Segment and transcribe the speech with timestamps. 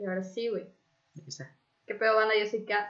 [0.00, 0.64] Y ahora sí, güey.
[1.86, 2.32] ¿Qué pedo, banda?
[2.38, 2.88] Yo soy Cass.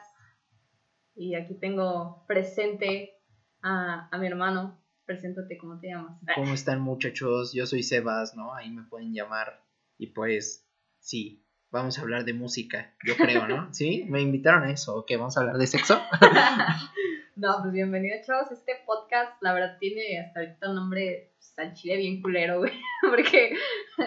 [1.16, 3.20] Y aquí tengo presente
[3.62, 4.80] a, a mi hermano.
[5.06, 6.20] Preséntate, ¿cómo te llamas?
[6.36, 7.52] ¿Cómo están muchachos?
[7.52, 8.54] Yo soy Sebas, ¿no?
[8.54, 9.60] Ahí me pueden llamar.
[9.98, 10.70] Y pues,
[11.00, 13.68] sí, vamos a hablar de música, yo creo, ¿no?
[13.74, 14.06] ¿Sí?
[14.08, 14.94] ¿Me invitaron a eso?
[14.94, 15.10] ¿Ok?
[15.18, 16.00] ¿Vamos a hablar de sexo?
[17.34, 18.52] no, pues bienvenido, chavos.
[18.52, 22.72] Este podcast, la verdad, tiene hasta ahorita un nombre pues, al chile bien culero, güey.
[23.02, 23.56] Porque...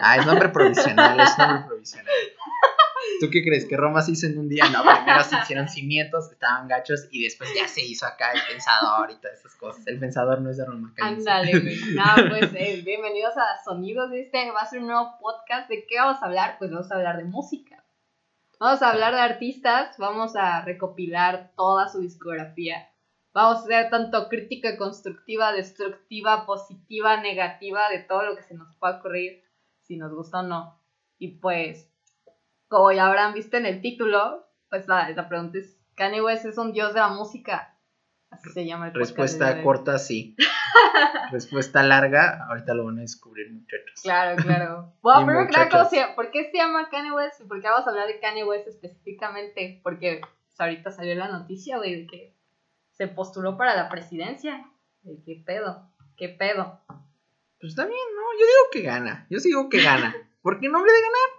[0.00, 2.14] Ah, es nombre provisional, es nombre provisional.
[3.20, 3.66] ¿Tú qué crees?
[3.66, 4.68] ¿Que Roma se hizo en un día?
[4.70, 9.10] No, primero se hicieron cimientos, estaban gachos y después ya se hizo acá el pensador
[9.10, 9.86] y todas esas cosas.
[9.86, 10.92] El pensador no es de Roma.
[11.00, 11.52] Ándale.
[11.94, 14.12] No, pues eh, bienvenidos a Sonidos.
[14.12, 15.68] Este va a ser un nuevo podcast.
[15.68, 16.56] ¿De qué vamos a hablar?
[16.58, 17.84] Pues vamos a hablar de música.
[18.60, 22.88] Vamos a hablar de artistas, vamos a recopilar toda su discografía.
[23.32, 28.74] Vamos a hacer tanto crítica constructiva, destructiva, positiva, negativa, de todo lo que se nos
[28.76, 29.42] pueda ocurrir,
[29.82, 30.80] si nos gusta o no.
[31.18, 31.90] Y pues,
[32.74, 36.58] como ya habrán visto en el título, pues la, la pregunta es, ¿Kanye West es
[36.58, 37.78] un dios de la música?
[38.30, 40.34] Así se llama el Respuesta corta, sí.
[41.30, 44.00] Respuesta larga, ahorita lo van a descubrir, muchachos.
[44.02, 44.92] Claro, claro.
[45.02, 45.70] Bueno, primero que nada, muchachos.
[45.70, 46.14] ¿cómo se llama?
[46.16, 47.40] ¿por qué se llama Kanye West?
[47.42, 49.80] ¿Y por qué vamos a hablar de Kanye West específicamente?
[49.84, 52.36] Porque pues, ahorita salió la noticia, güey, de que
[52.90, 54.68] se postuló para la presidencia.
[55.02, 55.92] De ¿Qué pedo?
[56.16, 56.80] ¿Qué pedo?
[57.60, 58.22] Pues está bien, ¿no?
[58.32, 59.28] Yo digo que gana.
[59.30, 60.12] Yo sí digo que gana.
[60.42, 61.33] ¿Por qué no hable de ganar?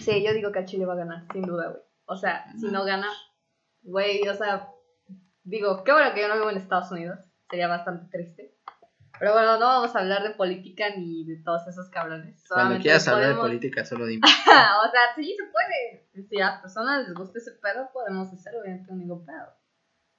[0.00, 1.82] Sí, yo digo que a Chile va a ganar, sin duda, güey.
[2.06, 3.08] O sea, si no gana,
[3.82, 4.70] güey, o sea,
[5.44, 7.18] digo, qué bueno que yo no vivo en Estados Unidos.
[7.50, 8.58] Sería bastante triste.
[9.18, 12.44] Pero bueno, no vamos a hablar de política ni de todos esos cabrones.
[12.48, 14.26] Cuando quieras hablar de política, solo dime.
[14.46, 16.28] o sea, sí se puede.
[16.28, 19.52] Si a las personas les gusta ese pedo, podemos hacerlo, no tengo ningún pedo.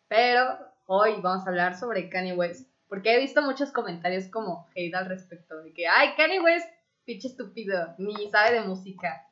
[0.08, 2.69] Pero hoy vamos a hablar sobre Kanye West.
[2.88, 5.61] Porque he visto muchos comentarios como hate al respecto.
[5.61, 6.67] De que, ay, Kanye West,
[7.05, 9.28] pinche estúpido, ni sabe de música.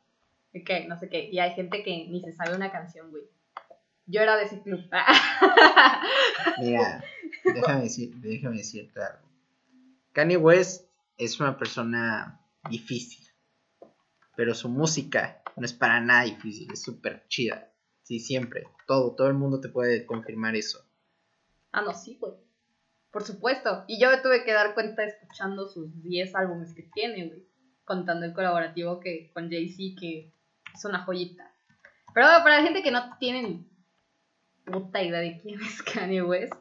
[0.64, 1.30] Que, no sé qué.
[1.32, 3.24] Y hay gente que ni se sabe una canción, güey.
[4.06, 4.80] Yo era de ese club.
[6.60, 7.04] Mira,
[7.44, 9.28] déjame, decir, déjame decirte algo.
[10.14, 13.26] Kanye West es una persona difícil,
[14.36, 17.72] pero su música no es para nada difícil, es súper chida.
[18.04, 18.66] Sí, siempre.
[18.88, 20.80] Todo, todo el mundo te puede confirmar eso.
[21.74, 22.34] ah, no, sí, güey.
[23.12, 23.84] Por supuesto.
[23.88, 27.46] Y yo me tuve que dar cuenta escuchando sus 10 álbumes que tiene, güey.
[27.84, 30.32] Contando el colaborativo que con Jay-Z, que
[30.78, 31.52] es una joyita.
[32.14, 33.70] Pero para la gente que no tiene ni
[34.66, 36.54] puta idea de quién es Kanye West,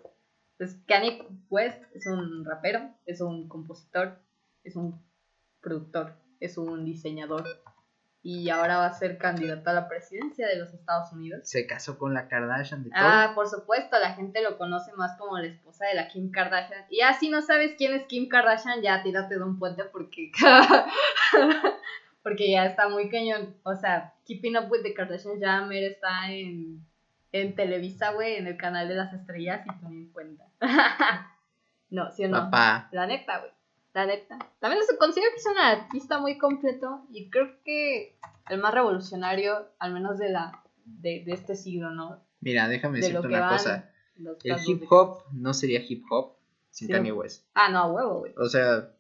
[0.58, 4.18] pues Kanye West es un rapero, es un compositor,
[4.64, 5.02] es un
[5.60, 7.44] productor, es un diseñador.
[8.22, 11.48] Y ahora va a ser candidato a la presidencia de los Estados Unidos.
[11.48, 12.98] Se casó con la Kardashian de todo.
[13.00, 16.86] Ah, por supuesto, la gente lo conoce más como la esposa de la Kim Kardashian.
[16.90, 20.32] Y ya si no sabes quién es Kim Kardashian, ya tírate de un puente porque
[22.26, 23.54] porque ya está muy cañón.
[23.62, 26.84] O sea, Keeping Up with the Kardashians ya mero está en,
[27.30, 30.44] en Televisa, güey, en el canal de las estrellas y tú ni en cuenta.
[31.90, 32.38] no, ¿sí o no?
[32.50, 32.88] Papá.
[32.90, 33.52] La neta, güey.
[33.94, 34.38] La neta.
[34.58, 38.18] También se considera que es un artista muy completo y creo que
[38.50, 42.24] el más revolucionario, al menos de la de, de este siglo, ¿no?
[42.40, 43.88] Mira, déjame de decirte una cosa.
[44.42, 46.38] El hip de- hop no sería hip hop
[46.70, 46.92] sin Sí.
[46.92, 47.46] Kanye West.
[47.54, 48.34] Ah, no, a huevo, güey.
[48.36, 48.90] O sea,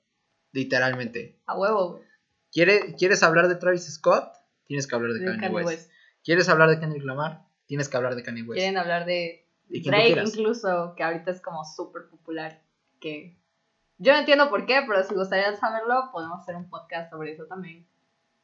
[0.52, 1.40] literalmente.
[1.46, 2.05] A huevo, güey.
[2.52, 4.32] ¿Quiere- ¿Quieres hablar de Travis Scott?
[4.66, 5.68] Tienes que hablar de, De Kanye, Kanye West.
[5.68, 5.90] West.
[6.24, 7.42] ¿Quieres hablar de Kendrick Lamar?
[7.66, 8.54] Tienes que hablar de Kanye West.
[8.58, 12.62] Quieren hablar de ¿Y quién tú Drake incluso, que ahorita es como súper popular.
[13.00, 13.36] Que
[13.98, 17.44] yo no entiendo por qué, pero si gustaría saberlo, podemos hacer un podcast sobre eso
[17.46, 17.86] también.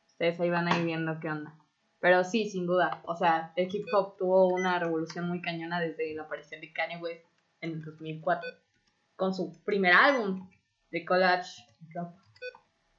[0.06, 1.54] Ustedes ahí van a ir viendo qué onda.
[2.00, 3.00] Pero sí, sin duda.
[3.04, 6.98] O sea, el hip hop tuvo una revolución muy cañona desde la aparición de Kanye
[6.98, 7.24] West
[7.60, 8.48] en el 2004.
[9.16, 10.48] Con su primer álbum
[10.90, 12.14] de Collage Drop.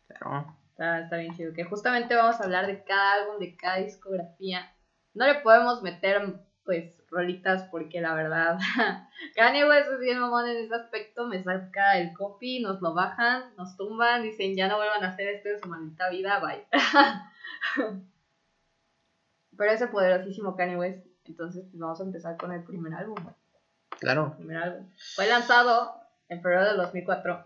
[0.07, 0.57] Claro.
[0.73, 1.53] Está, está bien chido.
[1.53, 4.75] Que justamente vamos a hablar de cada álbum, de cada discografía.
[5.13, 8.57] No le podemos meter, pues, rolitas porque la verdad,
[9.35, 11.27] Kanye West es bien mamón en ese aspecto.
[11.27, 15.27] Me saca el copy, nos lo bajan, nos tumban, dicen ya no vuelvan a hacer
[15.27, 16.65] esto en su maldita vida, bye.
[19.55, 21.05] Pero ese poderosísimo Kanye West.
[21.25, 23.15] Entonces, pues vamos a empezar con el primer álbum.
[23.99, 24.35] Claro.
[24.37, 24.89] primer álbum.
[25.13, 25.93] Fue lanzado
[26.29, 27.45] en febrero del 2004.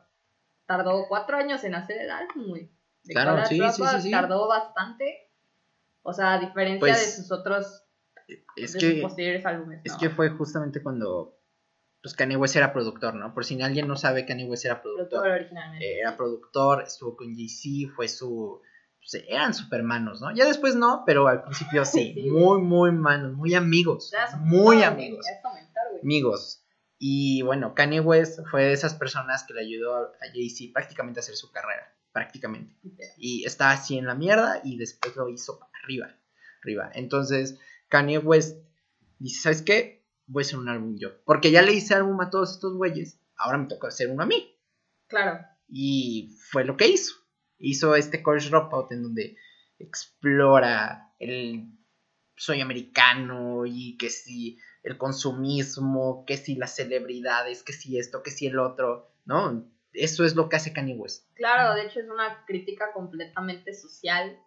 [0.65, 2.76] Tardó cuatro años en hacer el álbum, güey.
[3.07, 4.11] De Claro, College sí, sí, Dropout sí, sí.
[4.11, 5.29] Tardó bastante.
[6.03, 7.83] O sea, a diferencia Pues, de sus otros,
[8.55, 9.81] Es de que, sus posteriores álbumes.
[9.83, 9.99] es ¿no?
[9.99, 11.33] que fue justamente cuando
[12.01, 13.33] pues Kanye West era productor, ¿no?
[13.33, 15.31] Por si alguien no sabe, Kanye West era Productor productor.
[15.31, 15.85] originalmente.
[15.95, 18.61] Eh, Era productor, estuvo con Jay-Z, fue su...
[18.99, 20.33] pues, eran super manos, ¿no?
[20.33, 22.13] Ya después no, pero al principio sí.
[22.15, 22.29] Sí.
[22.29, 24.13] Muy, muy manos, muy amigos.
[24.39, 25.25] Muy amigos.
[26.01, 26.63] amigos.
[26.99, 31.21] Y bueno, Kanye West fue de esas personas que le ayudó a Jay-Z prácticamente a
[31.21, 32.73] hacer su carrera, prácticamente.
[33.17, 36.15] Y estaba así en la mierda y después lo hizo para arriba,
[36.63, 36.89] arriba.
[36.95, 37.59] Entonces,
[37.89, 38.57] Kanye West
[39.19, 40.03] dice, ¿sabes qué?
[40.25, 41.09] Voy a hacer un álbum yo.
[41.25, 44.25] Porque ya le hice álbum a todos estos güeyes, ahora me toca hacer uno a
[44.25, 44.57] mí.
[45.05, 45.45] Claro.
[45.69, 47.13] Y fue lo que hizo.
[47.59, 49.37] Hizo este College Dropout en donde
[49.77, 51.69] explora el
[52.35, 58.31] sueño americano y que si el consumismo, que si las celebridades, que si esto, que
[58.31, 59.69] si el otro, ¿no?
[59.97, 61.25] Eso es lo que hace Kanye West.
[61.33, 64.37] Claro, de hecho es una crítica completamente social,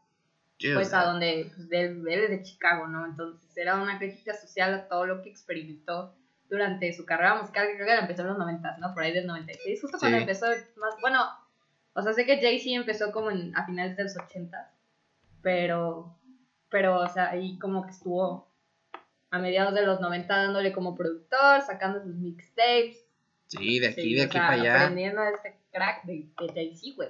[0.75, 3.06] pues a donde pues, él, él es de Chicago, ¿no?
[3.06, 6.14] Entonces era una crítica social a todo lo que experimentó
[6.49, 8.93] durante su carrera musical, que creo que empezó en los 90, ¿no?
[8.93, 10.23] Por ahí del 96, justo cuando Sí.
[10.23, 11.25] empezó más, bueno,
[11.93, 14.73] o sea, sé que Jay-Z empezó como en, a finales de los 80,
[15.43, 16.17] pero,
[16.69, 18.49] pero, o sea, ahí como que estuvo
[19.31, 23.06] a mediados de los 90 dándole como productor, sacando sus mixtapes,
[23.50, 24.82] Sí, de aquí, Sí, de o aquí sea, para allá.
[24.82, 27.08] Aprendiendo este crack de, de Jay-Z, güey.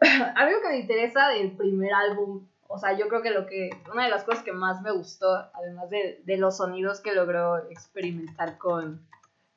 [0.36, 4.04] Algo que me interesa del primer álbum, o sea, yo creo que lo que, una
[4.04, 8.58] de las cosas que más me gustó, además de, de los sonidos que logró experimentar
[8.58, 9.06] con,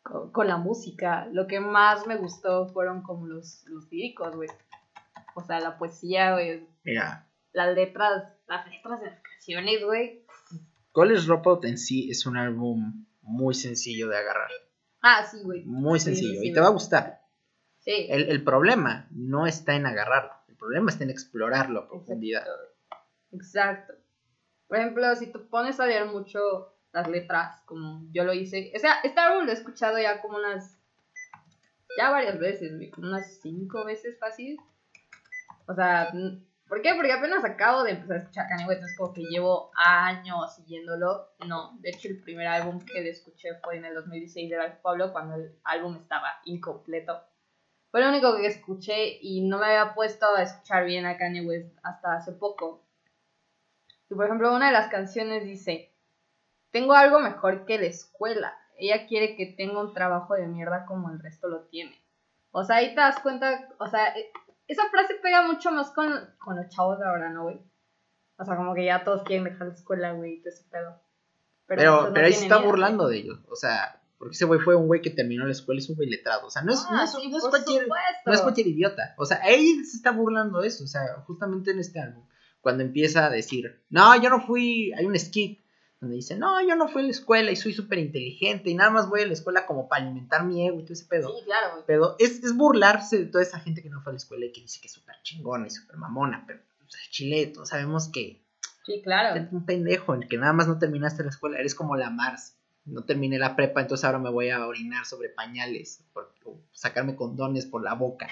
[0.01, 4.49] con, con la música, lo que más me gustó fueron como los, los líricos, güey.
[5.35, 10.25] O sea, la poesía, güey, Mira, las letras, las letras de las canciones, güey.
[10.91, 14.49] College Dropout en sí es un álbum muy sencillo de agarrar.
[15.03, 15.63] Ah, sí, güey.
[15.65, 16.39] Muy sí, sencillo.
[16.39, 17.21] sí, y te va a gustar.
[17.79, 18.07] Sí.
[18.09, 20.31] El, el problema no está en agarrarlo.
[20.47, 22.45] El problema está en explorarlo a profundidad.
[23.31, 23.93] Exacto.
[24.67, 28.79] Por ejemplo, si tú pones a leer mucho las letras, como yo lo hice, o
[28.79, 30.79] sea, este álbum lo he escuchado ya como unas,
[31.97, 34.57] ya varias veces, como unas cinco veces fácil.
[35.67, 36.11] O sea,
[36.73, 36.95] ¿por qué?
[36.95, 41.29] Porque apenas acabo de empezar a escuchar Kanye West, es como que llevo años siguiéndolo.
[41.47, 44.79] No, de hecho el primer álbum que le escuché fue en el 2016 de Life
[44.81, 47.21] Pablo, cuando el álbum estaba incompleto.
[47.91, 51.45] Fue lo único que escuché y no me había puesto a escuchar bien a Kanye
[51.45, 52.83] West hasta hace poco.
[54.09, 55.93] Y por ejemplo, una de las canciones dice,
[56.71, 58.57] tengo algo mejor que la escuela.
[58.79, 62.03] Ella quiere que tenga un trabajo de mierda como el resto lo tiene.
[62.49, 64.11] O sea, ahí te das cuenta, o sea,
[64.67, 67.59] esa frase pega mucho más con, con los chavos de ahora, ¿no, güey?
[68.37, 71.01] O sea, como que ya todos quieren dejar la escuela, güey, todo ese pedo.
[71.65, 73.15] Pero, no pero ahí se está burlando güey.
[73.15, 73.39] de ellos.
[73.49, 75.95] O sea, porque ese güey fue un güey que terminó la escuela y es un
[75.95, 76.47] güey letrado.
[76.47, 77.87] O sea, no es, no Ah, es, sí, no es cualquier,
[78.25, 79.15] no es cualquier idiota.
[79.17, 80.83] O sea, él se está burlando de eso.
[80.83, 82.25] O sea, justamente en este álbum.
[82.61, 84.93] Cuando empieza a decir, no, yo no fui.
[84.93, 85.62] Hay un skit
[86.03, 88.91] donde dice, no, yo no fui a la escuela y soy súper inteligente y nada
[88.91, 91.29] más voy a la escuela como para alimentar mi ego y todo ese pedo.
[91.29, 91.83] Sí, claro, güey.
[91.87, 94.51] Pero es, es burlarse de toda esa gente que no fue a la escuela y
[94.51, 96.43] que dice que es súper chingona y súper mamona.
[96.45, 98.43] Pero, o sea, Chile, todos sabemos que
[98.85, 99.35] Sí, claro.
[99.35, 102.09] Eres un pendejo, en el que nada más no terminaste la escuela, eres como la
[102.09, 102.57] Mars.
[102.85, 106.33] No terminé la prepa, entonces ahora me voy a orinar sobre pañales, por,
[106.73, 108.27] sacarme condones por la boca.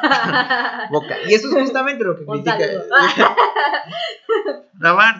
[0.90, 1.16] boca.
[1.28, 2.58] Y eso es justamente lo que Un critica.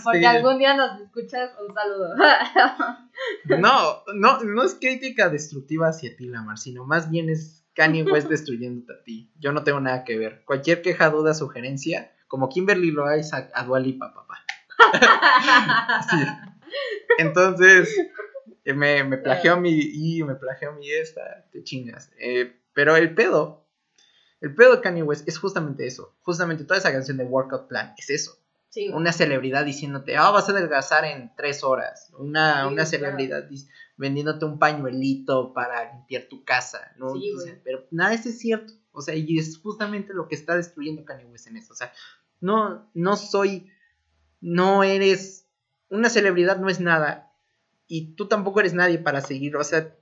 [0.03, 2.15] Porque algún día nos escuchas, un saludo.
[3.45, 8.03] No, no, no es crítica destructiva hacia ti, la Mars, sino más bien es Kanye
[8.03, 9.31] West destruyéndote a ti.
[9.39, 10.43] Yo no tengo nada que ver.
[10.47, 13.17] Cualquier queja, duda, sugerencia, como Kimberly lo a,
[13.55, 14.39] a Dua Lipa, papá.
[16.11, 16.17] Sí.
[17.19, 17.95] Entonces,
[18.75, 22.11] me, me plagió mi I, me plagió mi esta, te chingas.
[22.19, 23.67] Eh, pero el pedo,
[24.41, 26.15] el pedo de Kanye West es justamente eso.
[26.23, 28.37] Justamente toda esa canción de Workout Plan es eso.
[28.71, 28.89] Sí.
[28.89, 32.13] Una celebridad diciéndote, ah, vas a adelgazar en tres horas.
[32.19, 33.49] Una, Sí, una celebridad
[33.97, 37.13] vendiéndote un pañuelito para limpiar tu casa, ¿no?
[37.15, 37.63] Sí, O sea, güey.
[37.65, 38.73] pero nada, eso es cierto.
[38.93, 41.73] O sea, y es justamente lo que está destruyendo Kanye West en eso.
[41.73, 41.93] O sea,
[42.41, 43.71] no, no soy,
[44.41, 45.47] no eres,
[45.89, 47.30] una celebridad no es nada.
[47.93, 49.57] Y tú tampoco eres nadie para seguir.
[49.57, 49.93] O sea,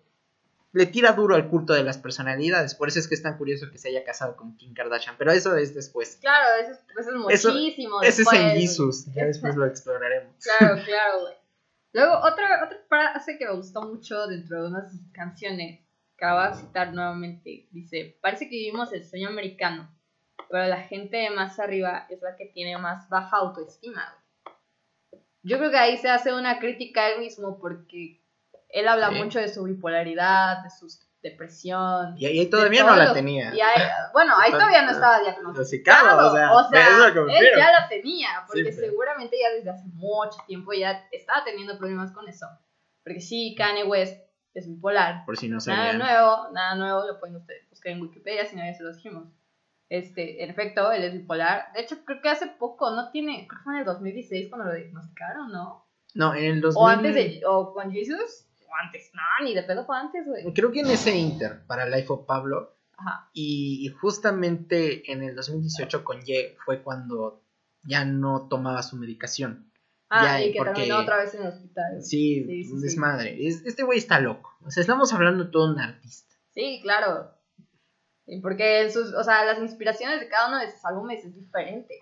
[0.72, 2.74] le tira duro al culto de las personalidades.
[2.74, 5.16] Por eso es que es tan curioso que se haya casado con Kim Kardashian.
[5.16, 6.18] Pero eso es después.
[6.20, 8.02] Claro, eso es, eso es Eso- muchísimo.
[8.02, 8.50] Ese es después, en.
[8.60, 9.06] Jesus.
[9.14, 10.36] Ya después lo exploraremos.
[10.44, 11.34] Claro, claro, güey.
[11.94, 15.80] Luego, otra, otra frase que me gustó mucho dentro de una de sus canciones,
[16.18, 19.90] que la voy a citar nuevamente, dice, parece que vivimos el sueño americano,
[20.50, 24.04] pero la gente de más arriba es la que tiene más baja autoestima.
[24.12, 24.27] güey".
[25.48, 28.20] Yo creo que ahí se hace una crítica a él mismo porque
[28.68, 29.14] él habla Sí.
[29.16, 30.86] mucho de su bipolaridad, de su
[31.22, 32.14] depresión.
[32.16, 33.54] Y ahí todavía no la tenía.
[33.54, 36.28] y ahí- bueno, ahí todavía no estaba diagnosticado.
[36.28, 36.50] O sea,
[37.30, 41.76] él ya la tenía, porque Sí, seguramente ya desde hace mucho tiempo ya estaba teniendo
[41.78, 42.46] problemas con eso.
[43.02, 44.22] Porque sí, Kanye West
[44.54, 45.24] es bipolar.
[45.24, 45.98] Por si no Nada sabían.
[45.98, 49.28] nuevo, nada nuevo, lo pueden ustedes buscar en Wikipedia, si no ya se los dijimos.
[49.88, 51.72] Este, en efecto, él es bipolar.
[51.74, 54.66] De hecho, creo que hace poco, no tiene, creo que fue en el 2016 cuando
[54.68, 55.86] lo diagnosticaron, ¿no?
[56.14, 56.76] No, en el 2000.
[56.82, 60.52] O antes de, o con Jesus, o antes, no, ni de pedo fue antes, güey.
[60.52, 62.76] Creo que en ese Inter, para Life of Pablo.
[62.98, 63.30] Ajá.
[63.32, 67.42] Y, y justamente en el 2018 con Ye fue cuando
[67.84, 69.70] ya no tomaba su medicación.
[70.10, 72.02] Ah, Ya, y que porque- terminó otra vez en el hospital.
[72.02, 73.46] Sí, Sí, sí, desmadre.
[73.46, 74.56] Es- este güey está loco.
[74.64, 76.34] O sea, estamos hablando de todo un artista.
[76.52, 77.30] Sí, claro.
[78.30, 81.34] Y porque en sus, o sea, las inspiraciones de cada uno de sus álbumes es
[81.34, 81.98] diferente.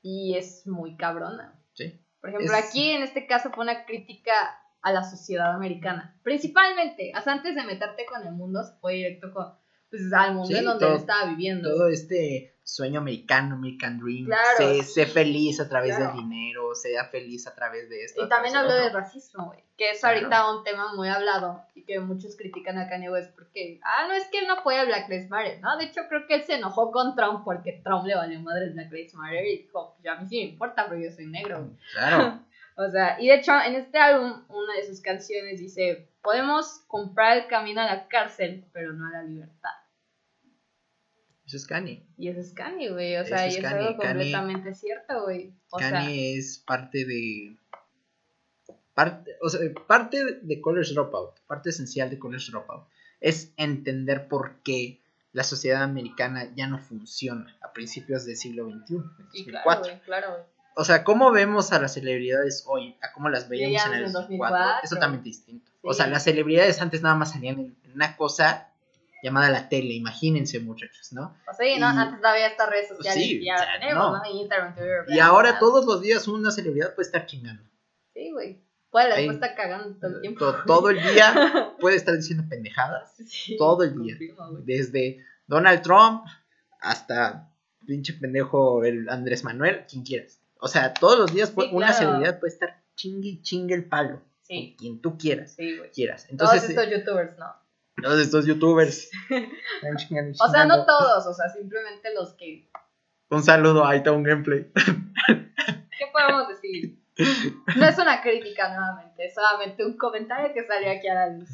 [0.00, 1.60] Y es muy cabrona.
[1.74, 2.00] Sí.
[2.20, 4.32] Por ejemplo, Es- aquí en este caso fue una crítica
[4.80, 6.18] a la sociedad americana.
[6.22, 9.46] Principalmente, sea, antes de meterte con el mundo, se fue directo con,
[9.90, 11.68] pues, al mundo Sí, en donde todo- él estaba viviendo.
[11.70, 14.26] Todo este sueño americano, American Dream.
[14.26, 16.12] Claro, sé, sí, sé feliz a través claro.
[16.14, 18.24] del dinero, sea feliz a través de esto.
[18.24, 19.60] Y también habló de racismo, güey.
[19.76, 20.16] Que es Claro.
[20.18, 24.14] ahorita un tema muy hablado y que muchos critican a Kanye West porque, ah, no
[24.14, 25.76] es que él no a Black Lives Matter, ¿no?
[25.76, 28.90] De hecho, creo que él se enojó con Trump porque Trump le valió madre Black
[28.90, 31.58] Lives Matter y dijo, pues a mí sí me importa porque yo soy negro.
[31.64, 31.76] güey".
[31.92, 32.40] Claro.
[32.78, 37.36] O sea, y de hecho, en este álbum, una de sus canciones dice, podemos comprar
[37.38, 39.70] el camino a la cárcel, pero no a la libertad.
[41.46, 42.04] Eso es Kanye.
[42.18, 43.16] Y eso es Kanye, güey.
[43.16, 43.78] O sea, Eso y es es Kanye.
[43.86, 45.54] algo Kanye- completamente cierto, güey.
[45.70, 47.56] O sea, Kanye es parte de.
[48.94, 52.88] Parte, o sea, parte de College Dropout, parte esencial de College Dropout,
[53.20, 55.02] es entender por qué
[55.32, 59.52] la sociedad americana ya no funciona a principios del siglo XXI, sí, 2004.
[59.62, 60.42] claro, güey, claro, güey.
[60.78, 64.12] O sea, cómo vemos a las celebridades hoy, a cómo las veíamos en el en
[64.12, 64.80] 2004, 2004.
[64.84, 65.70] es totalmente distinto.
[65.86, 68.72] O sea, las celebridades antes nada más salían en una cosa
[69.22, 71.34] llamada la tele, imagínense muchachos, ¿no?
[71.50, 74.12] O sea, y no, antes todavía estas redes sociales Sí, y ya o sea, tenemos,
[74.12, 74.18] no.
[74.18, 74.40] ¿no?
[74.40, 77.62] Instagram, Twitter, Y ahora todos los días una celebridad puede estar chingando.
[78.14, 78.60] Sí, güey.
[78.90, 80.38] Puede, está cagando todo el tiempo.
[80.44, 83.14] To- Todo el día puede estar diciendo pendejadas.
[83.26, 84.16] Sí, todo el día.
[84.64, 86.24] Desde Donald Trump
[86.80, 87.50] hasta
[87.86, 90.40] pinche pendejo el Andrés Manuel, quien quieras.
[90.60, 91.98] O sea, todos los días Sí, una claro.
[91.98, 94.22] celebridad puede estar chingue y chingue el palo.
[94.46, 94.70] Sí.
[94.70, 95.54] Con quien tú quieras.
[95.54, 95.90] Sí, güey.
[95.90, 96.26] quieras.
[96.26, 97.46] Todos Entonces, estos youtubers, no.
[97.46, 99.10] eh, todos estos youtubers.
[100.40, 102.70] O sea, no todos, o sea, simplemente los que.
[103.30, 104.70] Un saludo, ahí está un gameplay.
[105.26, 106.98] ¿Qué podemos decir?
[107.76, 111.48] No es una crítica nuevamente, es solamente un comentario que salió aquí a la luz.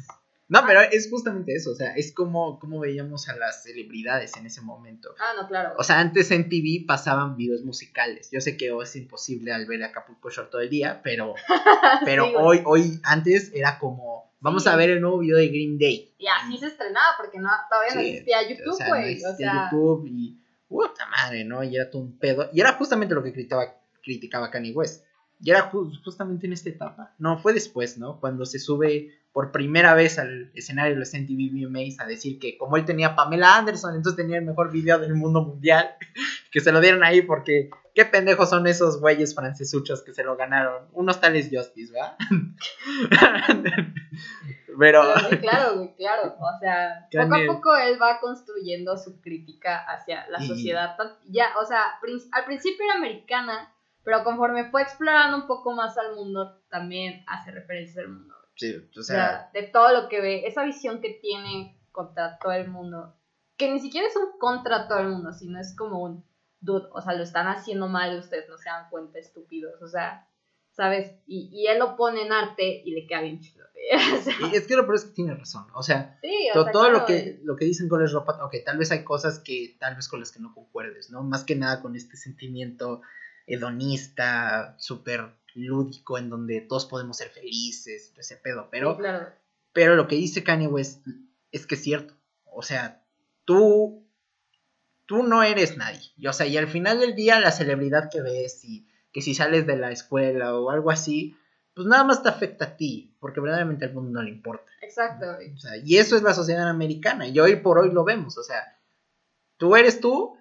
[0.49, 1.71] No, pero es justamente eso.
[1.71, 5.15] O sea, es como, como veíamos a las celebridades en ese momento.
[5.19, 5.73] Ah, no, claro.
[5.77, 8.29] O sea, antes en TV pasaban videos musicales.
[8.31, 11.33] Yo sé que hoy es imposible al ver Acapulco Shore todo el día, pero,
[12.05, 14.69] pero Sí, hoy, hoy, antes era como, vamos Sí.
[14.69, 16.13] a ver el nuevo video de Green Day.
[16.17, 19.23] Y así se estrenaba porque no, todavía no existía O YouTube, sea, no güey.
[19.23, 21.63] O sea, YouTube y, puta madre, ¿no?
[21.63, 22.49] Y era todo un pedo.
[22.53, 25.05] Y era justamente lo que criticaba, criticaba Kanye West.
[25.43, 27.13] Y era ju- justamente en esta etapa.
[27.19, 28.19] No, fue después, ¿no?
[28.19, 32.55] Cuando se sube por primera vez al escenario de los MTV VMAs a decir que
[32.57, 35.89] como él tenía a Pamela Anderson, entonces tenía el mejor video del mundo mundial.
[36.51, 40.35] Que se lo dieron ahí porque qué pendejos son esos güeyes francesuchos que se lo
[40.37, 40.85] ganaron.
[40.93, 42.15] Unos tales Justice, ¿verdad?
[44.79, 45.03] Pero...
[45.29, 46.35] pero claro, güey, claro.
[46.39, 50.95] O sea, poco a poco él va construyendo su crítica hacia la Y- sociedad.
[51.25, 51.81] Ya, o sea,
[52.31, 53.71] al principio era americana,
[54.03, 58.33] pero conforme fue explorando un poco más al mundo, también hace referencias al mundo.
[58.55, 62.51] Sí, o O sea, de todo lo que ve, esa visión que tiene contra todo
[62.53, 63.15] el mundo,
[63.57, 66.23] que ni siquiera es un contra todo el mundo, sino es como un
[66.59, 70.27] dude, o sea, lo están haciendo mal, ustedes no se dan cuenta, estúpidos, o sea,
[70.71, 71.15] ¿sabes?
[71.27, 73.63] Y, y él lo pone en arte y le queda bien chido.
[74.17, 75.65] o sea, y es que lo peor es que tiene razón.
[75.75, 78.09] O sea, sí, o To- sea, todo claro, lo que lo que dicen con el
[78.11, 81.21] ropa, ok, tal vez hay cosas que tal vez con las que no concuerdes, ¿no?
[81.23, 83.01] Más que nada con este sentimiento
[83.47, 89.27] hedonista, súper lúdico, en donde todos podemos ser felices, ese pedo, pero, sí, claro.
[89.71, 91.05] pero lo que dice Kanye West
[91.51, 93.03] es que es cierto, o sea,
[93.45, 94.07] tú,
[95.05, 98.21] tú no eres nadie, y, o sea, y al final del día la celebridad que
[98.21, 101.37] ves y que si sales de la escuela o algo así,
[101.75, 104.71] pues nada más te afecta a ti, porque verdaderamente al mundo no le importa.
[104.81, 105.53] Exacto, güey.
[105.53, 107.27] O sea, y eso es la sociedad americana.
[107.27, 108.37] Y hoy por hoy lo vemos.
[108.37, 108.79] O sea,
[109.57, 110.37] tú eres tú.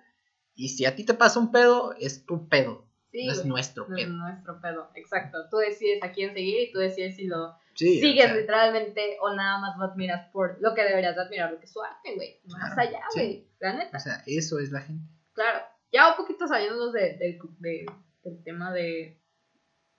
[0.55, 2.87] Y si a ti te pasa un pedo, es tu pedo.
[3.13, 4.15] Sí, no es nuestro no es pedo.
[4.15, 5.39] nuestro pedo, exacto.
[5.51, 9.17] Tú decides a quién seguir y tú decides si lo Sí, sigues o sea, literalmente
[9.21, 11.83] o nada más lo admiras por lo que deberías de admirar, lo que es su
[11.83, 12.41] arte, güey.
[12.47, 13.19] Más Claro, allá, sí.
[13.21, 13.49] güey.
[13.61, 13.97] La neta.
[13.97, 15.07] o sea, eso es la gente.
[15.35, 15.61] Claro,
[15.93, 17.87] ya un poquito saliendo de, de- de-
[18.25, 19.21] del tema de,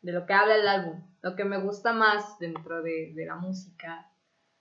[0.01, 1.03] de lo que habla el álbum.
[1.22, 4.12] Lo que me gusta más dentro de, de la música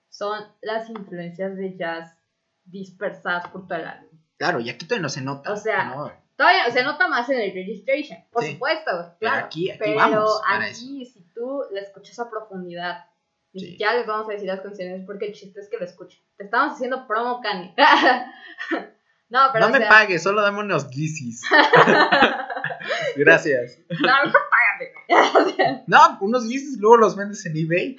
[0.08, 2.16] son las influencias de jazz
[2.64, 4.18] dispersadas por todo el álbum.
[4.38, 5.52] Claro, y aquí todavía no se nota.
[5.52, 6.12] O sea, ¿no?
[6.36, 8.52] Todavía se nota más en el registration, por Sí.
[8.52, 9.46] supuesto, Pero claro.
[9.46, 10.40] aquí, aquí Pero vamos.
[10.48, 13.04] Aquí, si tú la escuchas a profundidad,
[13.52, 13.60] Sí.
[13.72, 16.20] siquiera les vamos a decir las canciones porque el chiste es que lo escuchen.
[16.38, 17.74] Te estamos haciendo promo, Cani.
[19.28, 21.42] no, pero No o me sea, pagues, solo dame unos guisis.
[23.16, 23.78] Gracias.
[23.90, 24.92] No, mejor págate.
[25.38, 27.96] O sea, No, unos guisis luego los vendes en eBay.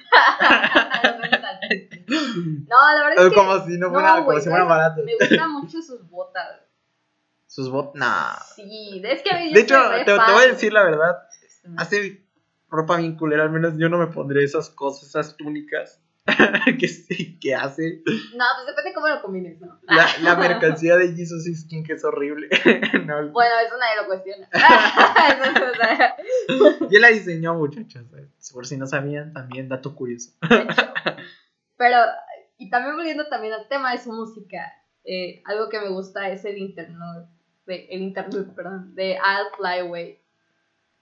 [2.08, 4.78] no, la verdad es que como si no fuera, no, como güey, si fuera ¿sabes?
[4.78, 5.02] barato.
[5.04, 6.60] me gustan mucho sus botas.
[7.54, 8.34] Sus botas, nah.
[8.56, 11.16] Sí, es que a mí yo De hecho, te, te voy a decir la verdad.
[11.76, 12.26] Hace
[12.68, 16.00] ropa bien culera, al menos yo no me pondré esas cosas, esas túnicas
[16.80, 18.02] que, sí- que hace.
[18.34, 19.78] No, pues depende cómo lo combines, ¿no?
[19.84, 22.48] La, la mercancía de Jesus is King que es horrible.
[23.04, 24.48] No, Bueno, eso nadie lo cuestiona.
[24.52, 26.16] Eso, o sea,
[26.90, 28.02] y él la diseñó, muchachos.
[28.52, 30.32] Por si no sabían, también dato curioso.
[31.76, 31.98] Pero,
[32.58, 34.72] y también volviendo también al tema de su música,
[35.04, 37.26] eh, algo que me gusta es el interlude,
[37.66, 40.20] de, el interlude, perdón, de I'll Fly Away.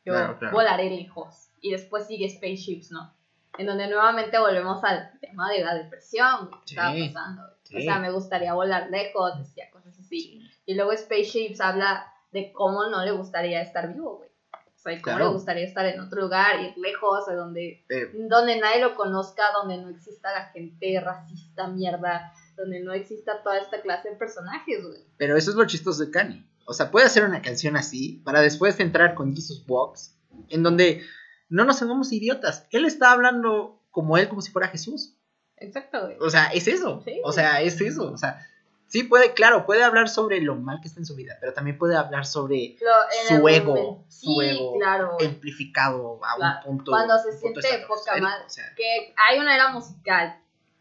[0.04, 0.54] Yo Claro, claro.
[0.54, 1.48] volaré lejos.
[1.60, 3.14] Y después sigue Spaceships, ¿no?
[3.58, 7.42] En donde nuevamente volvemos al tema de la depresión, que Sí, estaba pasando.
[7.42, 7.52] güey.
[7.76, 7.82] O sí.
[7.84, 10.42] sea, me gustaría volar lejos, decía cosas así.
[10.66, 14.28] Y luego Spaceships habla de cómo no le gustaría estar vivo, güey.
[14.74, 15.28] O sea, y cómo Claro.
[15.30, 19.76] le gustaría estar en otro lugar, ir lejos, donde Eh, donde nadie lo conozca, donde
[19.78, 25.04] no exista la gente racista, mierda, donde no exista toda esta clase de personajes, güey.
[25.16, 26.44] pero eso es lo chistoso de Kanye.
[26.64, 30.16] O sea, puede hacer una canción así para después entrar con Jesus Walks,
[30.48, 31.02] en donde
[31.48, 32.66] no nos hagamos idiotas.
[32.70, 35.16] Él está hablando como él, como si fuera Jesús.
[35.56, 36.16] Exacto, güey.
[36.20, 37.02] O sea, es eso.
[37.04, 37.20] Sí.
[37.24, 38.10] O sea, es eso.
[38.12, 38.46] O sea,
[38.86, 41.78] sí puede, claro, puede hablar sobre lo mal que está en su vida, pero también
[41.78, 46.76] puede hablar sobre Lo- su ego, momento- su sí, ego claro, amplificado a Claro, un
[46.78, 46.90] punto.
[46.92, 48.12] cuando se punto siente poca
[48.46, 50.38] o sea, Que hay una era musical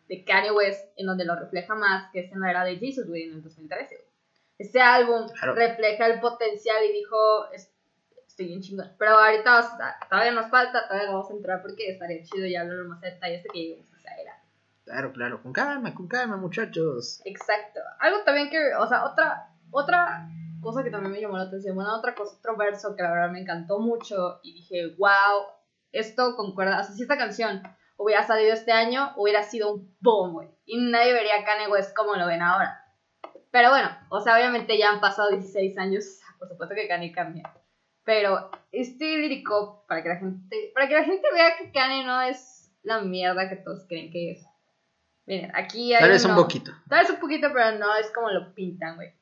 [0.08, 3.08] de Kanye West en donde lo refleja más, que es en la era de Jesus,
[3.08, 3.96] güey, en el 2013.
[4.62, 5.56] Este álbum Claro.
[5.56, 7.18] refleja el potencial y dijo,
[7.52, 7.74] "Es-
[8.28, 8.92] estoy bien chingón.
[9.00, 13.04] Pero ahorita todavía nos falta, todavía vamos a entrar porque estaría chido y hablarlo más
[13.04, 14.34] a detalle hasta que lleguemos a esa era.
[14.86, 17.22] Claro, claro, con calma, con calma, muchachos.
[17.26, 17.80] Exacto.
[18.00, 20.28] Algo también que, o sea, otra, otra
[20.62, 23.32] cosa que también me llamó la atención, bueno, otra cosa, otro verso que la verdad
[23.32, 25.46] me encantó mucho y dije, wow,
[25.92, 27.64] esto concuerda, o sea, si esta canción
[27.98, 31.96] hubiera salido este año, hubiera sido un boom, güey, y nadie vería a Kanye West
[31.96, 32.81] como lo ven ahora.
[33.52, 37.54] Pero bueno, o sea, obviamente ya han pasado 16 años, por supuesto que Kanye cambia.
[38.04, 42.22] Pero este lírico, para que la gente, para que la gente vea que Kanye no
[42.22, 44.46] es la mierda que todos creen que es.
[45.26, 46.72] Miren, aquí hay Tal vez un poquito.
[46.90, 49.14] Tal vez un poquito, pero no es como lo pintan, güey.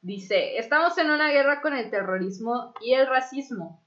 [0.00, 3.84] Dice, estamos en una guerra con el terrorismo y el racismo,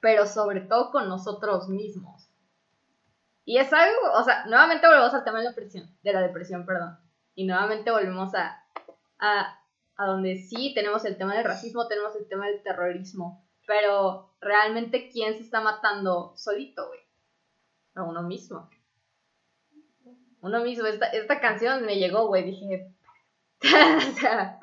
[0.00, 2.30] pero sobre todo con nosotros mismos.
[3.44, 6.64] Y es algo, o sea, nuevamente volvemos al tema de la depresión, de la depresión,
[6.64, 6.98] perdón.
[7.34, 8.65] Y nuevamente volvemos a,
[9.18, 9.60] a,
[9.96, 15.08] a donde sí tenemos el tema del racismo, tenemos el tema del terrorismo, pero realmente
[15.10, 17.00] quién se está matando solito, güey.
[17.94, 18.68] A uno mismo.
[20.40, 22.94] Uno mismo, esta, esta canción me llegó, güey, dije,
[23.62, 24.60] o sea,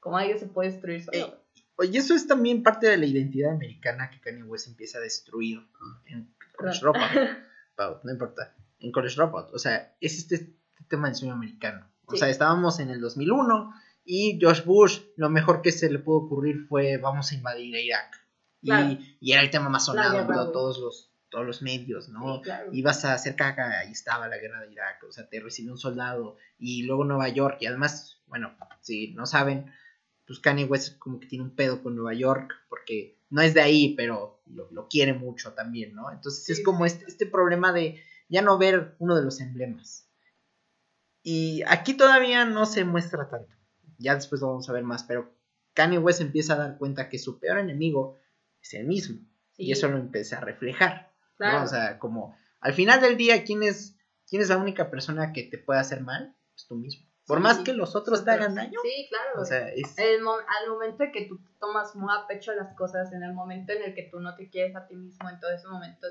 [0.00, 1.18] ¿cómo alguien se puede destruir solo?
[1.18, 1.46] Eh,
[1.78, 5.60] Oye, eso es también parte de la identidad americana que Kanye West empieza a destruir
[6.06, 6.80] en College.
[6.80, 7.02] Dropout.
[8.04, 8.54] No importa.
[8.78, 9.52] En College Dropout.
[9.52, 11.86] O sea, es este, este tema del sueño americano.
[12.06, 13.72] O sea, estábamos en el 2001
[14.04, 17.80] y Josh Bush, lo mejor que se le pudo ocurrir fue vamos a invadir a
[17.80, 18.26] Irak.
[18.62, 18.98] Y, Claro.
[19.20, 22.36] y era el tema más sonado en todos los, todos los medios, ¿no?
[22.36, 22.70] Sí, claro.
[22.72, 25.78] ibas a hacer caca, ahí estaba la guerra de Irak, o sea, te recibió un
[25.78, 29.72] soldado, y luego Nueva York, y además, bueno, si no saben,
[30.26, 33.60] pues Kanye West como que tiene un pedo con Nueva York, porque no es de
[33.60, 36.10] ahí, pero lo, lo quiere mucho también, ¿no?
[36.10, 40.05] Entonces Sí, es como este, este problema de ya no ver uno de los emblemas.
[41.28, 43.52] Y aquí todavía no se muestra tanto,
[43.98, 45.34] ya después lo vamos a ver más, pero
[45.74, 48.16] Kanye West empieza a dar cuenta que su peor enemigo
[48.62, 49.18] es el mismo,
[49.50, 51.10] Sí, y eso lo empieza a reflejar.
[51.32, 51.36] ¿no?
[51.38, 51.64] claro.
[51.64, 53.96] O sea, como al final del día, ¿quién es,
[54.30, 56.36] ¿quién es la única persona que te puede hacer mal?
[56.54, 57.04] Pues tú mismo.
[57.26, 58.78] Por Sí, más que los otros te hagan daño.
[58.84, 59.40] Sí, claro.
[59.42, 59.98] O sea, es...
[59.98, 63.32] El mo- al momento en que tú tomas muy a pecho las cosas, en el
[63.34, 66.06] momento en el que tú no te quieres a ti mismo, en todo ese momento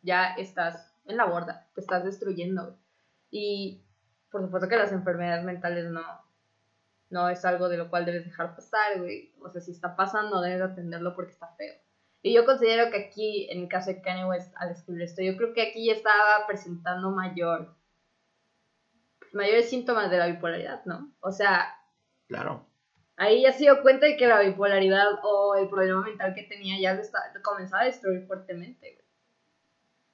[0.00, 2.78] ya estás en la borda, te estás destruyendo.
[3.30, 3.82] Y
[4.36, 6.02] por supuesto que las enfermedades mentales no,
[7.10, 9.34] no es algo de lo cual debes dejar pasar, güey.
[9.40, 11.74] O sea, si está pasando, debes atenderlo porque está feo.
[12.22, 15.36] Y yo considero que aquí, en el caso de Kanye West, al escribir esto, yo
[15.36, 17.74] creo que aquí ya estaba presentando mayor
[19.32, 21.12] mayores síntomas de la bipolaridad, ¿no?
[21.20, 21.72] O sea,
[22.28, 22.66] Claro.
[23.18, 26.78] Ahí ya se dio cuenta de que la bipolaridad o el problema mental que tenía
[26.80, 29.05] ya lo, está- lo comenzaba a destruir fuertemente, güey.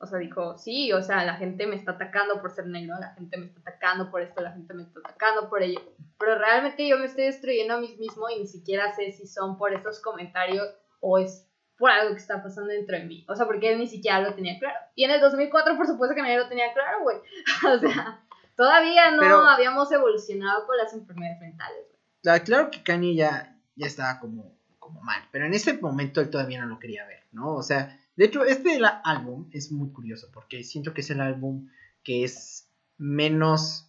[0.03, 3.15] O sea, dijo, sí, o sea, la gente me está atacando por ser negro, la
[3.15, 5.81] gente me está atacando por esto, la gente me está atacando por ello.
[6.19, 9.57] Pero realmente yo me estoy destruyendo a mí mismo y ni siquiera sé si son
[9.57, 13.25] por estos comentarios o es por algo que está pasando dentro de mí.
[13.29, 14.77] O sea, porque él ni siquiera lo tenía claro.
[14.97, 17.19] Y en el 2004, por supuesto que nadie lo tenía claro, güey.
[17.73, 18.25] o sea,
[18.57, 22.01] todavía no Pero- habíamos evolucionado con las enfermedades mentales, güey.
[22.23, 26.29] La- claro que Kanye ya, ya estaba como, como mal, pero en ese momento él
[26.31, 27.55] todavía no lo quería ver, ¿no?
[27.55, 31.69] O sea, de hecho, este álbum es muy curioso porque siento que es el álbum
[32.03, 33.89] que es menos,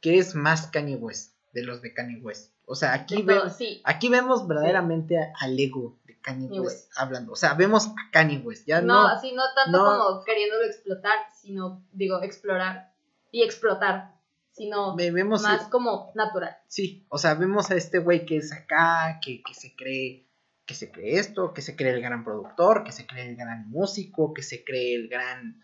[0.00, 2.52] que es más Kanye West, de los de Kanye West.
[2.66, 3.80] O sea, aquí, ve- sí.
[3.84, 7.32] aquí vemos verdaderamente al ego de Kanye West hablando.
[7.32, 8.66] O sea, vemos a Kanye West.
[8.66, 12.92] Ya no, no, así no tanto no- como queriéndolo explotar, sino, digo, explorar
[13.32, 14.14] y explotar,
[14.52, 16.58] sino vemos más como natural.
[16.66, 20.27] Sí, o sea, vemos a este güey que es acá, que, que se cree,
[20.68, 23.68] que se cree esto, que se cree el gran productor, que se cree el gran
[23.70, 25.60] músico, que se cree el gran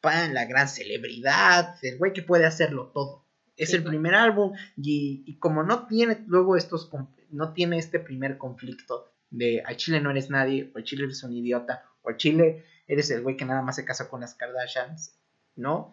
[0.00, 3.24] pan, la gran celebridad, el güey que puede hacerlo todo.
[3.56, 6.90] Es Sí, el primer álbum y, y como no tiene luego estos,
[7.30, 11.22] no tiene este primer conflicto de al chile no eres nadie, o al chile eres
[11.22, 14.34] un idiota, o al chile eres el güey que nada más se casó con las
[14.34, 15.16] Kardashians,
[15.54, 15.92] ¿no?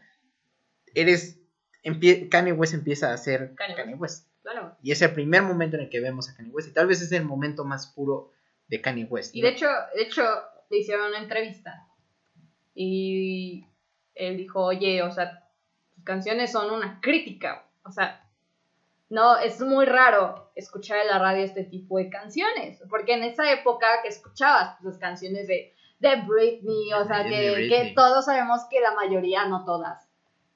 [0.93, 1.39] Eres,
[1.84, 4.28] empie- Kanye West empieza a ser Kanye Kanye West.
[4.41, 4.78] Claro.
[4.82, 6.69] Y es el primer momento en el que vemos a Kanye West.
[6.69, 8.32] Y tal vez es el momento más puro
[8.67, 9.36] de Kanye West.
[9.36, 10.23] Y de hecho, de hecho,
[10.69, 11.88] le hicieron una entrevista.
[12.73, 13.65] Y
[14.15, 15.43] él dijo, oye, o sea,
[15.93, 17.65] tus canciones son una crítica.
[17.84, 18.25] O sea,
[19.10, 22.82] no, es muy raro escuchar en la radio este tipo de canciones.
[22.89, 27.67] Porque en esa época que escuchabas pues, las canciones de, de Britney, o sea, que,
[27.69, 30.10] que todos sabemos que la mayoría, no todas,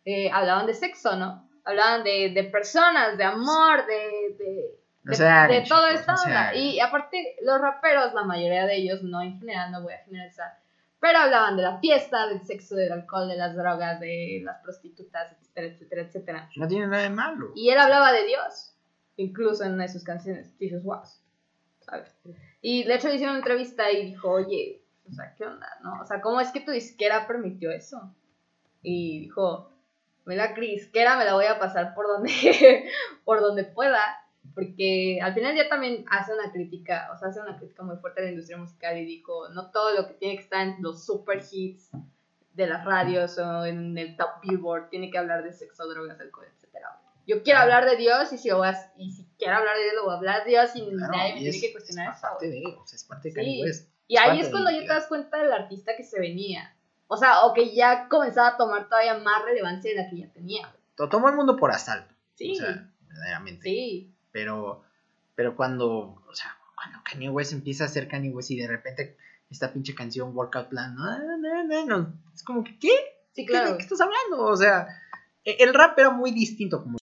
[0.06, 1.48] eh, hablaban de sexo, ¿no?
[1.64, 6.18] Hablaban de, de personas, de amor, de, de, se hagan, de todo chicos, esta no
[6.18, 6.42] se onda.
[6.50, 6.58] hagan.
[6.58, 10.60] Y aparte, los raperos, la mayoría de ellos, no en general, no voy a generalizar,
[11.00, 15.32] pero hablaban de la fiesta, del sexo, del alcohol, de las drogas, de las prostitutas,
[15.32, 16.50] etcétera, etcétera, etcétera.
[16.58, 17.52] No tiene nada de malo.
[17.56, 18.76] Y él hablaba de Dios,
[19.16, 21.24] incluso en una de sus canciones, Jesus Was,
[21.80, 22.14] ¿sabes?
[22.62, 26.02] Y de hecho le hicieron una entrevista y dijo, oye, o sea, ¿qué onda, no?
[26.02, 28.14] O sea, ¿cómo es que tu disquera permitió eso?
[28.82, 29.72] Y dijo,
[30.26, 32.90] me la disquera me la voy a pasar por donde,
[33.26, 34.00] por donde pueda,
[34.66, 38.22] porque al final ya también hace una crítica, o sea, hace una crítica muy fuerte
[38.22, 41.06] a la industria musical y dijo, no todo lo que tiene que estar en los
[41.06, 41.90] super hits
[42.54, 46.46] de las radios o en el top billboard tiene que hablar de sexo, drogas, alcohol,
[46.56, 47.00] etcétera.
[47.26, 49.94] Yo quiero hablar de Dios y si, voy a- y si quiero hablar de Dios,
[49.96, 52.18] lo voy a hablar de Dios y Claro, nadie me tiene es- que cuestionar es
[52.18, 52.22] eso.
[52.28, 53.62] parte de, o sea, es parte de Sí.
[53.64, 53.90] West.
[54.08, 56.76] Y ahí parte es cuando ya te das cuenta del artista que se venía.
[57.08, 60.32] O sea, o que ya comenzaba a tomar todavía más relevancia de la que ya
[60.34, 60.74] tenía.
[60.96, 62.14] Tomó el mundo por asalto.
[62.36, 63.62] Sí, O sea, verdaderamente.
[63.64, 64.14] sí.
[64.32, 64.84] Pero,
[65.36, 69.18] pero cuando, o sea, cuando Kanye West empieza a ser Kanye West y de repente
[69.50, 72.92] esta pinche canción Workout Plan, no, no, no, no, es como que, ¿qué?
[73.34, 73.72] Sí, ¿Qué- claro.
[73.72, 74.46] ¿De qué estás hablando?
[74.46, 74.88] O sea,
[75.44, 76.98] e- el rap era muy distinto como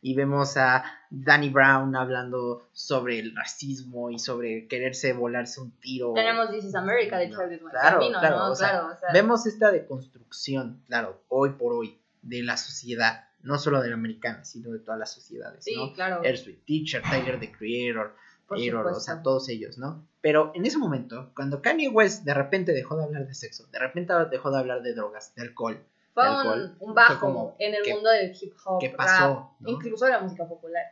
[0.00, 6.12] y vemos a Danny Brown hablando sobre el racismo y sobre quererse volarse un tiro.
[6.14, 8.50] Tenemos This is America de Charles claro, Camino, claro, ¿no?
[8.50, 13.26] o sea, claro, o sea, Vemos esta deconstrucción, claro, hoy por hoy, de la sociedad,
[13.42, 15.92] no solo de la americana, sino de todas las sociedades, sí, ¿no?
[15.92, 16.22] claro.
[16.66, 18.14] Teacher, Tyler the Creator,
[18.56, 20.06] Error, o sea, todos ellos, ¿no?
[20.20, 23.78] Pero en ese momento, cuando Kanye West de repente dejó de hablar de sexo, de
[23.78, 27.82] repente dejó de hablar de drogas, de alcohol, Fue un, un bajo como, en el
[27.82, 29.34] ¿qué- mundo del hip hop, ¿qué pasó?
[29.34, 29.70] rap, ¿no?
[29.70, 30.82] incluso de la música popular.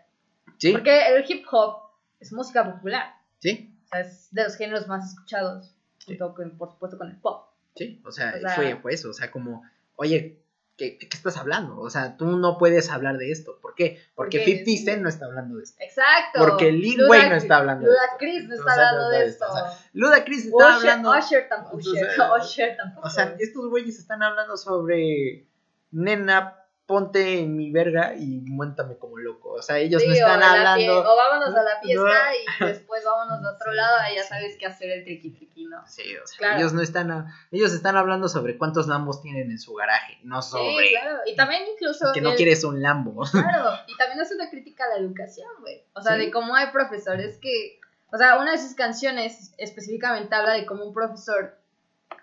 [0.59, 0.72] ¿Sí?
[0.72, 1.83] Porque el hip hop
[2.20, 3.14] es música popular.
[3.38, 3.76] ¿Sí?
[3.85, 6.16] O sea, es de los géneros más escuchados, Sí.
[6.16, 7.48] junto con, por supuesto, con el pop.
[7.74, 9.62] Sí, o sea, O sea- fue, fue eso, o sea, como,
[9.96, 10.40] oye,
[10.76, 11.78] ¿qué, ¿qué estás hablando?
[11.80, 14.00] O sea, tú no puedes hablar de esto, ¿por qué?
[14.14, 15.76] Porque Porque- 50 Cent no está hablando de esto.
[15.82, 16.38] Exacto.
[16.38, 18.16] Porque Lil Luda- Wayne no está hablando de Luda esto.
[18.18, 19.44] Chris no O está sea, hablando de esto.
[19.46, 21.10] esto, Ludacris está Usher, hablando...
[21.18, 21.76] Usher tampoco.
[21.76, 22.08] o Usher,
[22.40, 23.06] Usher tampoco.
[23.06, 25.46] O sea, estos güeyes están hablando sobre
[25.90, 29.51] nena, ponte en mi verga y muéntame como loco.
[29.55, 31.01] O sea, ellos Sí, no están la hablando.
[31.01, 31.81] o vámonos a la No.
[31.83, 32.18] fiesta
[32.61, 35.64] y después vámonos a otro Sí, lado y ya sabes qué hacer el triqui triqui,
[35.64, 35.85] ¿no?
[35.88, 36.59] Sí, o sea, Claro.
[36.59, 40.42] ellos no están a- ellos están hablando sobre cuántos lambos tienen en su garaje, no
[40.42, 41.18] sobre Sí, claro.
[41.27, 42.12] Y también incluso.
[42.14, 43.25] que no quieres un lambo.
[43.33, 45.83] Claro, y también hace una crítica a la educación, güey.
[45.94, 46.20] O sea, Sí.
[46.27, 47.81] de cómo hay profesores que.
[48.12, 51.59] O sea, una de sus canciones específicamente habla de cómo un profesor,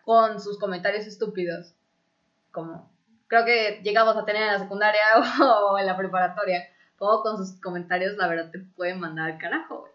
[0.05, 1.75] con sus comentarios estúpidos,
[2.51, 2.92] como
[3.33, 5.01] creo que llegamos a tener en la secundaria
[5.41, 6.67] o en la preparatoria,
[6.97, 9.91] como con sus comentarios, la verdad, te pueden mandar al carajo, güey.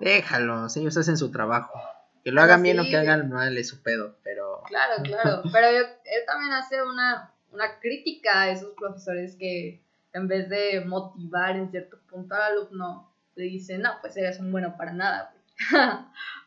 [0.00, 1.80] Déjalos, ellos hacen su trabajo.
[2.22, 5.42] Que lo Pero hagan bien o que hagan mal es su pedo, pero Claro, claro.
[5.52, 10.84] Pero yo- él también hace una, una crítica a esos profesores que en vez de
[10.84, 15.32] motivar en cierto punto al alumno, le dicen, no, pues eres un bueno para nada.
[15.32, 15.90] güey".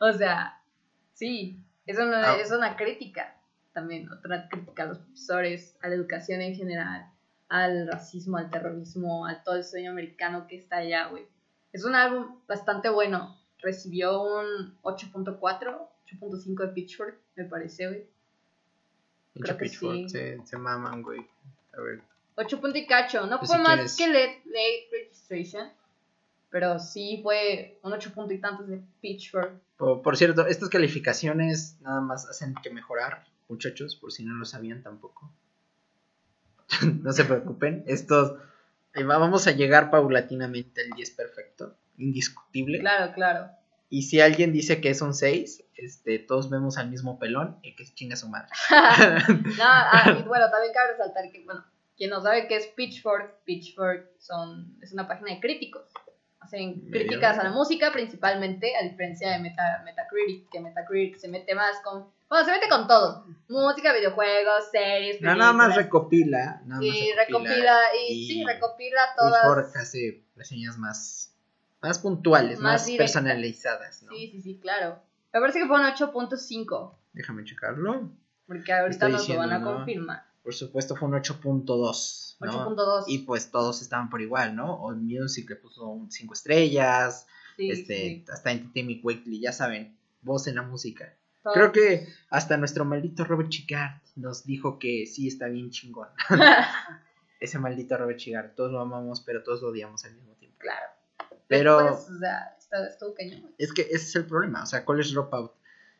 [0.00, 0.60] o sea,
[1.14, 2.36] sí, es una, Ah.
[2.36, 3.34] es una crítica
[3.72, 7.06] también, otra crítica a los profesores, a la educación en general,
[7.48, 11.26] al racismo, al terrorismo, a todo el sueño americano que está allá, güey.
[11.72, 13.36] Es un álbum bastante bueno.
[13.62, 18.06] Recibió un 8.4, 8.5 de Pitchfork, me parece, güey.
[19.34, 20.08] Creo que Pitchfork sí.
[20.08, 21.20] se, se maman, güey.
[21.76, 22.00] A ver.
[22.36, 23.26] 8 punto y cacho.
[23.26, 25.68] No Pues fue si más quieres- que late, late registration.
[26.50, 29.52] Pero sí fue un 8 punto y tantos de Pitchfork.
[29.76, 34.44] Por, por cierto, estas calificaciones nada más hacen que mejorar, muchachos, por si no lo
[34.44, 35.32] sabían tampoco.
[37.02, 38.38] no se preocupen, estos
[39.04, 42.80] vamos a llegar paulatinamente al 10 perfecto, indiscutible.
[42.80, 43.50] Claro, claro.
[43.88, 47.74] Y si alguien dice que es un 6, este, todos vemos al mismo pelón y
[47.74, 48.50] que chinga su madre.
[48.70, 51.64] no, ah, y bueno, también cabe resaltar que, bueno,
[51.96, 55.82] quien no sabe qué es Pitchfork, Pitchfork son, es una página de críticos.
[56.40, 61.54] Hacen críticas a la música principalmente, a diferencia de Meta, Metacritic, que Metacritic se mete
[61.54, 63.26] más con, bueno, se mete con todo.
[63.48, 65.36] Música, videojuegos, series, películas.
[65.36, 66.62] nada más recopila.
[66.64, 69.42] Nada y recopila, y, sí, recopila todas.
[69.42, 71.30] Pitchfork hace reseñas más
[71.82, 74.12] más puntuales, más, personalizadas, ¿no?
[74.12, 75.00] Sí, sí, sí, claro.
[75.32, 76.94] Me parece que fueron 8.5.
[77.12, 78.10] Déjame checarlo.
[78.46, 80.24] Porque ahorita nos lo van a confirmar.
[80.42, 82.29] Por supuesto fue un 8.2.
[82.40, 82.76] ¿no?
[82.76, 83.04] 8.2.
[83.08, 84.82] Y pues todos estaban por igual, ¿no?
[84.82, 87.26] All Music le puso 5 estrellas.
[87.56, 91.14] Sí, este, Hasta Entertainment Weekly, ya saben, voz en la música.
[91.42, 96.08] Creo que hasta nuestro maldito Robert Chigart nos dijo que sí está bien chingón.
[97.40, 100.58] Ese maldito Robert Chigart, todos lo amamos, pero todos lo odiamos al mismo tiempo.
[100.58, 100.86] Claro.
[101.48, 101.98] Pero.
[103.58, 104.62] Es que ese es el problema.
[104.62, 105.52] O sea, College Dropout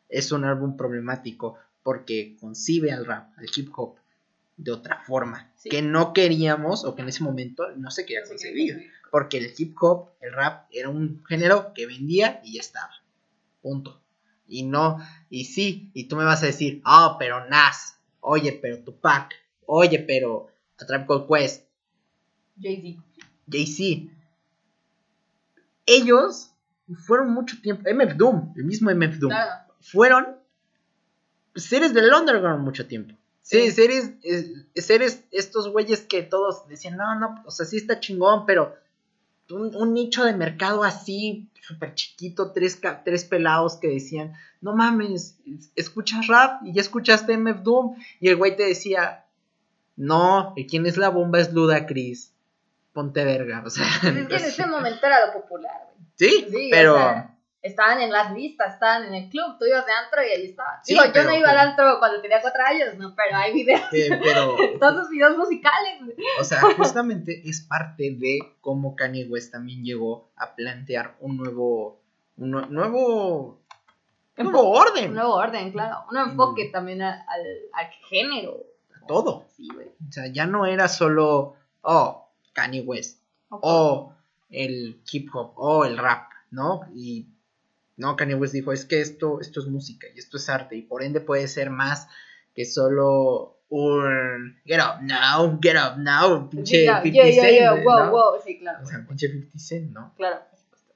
[0.07, 3.97] es un álbum problemático porque concibe al rap, al hip hop,
[4.63, 5.51] de otra forma.
[5.63, 8.91] Que no queríamos, o que en ese momento no se quería concebir.
[9.09, 12.91] Porque el hip hop, el rap, era un género que vendía y ya estaba.
[13.61, 14.01] Punto.
[14.47, 14.97] Y no,
[15.29, 19.33] y sí, y tú me vas a decir, oh, pero Nas, oye, pero Tupac,
[19.65, 20.47] oye, pero
[20.77, 21.65] A Trap Called Quest.
[22.59, 23.01] Jay-Z.
[23.49, 24.11] Jay-Z
[25.85, 26.51] ellos
[27.05, 29.33] fueron mucho tiempo, MF Doom, el mismo MF Doom,
[29.79, 30.37] fueron
[31.55, 33.15] seres del underground mucho tiempo.
[33.41, 34.11] Sí, seres,
[34.75, 38.75] seres, estos güeyes que todos decían, no, no, o sea, sí está chingón, pero
[39.49, 45.37] un, nicho de mercado así, súper chiquito, tres, tres pelados que decían, no mames,
[45.75, 47.95] escuchas rap y ya escuchaste MF Doom.
[48.19, 49.25] Y el güey te decía,
[49.97, 52.31] no, ¿quién es la bomba es Ludacris
[52.93, 53.85] ponte verga, o sea.
[53.85, 56.07] Es que en ese momento era lo popular, güey.
[56.15, 57.29] Sí, pero.
[57.61, 60.79] Estaban en las listas, estaban en el club, tú ibas de antro y ahí estaban.
[60.85, 63.15] Digo, yo no iba al antro cuando tenía cuatro años, ¿no?
[63.15, 63.81] Pero hay videos.
[63.91, 64.55] pero.
[64.79, 66.01] Todos los videos musicales.
[66.39, 72.01] O sea, justamente es parte de cómo Kanye West también llegó a plantear un nuevo.
[72.37, 73.59] Un nuevo.
[74.37, 75.09] Un nuevo orden.
[75.09, 76.05] Un nuevo orden, claro.
[76.09, 77.23] Un enfoque también al,
[77.73, 78.57] al género.
[78.95, 79.45] A todo.
[79.55, 79.87] Sí, güey.
[79.87, 81.55] O sea, ya no era solo.
[81.83, 82.21] Oh,
[82.53, 84.13] Kanye West, o
[84.49, 86.81] el hip hop, o el rap, ¿no?
[86.93, 87.27] Y
[88.01, 90.81] no, Kanye West dijo, es que esto, esto es música y esto es arte, y
[90.81, 92.07] por ende puede ser más
[92.55, 97.85] que solo un get up now, get up now, pinche 50 Cent.
[97.85, 98.83] wow, wow, sí, claro.
[98.83, 100.13] O sea, pinche 50 Cent, ¿no?
[100.15, 100.93] Claro, por supuesto.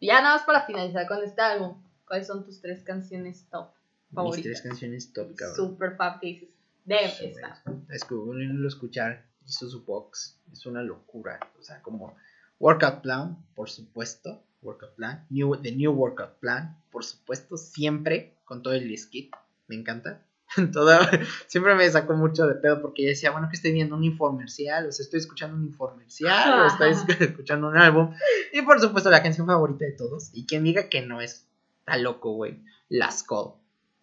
[0.00, 3.70] Ya nada más para finalizar con este álbum, ¿cuáles son tus tres canciones top
[4.12, 4.46] favoritas?
[4.46, 5.56] Mis tres canciones top, cabrón.
[5.56, 6.48] Super fab que dices,
[6.84, 7.62] de esta.
[7.90, 10.38] Es que uno escuchar hizo su box.
[10.52, 11.38] Es una locura.
[11.58, 12.16] O sea, como
[12.58, 14.42] workout plan, por supuesto.
[14.66, 15.26] Workout plan.
[15.30, 17.56] New, the new workout plan, por supuesto.
[17.56, 19.34] Siempre con todo el skit.
[19.68, 20.22] Me encanta.
[21.46, 24.86] siempre me sacó mucho de pedo porque yo decía, bueno, que estoy viendo un infomercial,
[24.86, 26.92] o sea, estoy escuchando un infomercial, o estoy
[27.26, 28.14] escuchando un álbum.
[28.52, 30.30] Y por supuesto, la canción favorita de todos.
[30.32, 31.46] Y quien diga que no es,
[31.80, 32.62] está loco, güey.
[32.88, 33.54] Las Call.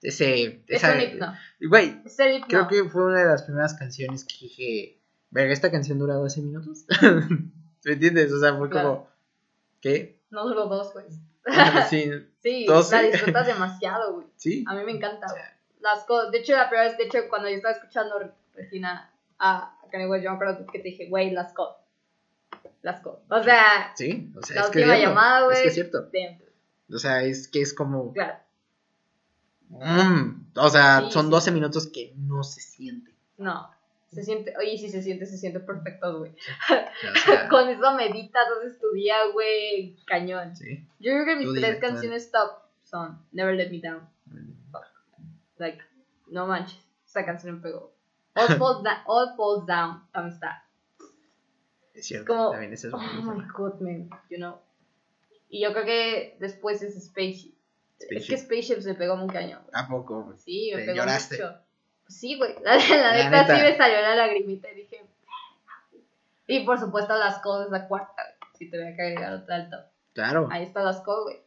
[0.01, 0.63] Ese.
[0.67, 2.03] Es esa, un Güey,
[2.47, 4.99] creo que fue una de las primeras canciones que dije
[5.33, 6.85] Verga, esta canción dura 12 minutos.
[7.01, 8.31] ¿Me entiendes?
[8.31, 9.09] O sea, fue como.
[9.81, 10.21] ¿Qué?
[10.33, 11.05] No duró dos, güey.
[11.89, 14.27] sí, sí la disfrutas demasiado, güey.
[14.35, 14.65] Sí.
[14.67, 15.27] A mí me encanta,
[15.79, 16.31] Las cosas.
[16.31, 18.15] De hecho, la primera vez, de hecho, cuando yo estaba escuchando
[18.55, 21.77] Regina a Kanye West, yo me acuerdo que te dije, güey, las cosas.
[22.81, 23.21] Las cosas.
[23.29, 23.93] O sea.
[23.95, 25.57] Sí, o sea, la es última que llamada, güey.
[25.57, 26.09] Es que es cierto.
[26.91, 28.11] O sea, es que es como.
[28.11, 28.39] Claro.
[29.69, 33.13] Mm, o sea, son 12 minutos que no se siente.
[33.37, 33.69] No.
[34.13, 36.35] Se siente, oye, si se siente, se siente perfecto, güey.
[37.49, 40.55] Con eso meditas, haces tu día, güey, cañón.
[40.55, 40.87] Sí.
[40.99, 44.07] Yo creo que mis tres canciones top son Never Let Me Down.
[45.57, 45.81] Like,
[46.27, 47.93] no manches, esa canción me pegó.
[48.35, 50.51] All Falls, All Falls Down, amistad.
[51.93, 54.59] Es cierto, como, también es Oh my god, man, you know.
[55.49, 57.53] Y yo creo que después es Spaceship.
[57.99, 59.61] Es que Spaceship se pegó muy cañón.
[59.71, 60.33] ¿A poco?
[60.37, 61.35] Sí, me pegó lloraste.
[61.35, 61.59] mucho.
[62.07, 62.55] Sí, güey.
[62.63, 65.05] La, neta, sí me salió la lagrimita y dije.
[66.47, 68.23] Y por supuesto, las cosas, la cuarta,
[68.57, 69.79] Si te voy a agregar otra al top.
[70.13, 70.47] Claro.
[70.51, 71.41] Ahí está las cosas, güey.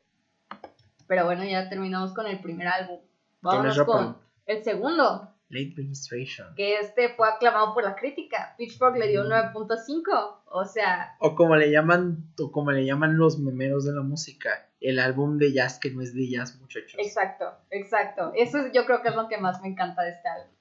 [1.07, 2.99] Pero bueno, ya terminamos con el primer álbum.
[3.43, 4.17] Vámonos con,
[4.47, 5.33] el segundo.
[5.49, 6.55] Late Registration.
[6.57, 8.55] Que este fue aclamado por la crítica.
[8.59, 10.41] Pitchfork le dio un 9.5.
[10.47, 11.17] O sea.
[11.21, 15.39] O como le llaman, o como le llaman los memeros de la música, el álbum
[15.39, 16.97] de jazz que no es de jazz, muchachos.
[16.99, 18.33] Exacto, exacto.
[18.35, 20.53] Eso es, yo creo que es lo que más me encanta de este álbum.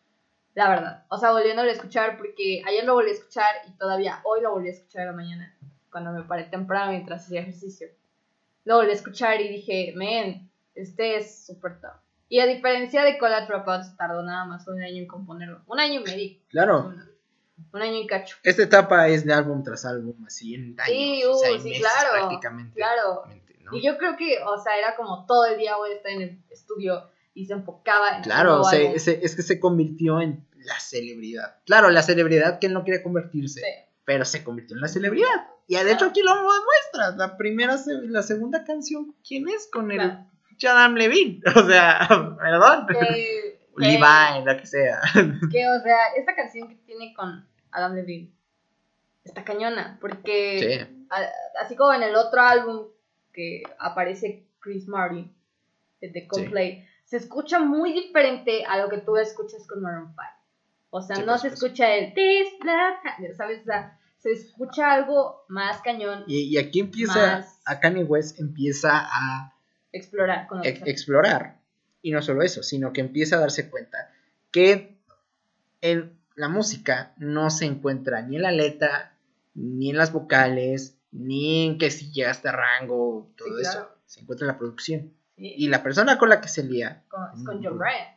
[0.54, 1.06] La verdad.
[1.10, 4.52] O sea, volviéndolo a escuchar, porque ayer lo volví a escuchar y todavía hoy lo
[4.52, 5.58] volví a escuchar en la mañana,
[5.91, 7.88] cuando me paré temprano mientras hacía ejercicio.
[8.63, 12.04] Lo volví a escuchar y dije, man, este es súper top.
[12.27, 15.61] Y a diferencia de Cola Dropouts, tardó nada más un año en componerlo.
[15.67, 16.38] Un año y medio.
[16.49, 16.93] Claro.
[17.71, 18.38] Un año y cacho.
[18.43, 20.88] Esta etapa es de álbum tras álbum, así en años.
[20.88, 22.75] Sí, o sea, uh, sí, claro, prácticamente.
[22.75, 23.23] claro.
[23.63, 23.75] ¿no?
[23.77, 26.21] Y yo creo que, o sea, era como todo el día voy a estar en
[26.21, 28.99] el estudio y se enfocaba en Claro, su nuevo se- álbum.
[28.99, 31.57] se- es que se convirtió en la celebridad.
[31.65, 33.65] Claro, la celebridad que él no quería convertirse, Sí.
[34.03, 35.47] pero se convirtió en la celebridad.
[35.67, 37.17] Y de hecho aquí lo demuestras.
[37.17, 39.67] La primera, la segunda canción, ¿quién es?
[39.71, 40.25] Con Claro.
[40.63, 41.41] Adam Levine.
[41.55, 42.07] O sea,
[42.39, 42.87] perdón.
[43.77, 45.01] Que, Levi, lo que sea.
[45.51, 48.31] que, o sea, esta canción que tiene con Adam Levine
[49.25, 51.05] está cañona, porque Sí.
[51.09, 52.87] a- así como en el otro álbum
[53.33, 55.35] que aparece Chris Martin,
[55.99, 60.21] de The Coldplay, se escucha muy diferente a lo que tú escuchas con Maroon 5.
[60.91, 62.47] O sea, Sí, no por se escucha el This
[63.35, 63.61] ¿sabes?
[63.61, 67.59] O sea, se escucha algo más cañón, Y, y aquí empieza, Más.
[67.65, 69.53] a Kanye West empieza a
[69.97, 71.60] explorar con explorar.
[72.01, 74.12] Y no solo eso, sino que empieza a darse cuenta
[74.51, 74.95] que
[75.81, 79.17] en la música no se encuentra ni en la letra,
[79.53, 83.89] ni en las vocales, ni en que si llegaste a rango, todo Sí, eso.
[84.05, 85.13] Se encuentra en la producción.
[85.38, 88.15] Sí, Y la persona con la que se lía, con, es con Mm, John Bryan.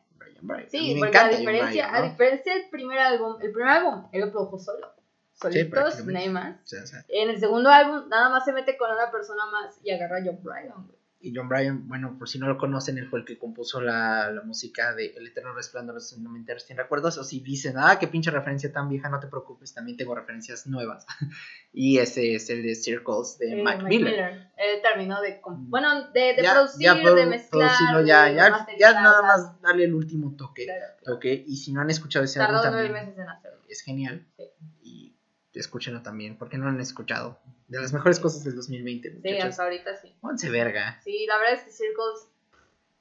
[0.68, 4.20] Sí, me porque a diferencia, Bryan, a diferencia del primer álbum, el primer álbum él
[4.20, 4.92] lo produjo solo.
[5.32, 6.56] Solitos, nadie más.
[6.62, 9.46] O sea, o sea, En el segundo álbum, nada más se mete con una persona
[9.46, 10.90] más y agarra a John Bryan.
[11.20, 14.30] Y John Bryan, bueno, por si no lo conocen, él fue el que compuso la,
[14.30, 17.18] la música de El Eterno Resplandor de una mente sin recuerdos.
[17.18, 20.68] O si dicen, ah, qué pinche referencia tan vieja, no te preocupes, también tengo referencias
[20.68, 21.06] nuevas.
[21.72, 24.52] y ese es el de Circles de Eh, Mac Mac Miller.
[24.56, 28.92] Él terminó de, com- bueno, de, de Ya- producir, ya de mezclar, ya, ya, ya
[28.92, 30.66] nada más darle el último toque.
[30.66, 31.14] Claro, claro.
[31.16, 31.44] toque.
[31.48, 33.58] Y si no han escuchado ese álbum también, meses en hacerlo.
[33.68, 34.24] es genial.
[34.36, 34.44] Sí.
[34.82, 35.16] Y
[35.52, 37.40] escúchenlo también, porque no lo han escuchado.
[37.68, 39.44] De las mejores cosas del 2020, Sí, muchachos.
[39.44, 40.14] hasta ahorita sí.
[40.20, 41.00] Pónganse verga.
[41.04, 42.28] Sí, la verdad es que Circles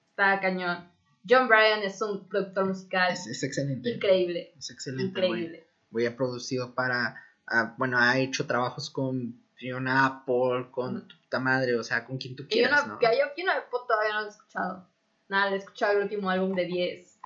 [0.10, 0.90] está cañón.
[1.30, 3.90] John Bryan es un productor musical Es, es excelente.
[3.92, 4.54] increíble.
[4.58, 5.20] Es excelente.
[5.20, 5.68] Increíble.
[5.92, 7.16] Güey, ha producido para,
[7.48, 12.18] ah, bueno, ha hecho trabajos con Fiona Apple, con tu puta madre, o sea, con
[12.18, 13.00] quien tú Que yo quieras, no, ¿no?
[13.00, 13.52] que yo, yo no,
[13.88, 14.88] todavía no lo he escuchado.
[15.30, 17.20] Nada, le he escuchado el último álbum de 10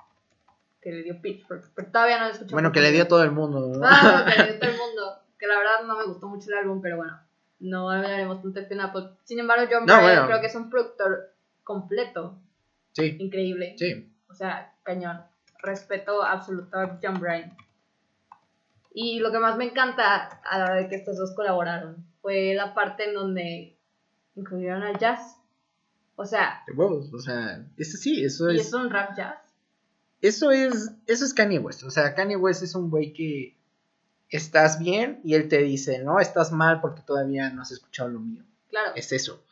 [0.80, 2.54] que le dio Pitchfork, pero todavía no lo he escuchado.
[2.54, 3.80] Bueno, que le dio a todo el mundo, ¿no?
[3.84, 5.18] Ah, que le dio todo el mundo.
[5.38, 7.20] Que la verdad no me gustó mucho el álbum, pero bueno,
[7.62, 9.08] no hablaremos tanto de Fiona Apple.
[9.24, 10.26] Sin embargo, John No, bueno.
[10.26, 11.32] creo que es un productor
[11.64, 12.38] completo,
[12.92, 13.74] sí, increíble.
[13.78, 14.08] sí.
[14.28, 15.20] O sea, cañón.
[15.62, 17.56] Respeto absoluto a John Bryan.
[18.94, 22.54] Y lo que más me encanta a la hora de que estos dos colaboraron fue
[22.54, 23.76] la parte en donde
[24.34, 25.36] incluyeron al jazz.
[26.16, 29.38] O sea, De huevos, o sea, eso sí, eso y es, es un rap jazz.
[30.20, 33.56] eso es, eso es Kanye West, o sea, Kanye West es un güey que
[34.36, 38.20] estás bien y él te dice, no, estás mal porque todavía no has escuchado lo
[38.20, 38.92] mío, Claro.
[38.94, 39.44] es eso.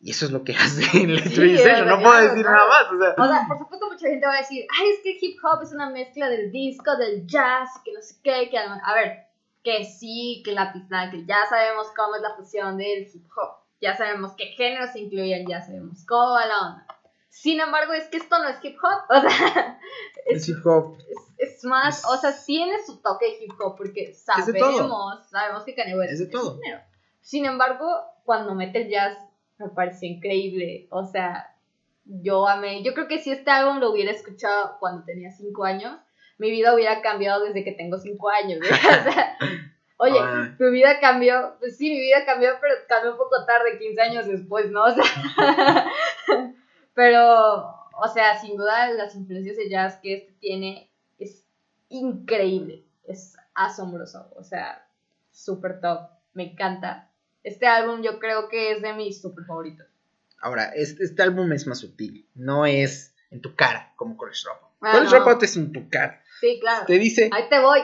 [0.00, 2.56] Y eso es lo que hace en Let's Sí, no puedo decir claro.
[2.56, 3.14] nada más, o sea.
[3.24, 5.72] O sea, por supuesto mucha gente va a decir, ay, es que hip hop es
[5.72, 9.26] una mezcla del disco, del jazz, que no sé qué, que a ver,
[9.64, 13.56] que sí, que la pista, que ya sabemos cómo es la fusión del hip hop,
[13.80, 16.86] ya sabemos qué géneros se incluyen, ya sabemos cómo va la onda.
[17.28, 19.78] Sin embargo, es que esto no es hip hop, o sea,
[20.26, 20.96] es, Es hip hop,
[21.38, 25.62] es, es más, Es- o sea, tiene su toque de hip hop, porque sabemos, sabemos
[25.64, 26.54] que Kanye West Es de todo.
[26.54, 26.82] un género.
[27.20, 27.86] Sin embargo,
[28.24, 29.16] cuando mete el jazz,
[29.58, 30.86] me pareció increíble.
[30.90, 31.54] O sea,
[32.04, 32.82] yo amé.
[32.82, 35.98] Yo creo que si este álbum lo hubiera escuchado cuando tenía 5 años,
[36.38, 38.60] mi vida hubiera cambiado desde que tengo 5 años.
[38.62, 38.70] ¿eh?
[40.00, 40.54] O sea, oye, Ah.
[40.58, 41.56] mi vida cambió.
[41.58, 44.84] Pues sí, mi vida cambió, pero cambió un poco tarde, 15 años después, ¿no?
[44.84, 45.02] O sea,
[46.98, 51.44] pero, o sea, sin duda las influencias de jazz que este tiene es
[51.90, 52.82] increíble.
[53.04, 54.28] Es asombroso.
[54.34, 54.84] O sea,
[55.30, 56.08] súper top.
[56.32, 57.08] Me encanta.
[57.44, 59.86] Este álbum yo creo que es de mis súper favoritos.
[60.40, 64.72] Ahora, este, este álbum es más sutil, no es en tu cara como College Dropout.
[64.80, 65.24] Ah, College no.
[65.24, 66.20] Dropout es en tu cara.
[66.40, 66.84] Sí, claro.
[66.84, 67.78] Te dice, Ahí te voy.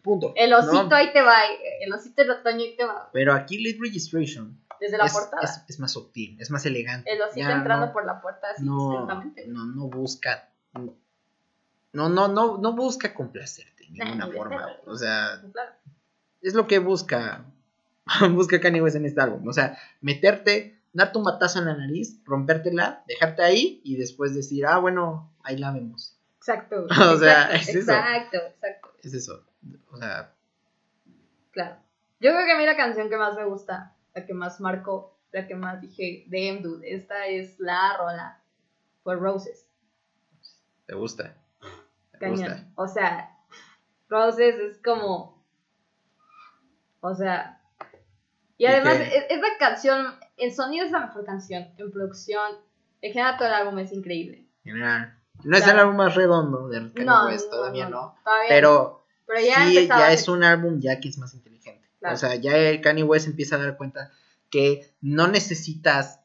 [0.00, 0.32] punto.
[0.36, 0.96] El osito ¿no?
[0.96, 1.36] ahí te va.
[1.82, 3.10] El osito del otoño ahí te va.
[3.12, 5.42] Pero aquí Late Registration Desde la es, portada.
[5.42, 7.10] es- es más sutil, es más elegante.
[7.12, 10.48] el osito Ya entrando no- por la puerta así no, no, no busca.
[11.92, 14.66] No, no, no, no busca complacerte de ninguna forma.
[14.86, 15.72] O sea, Claro.
[16.40, 17.44] es lo que busca.
[18.32, 19.46] busca Kanye West en este álbum.
[19.46, 24.66] O sea, meterte, darte un batazo en la nariz, rompértela, dejarte ahí y después decir,
[24.66, 26.18] ah, bueno, ahí la vemos.
[26.38, 26.86] Exacto.
[27.14, 27.92] O sea, exacto, es eso.
[27.92, 28.88] Exacto, exacto.
[29.02, 29.44] Es eso.
[29.92, 30.32] O sea,
[31.52, 31.76] Claro.
[32.20, 35.18] Yo creo que a mí la canción que más me gusta, la que más marcó,
[35.32, 38.40] la que más dije, damn dude, esta es la rola,
[39.02, 39.68] fue Roses.
[40.86, 41.34] te gusta.
[42.12, 42.38] Te Cañón.
[42.38, 42.66] gusta.
[42.76, 43.38] O sea,
[44.08, 45.42] Roses es como.
[47.00, 47.60] O sea.
[48.58, 50.06] Y ¿Y además, es- esta canción,
[50.36, 52.52] en sonido es la mejor canción, en producción,
[53.00, 54.46] en general todo el álbum es increíble.
[54.64, 55.18] En general.
[55.44, 58.14] No es el álbum más redondo del Kanye No, West, todavía no, no.
[58.22, 61.51] todavía Pero, Pero ya sí, ya es un álbum ya que es más inteligente.
[62.02, 62.14] Claro.
[62.14, 64.10] O sea, ya el Kanye West empieza a dar cuenta
[64.50, 66.20] que no necesitas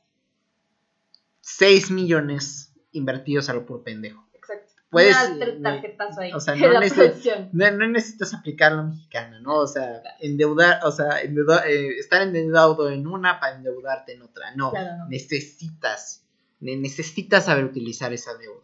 [1.41, 4.28] 6 millones invertidos a lo por pendejo.
[4.34, 4.73] Exacto.
[4.89, 5.15] Puedes,
[5.61, 6.34] tarjetazo ahí.
[6.34, 7.49] o sea, no la neces- producción.
[7.53, 9.55] No, no necesitas aplicar la mexicana, ¿no?
[9.57, 14.55] O sea, endeudar, o sea, eh, estar endeudado en una para endeudarte en otra.
[14.55, 15.09] No, Claro, no.
[15.09, 16.23] necesitas,
[16.59, 18.63] ne- necesitas saber utilizar esa deuda.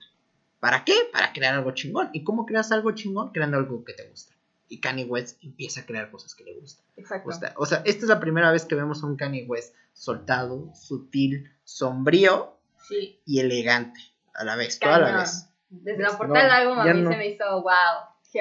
[0.60, 0.96] ¿Para qué?
[1.12, 2.10] Para crear algo chingón.
[2.14, 3.32] ¿Y cómo creas algo chingón?
[3.34, 4.33] Creando algo que te gusta.
[4.74, 6.84] Y Kanye West empieza a crear cosas que le gustan.
[6.98, 7.26] Exacto.
[7.30, 7.54] gusta.
[7.58, 11.52] O sea, esta es la primera vez que vemos a un Kanye West soltado, sutil,
[11.64, 12.58] sombrío
[12.88, 13.20] Sí.
[13.26, 14.00] y elegante
[14.34, 15.22] a la vez, toda la Cañón.
[15.22, 15.48] vez.
[15.70, 17.12] Desde la portada del álbum a mí no.
[17.12, 17.72] se me hizo wow.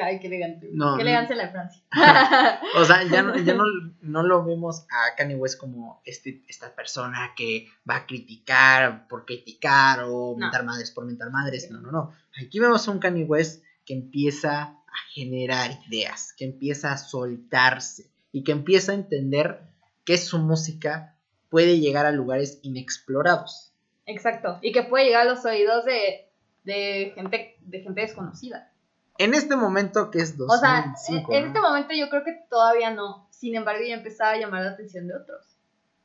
[0.03, 0.71] Ay, qué elegante.
[0.73, 1.09] No, qué no.
[1.11, 1.83] elegancia la de Francia.
[2.77, 3.65] O sea, ya no, ya no,
[4.01, 9.27] no lo vemos a Kanye West como este, esta persona que va a criticar por
[9.27, 10.37] criticar o No.
[10.39, 11.71] mentar madres por mentar madres.
[11.71, 12.13] No, no, no.
[12.43, 13.63] Aquí vemos a un Kanye West
[13.93, 19.61] que empieza a generar ideas, que empieza a soltarse y que empieza a entender
[20.05, 21.17] que su música
[21.51, 23.73] puede llegar a lugares inexplorados.
[24.07, 24.59] Exacto.
[24.63, 26.31] Y que puede llegar a los oídos de,
[26.65, 28.73] de gente de gente desconocida.
[29.19, 31.47] En este momento que es O sea, en, 2005, en ¿no?
[31.49, 33.29] este momento yo creo que todavía no.
[33.31, 35.45] Sin embargo, ya empezaba a llamar la atención de otros.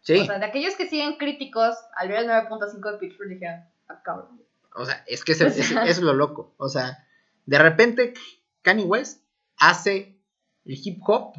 [0.02, 3.62] Sí, O sea, de aquellos que siguen críticos, al ver el 9.5 de Pitchfork dijeron,
[3.88, 4.42] ah, cabrón.
[4.76, 6.54] O sea, es que sea- ese- es lo loco.
[6.58, 7.04] O sea,
[7.48, 8.14] de repente
[8.62, 9.24] Kanye West
[9.58, 10.16] hace
[10.66, 11.34] el hip hop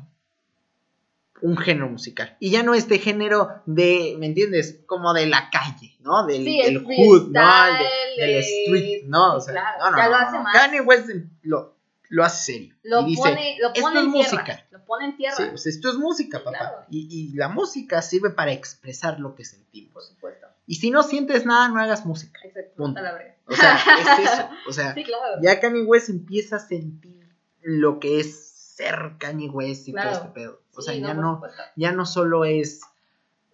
[1.40, 2.36] un género musical.
[2.40, 4.80] Y ya no este género de, ¿me entiendes?
[4.86, 6.26] Como de la calle, ¿no?
[6.26, 7.66] Del, Sí, el del hood, ¿no?
[7.66, 9.36] El de- freestyle, del street, ¿no?
[9.36, 10.52] O sea, claro, no, no, ya no, lo hace más.
[10.56, 11.08] Kanye West
[11.42, 11.77] lo,
[12.10, 12.74] lo hace serio.
[12.82, 14.38] Lo y dice, pone, lo "Esto es tierra.
[14.38, 14.66] música".
[14.70, 15.36] Lo pone en tierra.
[15.36, 16.58] Sí, sea, esto es música, papá.
[16.58, 16.76] claro.
[16.90, 20.08] Y, y la música sirve para expresar lo que Por sentimos.
[20.08, 20.46] supuesto.
[20.66, 22.40] Y si no sientes nada, no hagas música.
[22.44, 22.74] Exacto.
[22.76, 23.00] Punto.
[23.46, 24.48] O sea, es eso.
[24.68, 25.40] O sea, Sí, claro.
[25.42, 27.26] ya Kanye West empieza a sentir
[27.62, 30.10] lo que es ser Kanye West y Claro.
[30.10, 30.62] todo este pedo.
[30.74, 31.42] O sea, Sí, ya por no,
[31.76, 32.80] ya no solo es,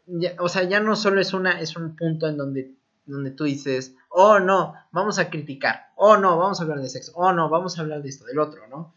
[0.07, 2.75] ya- o sea, ya no solo es una, es un punto en donde,
[3.07, 7.13] donde tú dices, oh no, vamos a criticar, oh no, vamos a hablar de sexo,
[7.15, 8.95] oh no, vamos a hablar de esto, del otro, ¿no?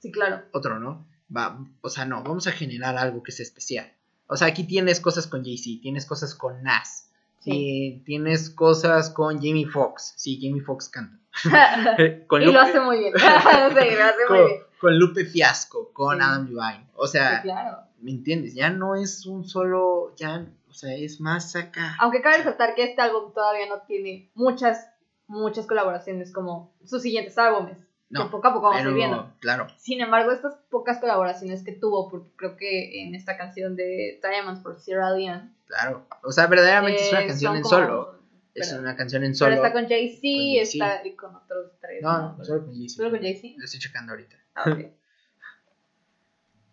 [0.00, 0.42] Sí, claro.
[0.52, 1.06] Otro, ¿no?
[1.34, 3.92] Va, o sea, no, vamos a generar algo que sea especial.
[4.28, 7.04] O sea, aquí tienes cosas con Jay-Z, tienes cosas con Nas,
[7.40, 7.50] Sí.
[7.52, 11.18] y tienes cosas con Jamie Foxx, sí, Jamie Foxx canta.
[12.26, 13.12] con y lo hace muy bien.
[13.16, 14.60] sí, lo hace muy con, bien.
[14.80, 16.22] con Lupe Fiasco, con Sí.
[16.24, 16.88] Adam Levine.
[16.96, 17.78] O Sí, sea, claro.
[18.00, 18.54] ¿me entiendes?
[18.54, 20.44] Ya no es un solo, ya,
[20.76, 21.96] sea, es más acá.
[22.00, 24.88] Aunque cabe resaltar que este álbum todavía no tiene muchas,
[25.26, 27.78] muchas colaboraciones como sus siguientes álbumes.
[27.78, 29.34] que No, poco a poco vamos a ir pero, viendo.
[29.40, 34.20] claro, Sin embargo, estas pocas colaboraciones que tuvo, porque creo que en esta canción de
[34.22, 35.50] Diamonds por Sierra Leone.
[35.66, 36.06] claro.
[36.22, 38.16] O sea, verdaderamente es una eh, canción en como- solo.
[38.54, 39.54] Es pero- una canción en Pero solo.
[39.56, 42.00] está con Jay-Z, está y con otros tres.
[42.02, 42.96] No, no, solo con Jay-Z.
[42.96, 43.54] ¿Solo con Jay-Z?
[43.58, 44.36] Lo estoy checando ahorita.
[44.54, 44.78] Ah, ok.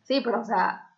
[0.03, 0.92] Sí, pero o sea,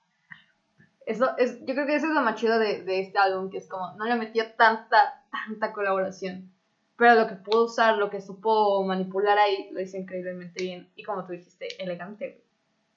[1.05, 3.57] eso es, yo creo que eso es lo más chido de, de este álbum, que
[3.57, 6.51] es como, no le metió tanta, tanta colaboración,
[6.97, 11.03] pero lo que pudo usar, lo que supo manipular ahí, lo hizo increíblemente bien, y
[11.03, 12.41] como tú dijiste, elegante.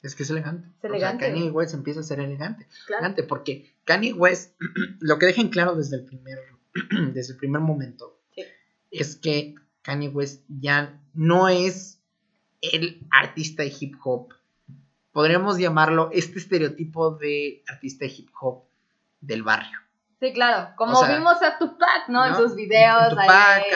[0.02, 0.68] Es que es elegante.
[0.78, 1.24] Es elegante.
[1.24, 2.66] O sea, Kanye West empieza a ser elegante.
[2.86, 3.00] claro.
[3.00, 4.54] Elegante porque Kanye West,
[5.00, 6.38] lo que dejen claro desde el primer,
[7.12, 8.42] desde el primer momento, Sí.
[8.92, 12.00] es que Kanye West ya no es
[12.60, 14.32] el artista de hip hop.
[15.18, 18.62] Podríamos llamarlo este estereotipo de artista de hip hop
[19.20, 19.76] del barrio.
[20.20, 22.24] Sí, claro, como O sea, vimos a Tupac, ¿no?
[22.24, 23.26] En sus videos, Tupac,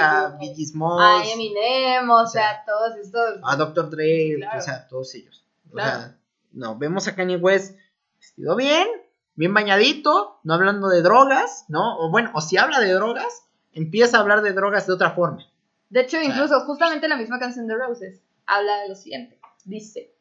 [0.00, 3.40] a eh, Biggie a Smalls, Eminem, o o sea, sea, todos estos...
[3.42, 3.90] a Dr.
[3.90, 4.56] Dre, Claro.
[4.56, 5.44] o sea, todos ellos.
[5.72, 6.16] O sea,
[6.52, 7.76] no, vemos a Kanye West
[8.20, 8.86] vestido bien,
[9.34, 11.98] bien bañadito, no hablando de drogas, ¿no?
[11.98, 15.44] O bueno, o si habla de drogas, empieza a hablar de drogas de otra forma.
[15.90, 19.40] De hecho, incluso justamente la misma canción de Roses habla de lo siguiente.
[19.64, 20.14] Dice,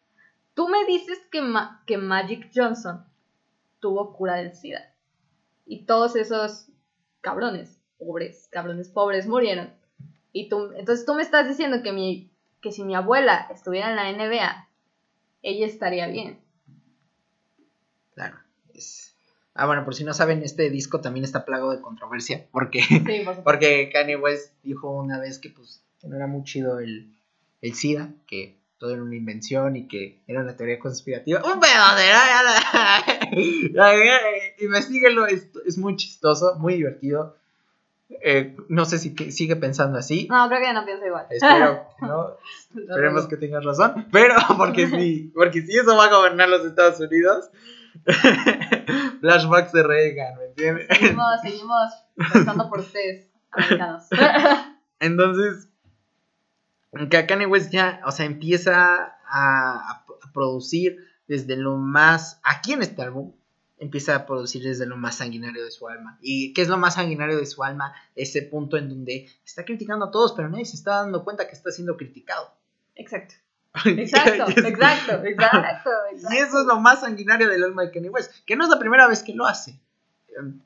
[0.53, 3.05] tú me dices que, Ma- que Magic Johnson
[3.79, 4.93] tuvo cura del SIDA.
[5.65, 6.67] Y todos esos
[7.21, 9.73] cabrones, pobres, cabrones pobres, murieron.
[10.33, 12.29] Y tú, entonces tú me estás diciendo que, mi,
[12.61, 14.67] que si mi abuela estuviera en la NBA,
[15.43, 16.39] ella estaría bien.
[18.13, 18.37] Claro.
[18.73, 19.07] es-
[19.53, 23.21] Ah, bueno, por si no saben, este disco también está plagado de controversia, porque, Sí,
[23.25, 27.13] por porque Kanye West dijo una vez que pues que no era muy chido el,
[27.61, 31.39] el SIDA, que todo era una invención y que era una teoría conspirativa.
[31.45, 32.17] ¡Un verdadero!
[34.59, 37.37] Investíguenlo, es, es muy chistoso, muy divertido.
[38.23, 40.27] Eh, no sé si que- sigue pensando así.
[40.31, 41.27] No, creo que ya no pienso igual.
[41.29, 42.37] Espero que no.
[42.75, 44.07] Esperemos que tengas razón.
[44.11, 47.51] Pero, porque sí, porque si eso va a gobernar los Estados Unidos.
[49.21, 50.87] Flashbacks de Reagan, ¿me entiendes?
[50.97, 51.93] Seguimos, seguimos
[52.33, 54.05] pensando por ustedes, americanos.
[54.99, 55.67] Entonces,
[57.09, 63.01] que Kanye West ya, o sea, empieza a, producir desde lo más, aquí en este
[63.01, 63.33] álbum,
[63.77, 66.17] empieza a producir desde lo más sanguinario de su alma.
[66.21, 67.93] ¿Y qué es lo más sanguinario de su alma?
[68.15, 71.53] Ese punto en donde está criticando a todos, pero nadie se está dando cuenta que
[71.53, 72.53] está siendo criticado.
[72.95, 73.35] Exacto.
[73.85, 75.89] Exacto, es- exacto, exacto,
[76.29, 78.79] Y eso es lo más sanguinario del alma de Kanye West, que no es la
[78.79, 79.79] primera vez que lo hace.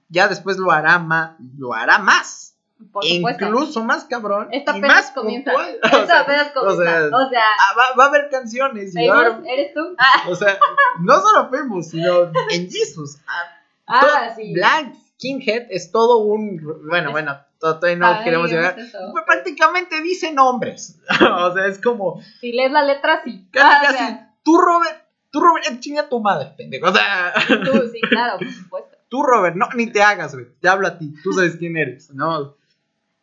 [0.09, 2.54] Ya después lo hará más, lo hará más.
[2.91, 3.45] Por supuesto.
[3.45, 4.47] Incluso más cabrón.
[4.51, 5.51] Esta y más comienza.
[5.51, 5.79] puntual.
[5.83, 6.81] O Esta sea, apenas comienza.
[6.81, 8.95] o sea, O sea, ah, va, va a haber canciones.
[8.95, 9.39] y va a ¿seguimos?
[9.39, 9.95] haber- ¿Eres tú?
[9.97, 10.57] Ah, o sea,
[10.99, 13.17] no solo Famous, sino en Jesus.
[13.27, 13.43] Ah,
[13.87, 14.53] ah, todo- sí.
[14.53, 16.59] Black Skinhead es todo un.
[16.89, 18.75] Bueno, bueno, to- todavía no queremos llegar.
[18.75, 20.99] Pues prácticamente dice nombres.
[21.37, 22.21] o sea, es como.
[22.41, 23.47] Si lees la letra, sí.
[23.51, 23.97] Casi, Ah, o casi.
[23.97, 25.03] sea, Tú, Robert.
[25.31, 26.87] Tú, Robert, eh, chinga tu madre, pendejo.
[26.87, 27.33] O sea.
[27.47, 28.97] tú, sí, claro, por supuesto.
[29.09, 30.47] Tú, Robert, no, ni te hagas, güey.
[30.61, 31.13] Te hablo a ti.
[31.23, 32.55] Tú sabes quién eres, ¿no?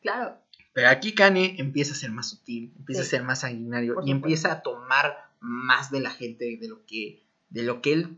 [0.03, 0.37] Claro.
[0.75, 3.07] Pero aquí Kanye empieza a ser más sutil, empieza Sí.
[3.07, 4.27] a ser más sanguinario Por y supuesto.
[4.27, 8.17] empieza a tomar más de la gente de lo que de lo que él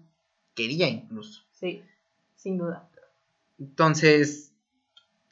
[0.55, 1.43] quería incluso.
[1.53, 1.83] Sí,
[2.37, 2.89] sin duda.
[3.59, 4.53] Entonces,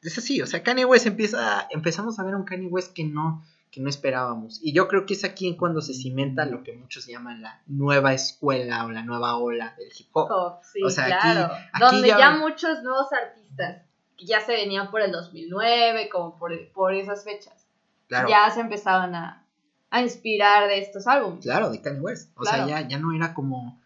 [0.01, 3.43] es así, o sea, Kanye West empieza empezamos a ver un Kanye West que no
[3.71, 4.59] que no esperábamos.
[4.61, 7.59] Y yo creo que es aquí en cuando se cimenta lo que muchos llaman la
[7.65, 10.27] nueva escuela o la nueva ola del hip hop.
[10.27, 11.51] Pop, sí, O sea, claro.
[11.71, 12.31] aquí Donde ya- ya...
[12.37, 13.81] muchos nuevos artistas
[14.17, 17.67] ya se venían por el 2009, como por, por esas fechas,
[18.07, 18.29] Claro.
[18.29, 19.45] ya se empezaban a,
[19.89, 21.43] a inspirar de estos álbumes.
[21.43, 22.31] Claro, de Kanye West.
[22.37, 22.67] O Claro.
[22.67, 23.81] sea, ya, ya no era como.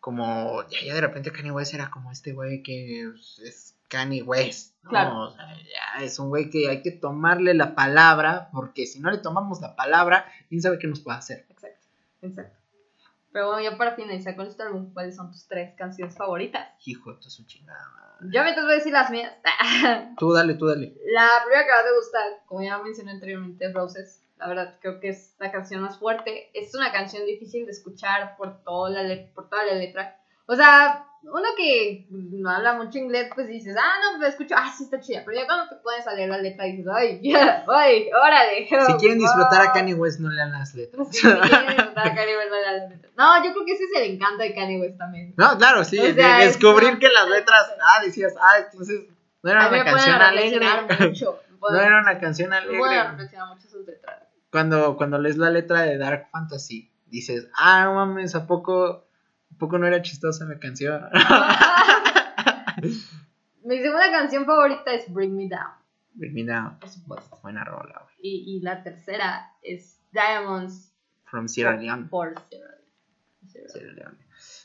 [0.00, 0.62] Como.
[0.68, 3.10] Ya, ya de repente Kanye West era como este güey que
[3.44, 4.74] es- Kanye West.
[4.82, 4.90] ¿no?
[4.90, 5.20] Claro.
[5.22, 8.50] O sea, ya es un güey que hay que tomarle la palabra.
[8.52, 11.46] Porque si no le tomamos la palabra, quién sabe qué nos puede hacer.
[11.50, 11.86] Exacto,
[12.22, 12.57] exacto.
[13.38, 16.70] Pero bueno, ya para finalizar con este álbum, ¿cuáles son tus tres canciones favoritas?
[16.84, 18.18] Hijo de su chingada.
[18.32, 19.32] Yo me te voy a decir las mías.
[20.18, 20.92] Tú dale, tú dale.
[21.12, 24.24] La primera que más me gusta, como ya mencioné anteriormente, es Roses.
[24.38, 26.50] La verdad, creo que es la canción más fuerte.
[26.52, 30.18] Es una canción difícil de escuchar por, toda la por toda la letra.
[30.46, 34.72] O sea, uno que no habla mucho inglés, pues dices, ah, no, pues escucho, ah,
[34.76, 35.22] sí está chida.
[35.24, 38.66] Pero ya cuando te pones a leer la letra dices, ay, ya, ay, órale.
[38.86, 39.72] Si quieren disfrutar a wow".
[39.74, 41.08] Kanye West, no lean las letras.
[41.10, 43.12] Sí, si quieren disfrutar a Kanye West, no lean las letras.
[43.16, 45.34] No, yo creo que ese es el encanto de Kanye West también.
[45.36, 45.98] No, claro, sí.
[45.98, 47.74] O de- sea, de es descubrir que las letras.
[47.82, 49.06] Ah, decías, ah, entonces.
[49.42, 50.66] No era una canción alegre.
[51.08, 51.40] mucho.
[51.60, 53.02] No era una canción alegre.
[53.10, 54.22] reflexionar mucho sus letras.
[54.50, 59.07] cuando, cuando lees la letra de Dark Fantasy, dices, ah, no mames, ¿a poco, ¿a
[59.58, 61.08] poco no era chistosa la canción?
[63.64, 65.72] Mi segunda canción favorita es Bring Me Down,
[66.14, 67.38] Bring Me Down, por supuesto.
[67.42, 68.14] buena rola, güey.
[68.22, 70.92] Y, y la tercera es Diamonds
[71.24, 72.06] From Sierra Leone.
[72.08, 73.68] por Sierra Leone.
[73.68, 74.18] Sierra Leone.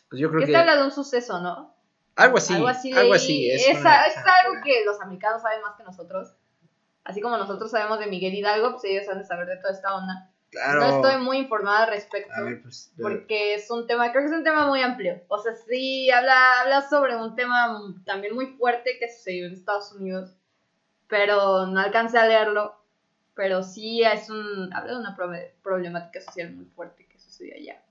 [0.09, 1.73] Pues yo creo Que que habla de un suceso, ¿no?
[2.15, 2.93] algo así, algo así.
[2.93, 3.15] algo.
[3.15, 3.25] Es,
[3.67, 6.35] es, una- es algo que los americanos saben más que nosotros.
[7.03, 9.95] Así como nosotros sabemos de Miguel Hidalgo, pues ellos han de saber de toda esta
[9.95, 10.31] onda.
[10.53, 10.79] Claro.
[10.81, 12.31] No estoy muy informada al respecto.
[12.31, 12.93] A ver, pues.
[13.01, 15.23] porque es un tema, creo que es un tema muy amplio.
[15.27, 19.91] O sea, sí, habla, habla sobre un tema también muy fuerte que sucedió en Estados
[19.93, 20.35] Unidos,
[21.07, 22.75] pero no alcancé a leerlo.
[23.35, 25.17] Pero sí es un, habla de una
[25.63, 27.83] problemática social muy fuerte que sucedió allá.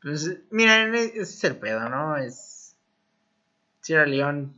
[0.00, 2.16] Pues, miren, e- ese es el pedo, ¿no?
[2.16, 2.78] Es
[3.82, 4.54] Sierra Leone.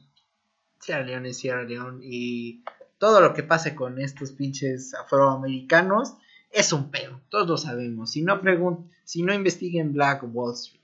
[0.78, 1.98] Sierra Leone es Sierra Leone.
[2.04, 2.62] Y
[2.98, 6.14] todo lo que pase con estos pinches afroamericanos
[6.52, 7.20] es un pedo.
[7.30, 8.10] Todos lo sabemos.
[8.12, 10.80] Si no pregun si no investiguen Black Wall Street,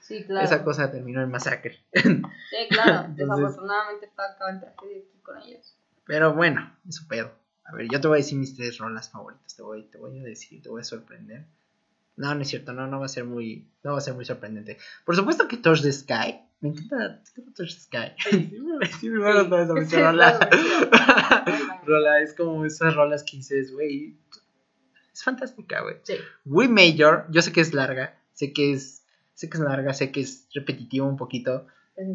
[0.00, 0.44] Sí, claro.
[0.44, 1.78] esa cosa terminó en masacre.
[1.94, 2.02] Sí,
[2.68, 3.06] claro.
[3.08, 5.74] Entonces- Desafortunadamente está acá en tragedia aquí con ellos.
[6.04, 7.30] Pero bueno, es un pedo.
[7.64, 9.54] A ver, yo te voy a decir mis tres rolas favoritas.
[9.54, 11.44] Te voy, te voy a decir, te voy a sorprender.
[12.16, 14.24] No, no es cierto, no, no va a ser muy, no va a ser muy
[14.26, 14.76] sorprendente.
[15.06, 16.40] Por supuesto que Touch the Sky.
[16.60, 17.22] Me encanta,
[17.56, 18.12] Touch the Sky.
[18.18, 20.50] Sí, me- sí, me Sí, rola.
[21.86, 24.16] rola, es como esas rolas que dices, güey.
[25.12, 25.96] Es fantástica, güey.
[26.02, 26.14] Sí.
[26.44, 29.04] We Major, yo sé que es larga, sé que es,
[29.34, 31.66] sé que es larga, sé que es repetitivo un poquito,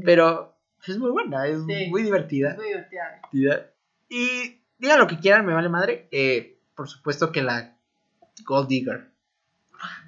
[0.04, 0.56] pero
[0.88, 1.88] es muy buena, es Sí.
[1.90, 3.22] muy divertida Es muy divertida.
[3.32, 3.72] divertida.
[4.10, 6.08] Y digan lo que quieran, me vale madre.
[6.12, 7.76] Eh, por supuesto que la
[8.46, 9.10] Gold Digger.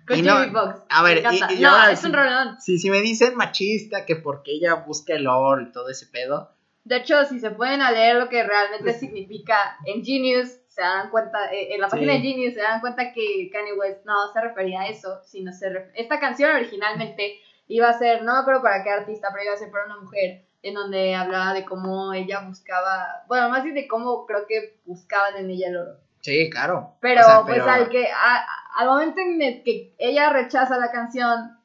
[0.08, 0.80] Con Y no- Fox.
[0.90, 2.60] a ver, y- y no, ahora es un rolón.
[2.60, 6.52] Si, si me dicen machista, que porque ella busca el oro y todo ese pedo.
[6.86, 11.10] De hecho, si se pueden a leer lo que realmente significa en Genius, se dan
[11.10, 12.18] cuenta, eh, en la página Sí.
[12.22, 15.70] de Genius se dan cuenta que Kanye West no se refería a eso, sino se
[15.70, 19.54] ref- Esta canción originalmente iba a ser, no me acuerdo para qué artista, pero iba
[19.54, 23.76] a ser para una mujer, en donde hablaba de cómo ella buscaba, bueno, más bien
[23.76, 25.92] de cómo creo que buscaban en ella el oro.
[26.22, 26.94] Sí, claro.
[27.00, 28.46] Pero, O sea, pues al que, a-
[28.78, 31.58] al momento en el que ella rechaza la canción,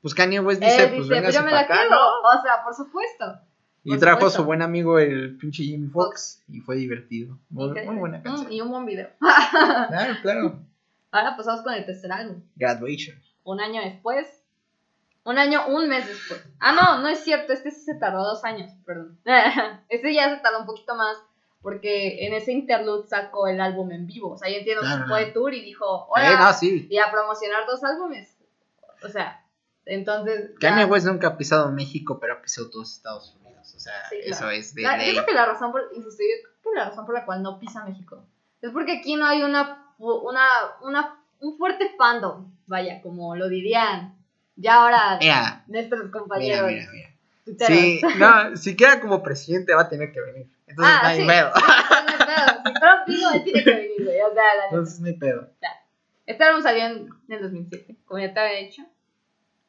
[0.00, 2.28] Pues Kanye West dice, él pues dice, venga pues yo me la acá, quedo, ¿no?
[2.38, 3.24] o sea, por supuesto.
[3.84, 7.38] Y trajo a su buen amigo el pinche Jimmy Fox y fue divertido.
[7.50, 7.68] Muy,
[7.98, 8.52] buena Mm, canción.
[8.52, 9.08] Y un buen video.
[9.20, 10.60] Claro, claro.
[11.10, 12.42] Ahora pasamos con el tercer álbum.
[12.56, 13.16] Graduation.
[13.44, 14.26] un año después.
[15.24, 16.42] Un año, un mes después.
[16.58, 19.18] Ah, no, no es cierto, este sí se tardó dos años, perdón.
[19.88, 21.16] este ya se tardó un poquito más
[21.60, 24.32] porque en ese interlude sacó el álbum en vivo.
[24.32, 26.52] O sea, yo entiendo que Claro, se fue de tour y dijo, Eh, hola, no,
[26.52, 26.88] sí.
[26.90, 28.36] y a promocionar dos álbumes.
[29.04, 29.44] O sea,
[29.84, 30.50] entonces...
[30.60, 33.41] Kanye West nunca ha pisado México, pero ha pisado todos Estados Unidos.
[33.74, 34.50] O sea, Sí, eso claro.
[34.52, 35.06] es de La- ley.
[35.08, 37.42] yo creo que la razón por, insisto, yo creo que la razón por la cual
[37.42, 38.24] no pisa México
[38.60, 40.46] es porque aquí no hay una, una,
[40.82, 44.16] una, un fuerte fandom, vaya, como lo dirían
[44.56, 46.68] ya ahora Mira, nuestros compañeros.
[46.70, 47.08] mira, mira.
[47.66, 50.46] Sí, no, si queda como presidente va a tener que venir.
[50.66, 51.52] Entonces no hay sí, pedo.
[51.54, 52.62] sí, no hay pedo.
[52.64, 54.20] Si Trump vino, él tiene que venir, güey.
[54.20, 54.64] O sea, la.
[54.70, 55.50] Entonces no hay pedo.
[56.38, 56.92] Álbum salió en,
[57.28, 58.82] en el 2007, como ya te había dicho.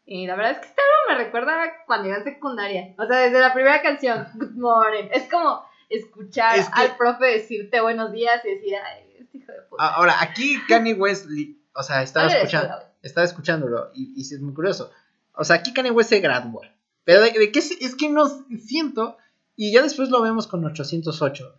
[0.06, 2.94] Y la verdad es que este álbum me recuerda a cuando iba en secundaria.
[2.98, 5.10] O sea, desde la primera canción, Good Morning.
[5.12, 9.52] Es como escuchar Es que- al profe decirte buenos días y decir, ay, este hijo
[9.52, 9.84] de puta.
[9.88, 11.28] Ahora, aquí Kanye West,
[11.76, 14.92] o sea, estaba escuchando, estaba escuchándolo y, y sí es muy curioso.
[15.36, 16.68] O sea, aquí Kanye West se gradúa.
[17.06, 18.26] Pero de, de es que no
[18.66, 19.18] siento,
[19.56, 21.56] y ya después lo vemos con 808.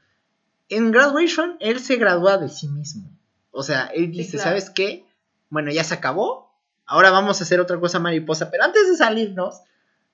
[0.71, 3.11] En Graduation, él se gradúa de sí mismo.
[3.51, 4.51] O sea, él Sí, dice, claro.
[4.51, 5.05] ¿sabes qué?
[5.51, 6.54] Bueno, ya se acabó.
[6.87, 8.51] Ahora vamos a hacer otra cosa mariposa.
[8.51, 9.61] Pero antes de salirnos,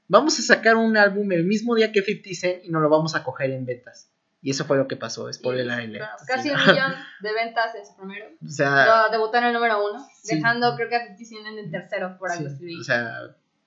[0.08, 3.14] vamos a sacar un álbum el mismo día que 50 Cent y nos lo vamos
[3.14, 4.08] a coger en ventas.
[4.42, 6.02] Y eso fue lo que pasó, spoiler alert.
[6.20, 6.54] Sí, Casi ¿no?
[6.54, 8.26] un millón de ventas en su primero.
[8.42, 10.36] O sea, Lo debutó en el número uno, Sí.
[10.36, 12.80] dejando creo que a 50 Cent en el tercero por algo Sí, así.
[12.80, 13.20] o sea,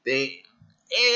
[0.06, 0.41] eh,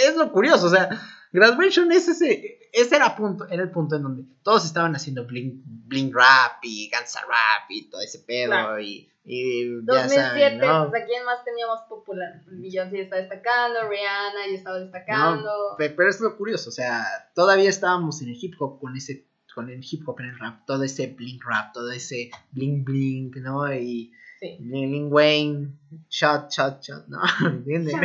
[0.08, 0.90] es lo curioso, o sea,
[1.32, 5.56] Graduation es ese, ese era, punto, era el punto en donde todos estaban haciendo Blink,
[5.66, 8.80] Blink Rap y Gansa Rap y todo ese pedo Claro.
[8.80, 10.90] y, y ya 2007, saben, ¿no?
[10.90, 12.42] pues a quién más teníamos popular.
[12.48, 15.50] Beyoncé está destacando, Rihanna ya estaba destacando.
[15.78, 17.04] Pe- Pero es lo curioso, o sea,
[17.36, 20.66] todavía estábamos en el hip hop con ese con el hip hop en el rap,
[20.68, 23.72] todo ese blink rap, todo ese blink blink, ¿no?
[23.74, 24.56] Y Sí.
[24.60, 25.70] Lil Wayne,
[26.12, 27.20] shot, shot, shot, ¿no?
[27.44, 27.96] ¿Entiendes?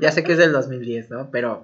[0.00, 1.30] ya sé que es del 2010, ¿no?
[1.30, 1.62] Pero,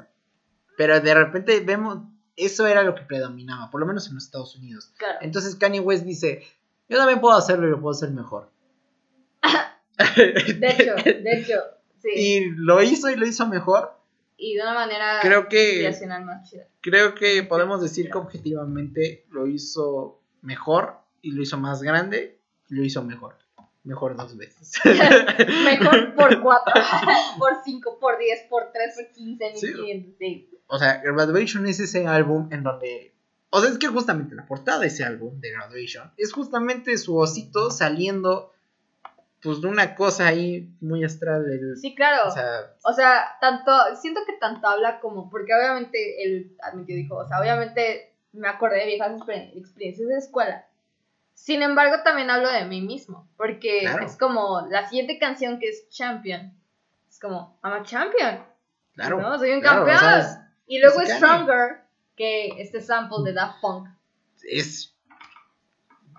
[0.77, 1.99] pero de repente vemos,
[2.37, 4.93] eso era lo que predominaba, por lo menos en los Estados Unidos.
[4.97, 5.19] Claro.
[5.23, 6.43] Entonces Kanye West dice,
[6.89, 8.51] yo también puedo hacerlo y lo puedo hacer mejor.
[9.99, 11.55] De hecho, de hecho,
[12.01, 12.09] sí.
[12.15, 13.93] Y, y lo hizo y lo hizo mejor.
[14.39, 15.91] de una manera Creo que,
[16.25, 16.67] más chida.
[16.81, 22.75] creo que podemos decir que objetivamente lo hizo mejor y lo hizo más grande y
[22.77, 23.37] lo hizo mejor.
[23.85, 24.73] Mejor dos veces.
[24.85, 26.75] Mejor por 4,
[27.39, 29.67] por 5, por 10, por 3, por 15, Sí.
[29.67, 30.19] 1500.
[30.19, 30.59] Sí.
[30.67, 33.15] O sea, Graduation es ese álbum en donde.
[33.51, 37.17] O sea, es que justamente la portada de ese álbum, de Graduation, es justamente su
[37.17, 38.53] osito saliendo,
[39.43, 41.47] pues, de una cosa ahí muy astral.
[41.47, 42.29] del- Sí, claro.
[42.29, 47.17] O sea, O sea, tanto, siento que tanto habla como, porque obviamente él admitió, dijo,
[47.17, 50.67] o sea, obviamente me acordé de viejas exper- experiencias de escuela.
[51.35, 54.05] Sin embargo, también hablo de mí mismo, porque Claro.
[54.05, 56.53] es como la siguiente canción que es Champion.
[57.09, 58.45] Es como, I'm a champion.
[58.95, 59.21] claro.
[59.23, 59.39] ¿no?
[59.39, 59.97] Soy un claro, campeón.
[59.97, 61.11] o sea, y luego es.
[61.15, 61.79] Stronger,
[62.19, 63.89] que este sample de Daft Punk.
[64.43, 64.95] es.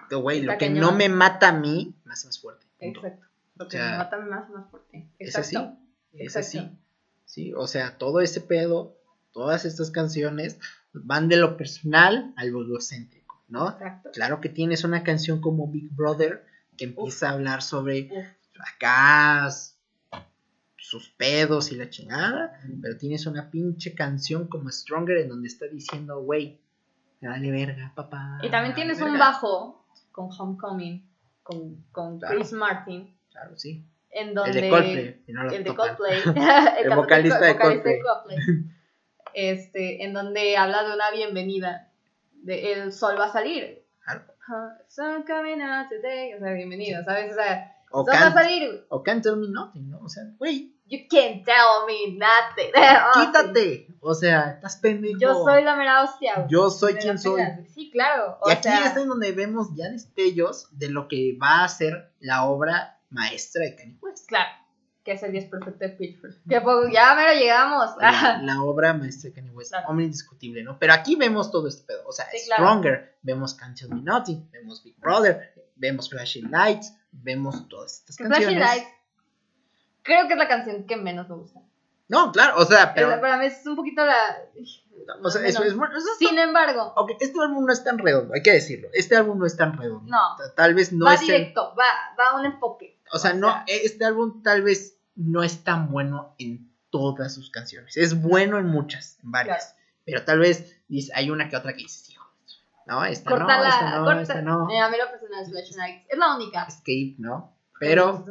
[0.10, 0.80] Güey, lo que cañón.
[0.80, 2.66] no me mata a mí, me hace más fuerte.
[2.80, 3.02] punto.
[3.06, 3.28] Exacto.
[3.56, 5.08] Lo que O sea, me mata más, más fuerte.
[5.20, 5.56] Es así.
[5.56, 5.78] Exacto.
[6.14, 6.60] Es Exacto.
[6.68, 6.78] así.
[7.26, 8.98] Sí, o sea, todo ese pedo,
[9.32, 10.58] todas estas canciones
[10.94, 13.70] van de lo personal al egocéntrico, ¿no?
[13.70, 14.10] Exacto.
[14.14, 16.44] Claro que tienes una canción como Big Brother
[16.76, 18.26] que empieza a hablar sobre Uf.
[18.74, 19.48] acá
[20.90, 25.68] sus pedos y la chingada, pero tienes una pinche canción como Stronger en donde está
[25.68, 26.60] diciendo, güey,
[27.22, 28.40] dale verga, papá.
[28.42, 29.20] Y también tienes un verga".
[29.28, 31.08] bajo con Homecoming,
[31.44, 32.36] con, con Claro.
[32.36, 33.86] Chris Martin, Claro, sí.
[34.10, 34.62] en El donde...
[34.62, 35.22] de Coldplay.
[35.28, 35.76] si no lo el de.
[35.76, 36.22] Coldplay,
[36.84, 37.90] el, vocalista de vocalista
[39.36, 41.92] este, en donde habla de una bienvenida,
[42.34, 43.84] de el sol va a salir.
[44.04, 44.24] Claro.
[44.88, 47.32] Sun coming out today, o sea, bienvenido, ¿sabes?
[47.32, 48.86] O sea, O va a can't, salir.
[48.90, 50.00] o can't Tell Me Nothing, ¿no?
[50.02, 52.72] O sea, güey, You can't tell me nothing.
[52.76, 53.88] Oh, quítate.
[54.02, 55.20] O sea, estás pendejo.
[55.20, 56.34] Yo soy la mera hostia.
[56.38, 56.48] güey.
[56.50, 57.42] Yo soy quien soy.
[57.76, 58.40] Sí, claro.
[58.42, 61.68] O Y aquí sea, es en donde vemos ya destellos de lo que va a
[61.70, 64.28] ser la obra maestra de Kanye West.
[64.28, 64.50] claro.
[65.04, 66.34] que es el 10 perfecto de Pitchford.
[66.50, 67.92] Que poco, ya me lo llegamos.
[68.00, 69.90] La, la obra maestra de Kanye West, Claro.
[69.90, 70.80] hombre indiscutible, ¿no?
[70.80, 72.02] Pero aquí vemos todo este pedo.
[72.08, 72.64] O sea, Sí, claro.
[72.64, 78.18] Stronger, vemos Can't Tell Me Nothing, vemos Big Brother, vemos Flashing Lights, vemos todas estas
[78.18, 78.60] Flashing canciones.
[78.68, 78.88] Lights,
[80.04, 81.60] creo que es la canción que menos me gusta.
[82.08, 83.22] No, claro, o sea, pero.
[83.22, 84.16] Para mí es un poquito la.
[85.22, 85.96] o sea, eso es bueno.
[85.98, 88.90] eso es- Sin embargo, este álbum no es tan redondo, hay que decirlo.
[88.94, 90.10] Este álbum no es tan redondo.
[90.10, 90.36] No.
[90.38, 91.86] Ta- Tal vez no va es el- directo, va,
[92.20, 92.98] va a un enfoque.
[93.12, 97.96] O sea, no, este álbum tal vez no es tan bueno en todas sus canciones.
[97.98, 99.76] Es bueno en muchas, en varias.
[100.06, 100.80] Pero tal vez
[101.14, 102.09] hay una que otra que dices.
[102.90, 103.70] No, esta Corta no, la.
[103.70, 104.22] esta no, corta.
[104.22, 104.66] esta no.
[104.66, 106.06] Mira, a mí lo personal es Flashing Lights.
[106.10, 106.64] Es la única.
[106.64, 107.54] Escape, ¿no?
[107.80, 108.26] Pero,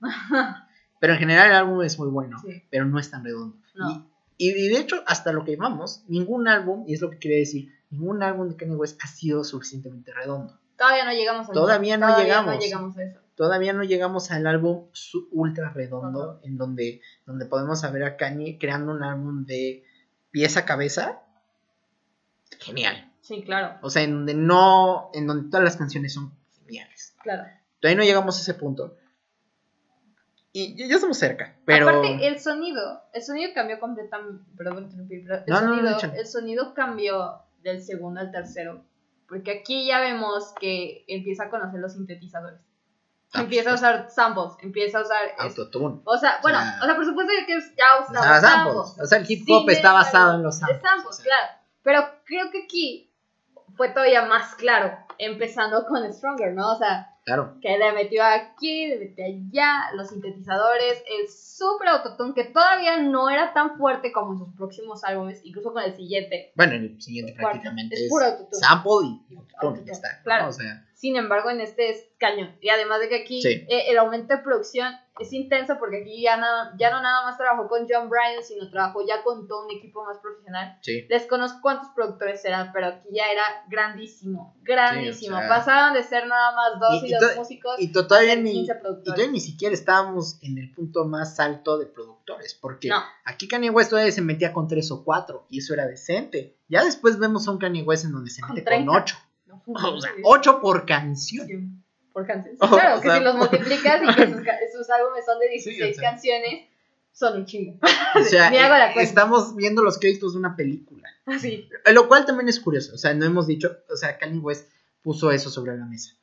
[1.00, 2.62] pero en general el álbum es muy bueno, Sí.
[2.70, 3.56] pero no es tan redondo.
[3.74, 4.06] No.
[4.36, 7.38] Y, y de hecho, hasta lo que vamos, ningún álbum, y es lo que quería
[7.38, 10.58] decir, ningún álbum de Kanye West ha sido suficientemente redondo.
[10.76, 12.54] Todavía no llegamos a Todavía no llegamos.
[12.54, 13.18] no llegamos a eso.
[13.36, 14.86] Todavía no llegamos al álbum
[15.30, 19.84] ultra redondo, en donde, donde podemos ver a Kanye creando un álbum de
[20.30, 21.20] pieza a cabeza.
[22.58, 23.11] Genial.
[23.22, 26.32] Sí, claro, O sea, en donde no, en donde todas las canciones son
[26.66, 27.14] geniales.
[27.22, 27.44] claro.
[27.80, 28.96] Todavía no llegamos a ese punto.
[30.52, 31.88] Y ya estamos cerca, pero...
[31.88, 34.44] Aparte, el sonido, el sonido cambió completamente.
[34.56, 36.18] Perdón, pero el, No, no, no, sonido, échale.
[36.18, 38.84] el sonido cambió del segundo al tercero.
[39.28, 42.60] Porque aquí ya vemos que empieza a conocer los sintetizadores.
[43.32, 45.30] Ah, empieza a usar samples, empieza a usar.
[45.38, 46.02] Autotune.
[46.04, 48.74] o sea, bueno, sea, o sea, por supuesto que ya usaba samples.
[48.74, 49.00] samples.
[49.00, 50.82] O sea, el hip hop está embargo, basado en los samples.
[50.82, 51.24] samples, o sea.
[51.24, 51.46] claro.
[51.82, 53.11] Pero creo que aquí
[53.82, 56.70] fue todavía más claro, empezando con Stronger, ¿no?
[56.70, 57.56] O sea, Claro.
[57.60, 63.28] que le metió aquí, le metió allá, los sintetizadores, el super autotune que todavía no
[63.28, 66.52] era tan fuerte como en sus próximos álbumes, incluso con el siguiente.
[66.54, 68.60] Bueno, en el siguiente prácticamente es es, puro autotune.
[68.60, 68.92] sample
[69.28, 69.56] y autotune.
[69.60, 70.08] Autotune, ya está.
[70.18, 70.22] ¿no?
[70.22, 70.48] claro.
[70.48, 72.56] O sea, Sin embargo, en este es cañón.
[72.60, 73.48] Y además de que aquí Sí.
[73.68, 76.46] eh, el aumento de producción es intenso porque aquí ya no,
[76.78, 80.04] ya no nada más trabajó con John Bryan, sino trabajó ya con todo un equipo
[80.04, 80.78] más profesional.
[80.80, 81.04] sí.
[81.08, 85.38] Desconozco cuántos productores eran, pero aquí ya era grandísimo, grandísimo.
[85.38, 88.36] sea- Dos de ser nada más dos Y- y, y dos músicos Y to- todavía
[88.36, 92.88] ni, 15 y todavía ni siquiera estábamos en el punto más alto de productores, porque
[92.88, 93.02] No.
[93.24, 96.56] aquí Kanye West todavía se metía con tres o cuatro, y eso era decente.
[96.68, 98.86] Ya después vemos a un Kanye West en donde se Con mete 30.
[98.92, 99.16] con ocho.
[99.66, 101.82] O sea, ocho por canción.
[102.12, 102.58] por canciones.
[102.62, 104.26] Oh, claro, que sea, si los multiplicas y que
[104.72, 106.10] sus, álbumes son de 16 o sea.
[106.10, 106.68] canciones,
[107.12, 107.78] son un chingo.
[108.14, 111.08] O sea, Ni hago la eh, estamos viendo los créditos de una película.
[111.26, 111.68] Así.
[111.84, 112.94] Eh, Lo cual también es curioso.
[112.94, 114.70] O sea, no hemos dicho, o sea, Kanye West
[115.02, 116.14] puso eso sobre la mesa.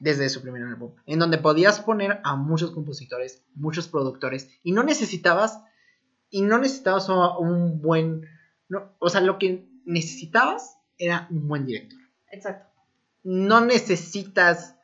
[0.00, 0.94] Desde su primer álbum.
[1.06, 4.48] En donde podías poner a muchos compositores, muchos productores.
[4.62, 5.60] Y no necesitabas.
[6.30, 8.26] Y no necesitabas un buen.
[8.68, 12.01] No, o sea, lo que necesitabas era un buen director.
[12.32, 12.68] Exacto.
[13.22, 14.74] No necesitas.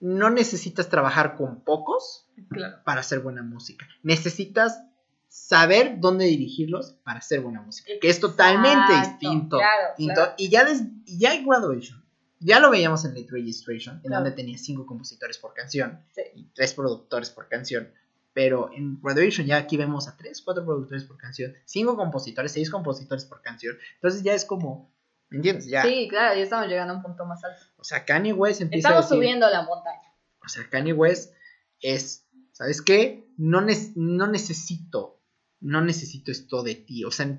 [0.00, 2.78] No necesitas trabajar con pocos Claro.
[2.84, 3.86] para hacer buena música.
[4.02, 4.82] Necesitas
[5.28, 7.92] saber dónde dirigirlos para hacer buena música.
[8.00, 9.56] Que es totalmente distinto.
[9.56, 10.14] claro, distinto.
[10.14, 10.34] claro.
[10.36, 12.04] Y ya, des- ya en Graduation,
[12.40, 16.22] ya lo veíamos en Late Registration, en donde tenía cinco compositores por canción Sí.
[16.34, 17.88] y tres productores por canción.
[18.34, 22.68] Pero en Graduation ya aquí vemos a tres, cuatro productores por canción, cinco compositores, seis
[22.70, 23.76] compositores por canción.
[23.94, 24.93] Entonces ya es como, ¿me
[25.36, 25.66] entiendes?
[25.66, 25.82] Ya.
[25.82, 27.60] Sí, claro, ya estamos llegando a un punto más alto.
[27.76, 30.12] O sea, Kanye West empieza Estamos a decir, subiendo la montaña.
[30.44, 31.32] o sea, Kanye West
[31.80, 33.28] es, ¿sabes qué?
[33.36, 35.20] No, nes- no necesito,
[35.60, 37.04] no necesito esto de ti.
[37.04, 37.38] O sea,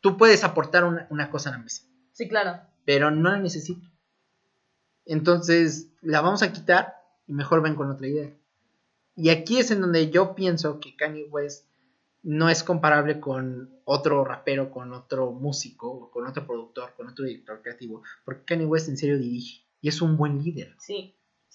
[0.00, 1.82] tú puedes aportar una, una cosa a la mesa,
[2.12, 2.60] Sí, claro.
[2.84, 3.86] pero no la necesito.
[5.04, 6.96] Entonces, la vamos a quitar
[7.26, 8.30] y mejor ven con otra idea.
[9.14, 11.66] Y aquí es en donde yo pienso que Kanye West
[12.22, 17.60] no es comparable con otro rapero, con otro músico, con otro productor, con otro director
[17.62, 20.74] creativo, porque Kanye West en serio dirige y es un buen líder.
[20.78, 20.94] Sí.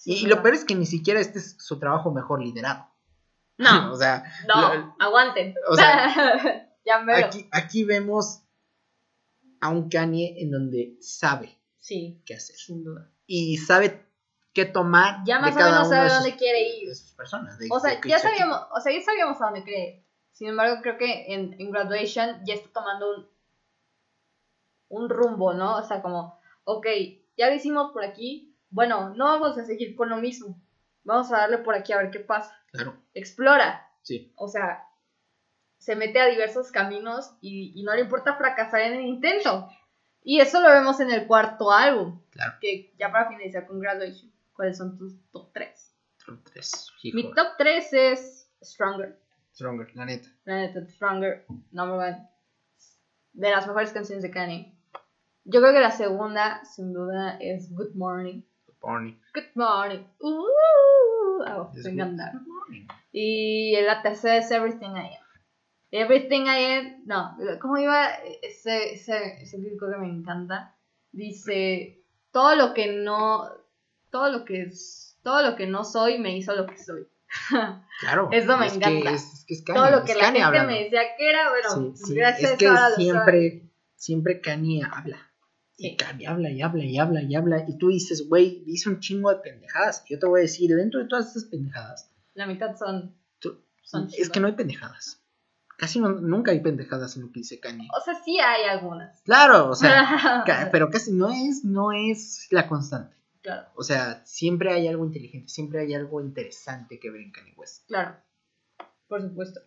[0.04, 2.86] Y, Sí, y lo peor es que ni siquiera este es su trabajo mejor liderado.
[3.58, 5.54] No, o sea, no, lo- aguanten.
[5.68, 8.42] o sea, ya me aquí, aquí vemos
[9.60, 12.54] a un Kanye en donde sabe Sí, qué hacer.
[12.54, 13.10] sin duda.
[13.26, 14.06] Y sabe
[14.52, 16.88] qué tomar Ya más de o menos sabe de dónde quiere ir.
[16.88, 17.58] de sus personas.
[17.58, 20.07] de- O sea, de- ya sabíamos, o sea, ya sabíamos a dónde quiere ir.
[20.38, 23.28] Sin embargo, creo que en, en Graduation ya está tomando un,
[24.88, 25.78] un rumbo, ¿no?
[25.78, 26.86] O sea, como, ok,
[27.36, 30.56] ya lo hicimos por aquí, bueno, no vamos a seguir con lo mismo.
[31.02, 32.56] Vamos a darle por aquí a ver qué pasa.
[32.70, 33.90] Claro, Explora.
[34.02, 34.32] sí.
[34.36, 34.84] O sea,
[35.78, 39.68] se mete a diversos caminos y, y no le importa fracasar en el intento.
[40.22, 42.54] Y eso lo vemos en el cuarto álbum, Claro.
[42.60, 44.30] que ya para finalizar con Graduation.
[44.52, 45.94] ¿Cuáles son tus top 3?
[46.26, 46.92] Top tres.
[47.02, 49.18] Mi Hijo, top 3 es Stronger.
[49.58, 50.28] Stronger, la neta.
[50.44, 52.28] La neta, Stronger, number one.
[53.32, 54.72] De las mejores canciones de Kanye.
[55.44, 58.42] Yo creo que la segunda, sin duda, es Good Morning.
[58.68, 59.14] Good morning.
[59.34, 60.04] Good Morning.
[60.20, 60.44] Uh,
[61.44, 62.30] oh, Es me good- encanta.
[62.34, 62.86] good morning.
[63.10, 65.26] Y la tercera es Everything I Am.
[65.90, 68.10] Everything I Am, no, ¿cómo iba
[68.42, 70.76] ese, ese, ese que me encanta?
[71.10, 73.50] Dice, todo lo que no,
[74.10, 77.08] todo lo que es, todo lo que no soy me hizo lo que soy.
[78.00, 78.28] Claro.
[78.32, 79.10] Eso me es encanta.
[79.10, 80.72] Que es, que es todo Kanye, lo que es la Kanye gente hablando.
[80.72, 85.16] me decía que era, bueno, Sí, sí, gracias es que a siempre, siempre Kanye habla.
[85.76, 85.88] Sí.
[85.88, 87.64] Y Kanye habla y habla y habla y habla.
[87.68, 90.04] Y tú dices, güey, dice un chingo de pendejadas.
[90.08, 93.60] Y yo te voy a decir, dentro de todas estas pendejadas, La mitad son, tú-
[93.82, 95.20] son es que no hay pendejadas.
[95.76, 97.88] Casi no- nunca hay pendejadas en lo que dice Kanye.
[97.96, 99.20] O sea, sí hay algunas.
[99.22, 103.14] Claro, o sea, pero casi no es, no es la constante.
[103.42, 107.54] Claro, O sea, siempre hay algo inteligente, siempre hay algo interesante que ver en Kanye
[107.56, 107.86] West.
[107.88, 108.16] claro.
[109.08, 109.60] Por supuesto.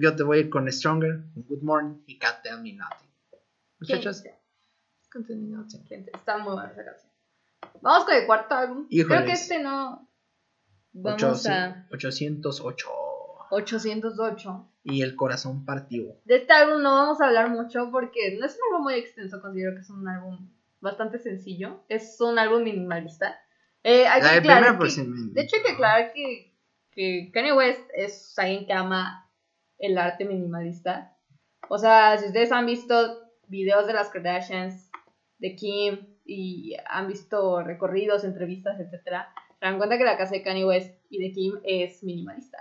[0.00, 3.08] Yo te voy a ir con Stronger, Good Morning y Can't Tell Me Nothing.
[3.78, 4.24] Muchachos.
[5.10, 5.86] Can't Tell Me Nothing.
[6.12, 7.12] Está muy buena esa canción.
[7.82, 8.88] Vamos con el cuarto álbum.
[8.88, 10.08] Creo que este no.
[10.92, 12.88] Vamos Ocho- a 808.
[13.50, 14.66] 808.
[14.82, 16.16] Y el corazón partió.
[16.24, 19.40] De este álbum no vamos a hablar mucho porque no es un álbum muy extenso,
[19.40, 20.50] considero que es un álbum
[20.80, 21.84] bastante sencillo.
[21.88, 23.38] Es un álbum minimalista.
[23.82, 24.84] Eh, hay que aclarar que-
[25.32, 26.54] de hecho, hay que aclarar que,
[26.92, 29.30] que Kanye West es alguien que ama
[29.78, 31.16] el arte minimalista.
[31.68, 32.94] O sea, si ustedes han visto
[33.48, 34.90] videos de las Kardashians,
[35.38, 39.02] de Kim, y han visto recorridos, entrevistas, etc.,
[39.58, 42.58] se dan cuenta que la casa de Kanye West y de Kim es minimalista.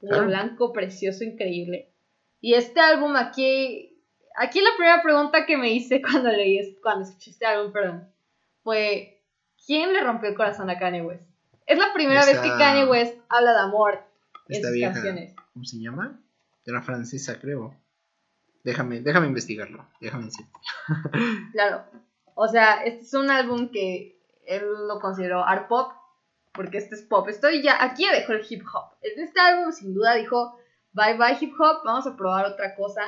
[0.00, 0.26] Claro.
[0.26, 1.92] blanco, precioso, increíble.
[2.40, 3.95] Y este álbum aquí,
[4.36, 8.08] aquí la primera pregunta que me hice cuando leí, cuando escuché este álbum, perdón,
[8.62, 9.22] fue,
[9.66, 11.24] ¿quién le rompió el corazón a Kanye West?
[11.66, 14.00] Es la primera vez que Kanye West habla de amor
[14.48, 14.92] en Esta sus vieja.
[14.92, 15.34] canciones.
[15.52, 16.20] ¿Cómo se llama?
[16.64, 17.74] Era francesa, creo.
[18.62, 19.84] Déjame, déjame investigarlo.
[20.00, 20.46] Déjame decir.
[21.52, 21.84] Claro.
[22.34, 25.92] O sea, este es un álbum que él lo consideró art pop,
[26.52, 27.28] porque este es pop.
[27.28, 28.96] Estoy ya, aquí ya dejó el hip hop.
[29.02, 30.58] En este álbum sin duda dijo,
[30.92, 33.02] bye bye hip hop, vamos a probar otra cosa.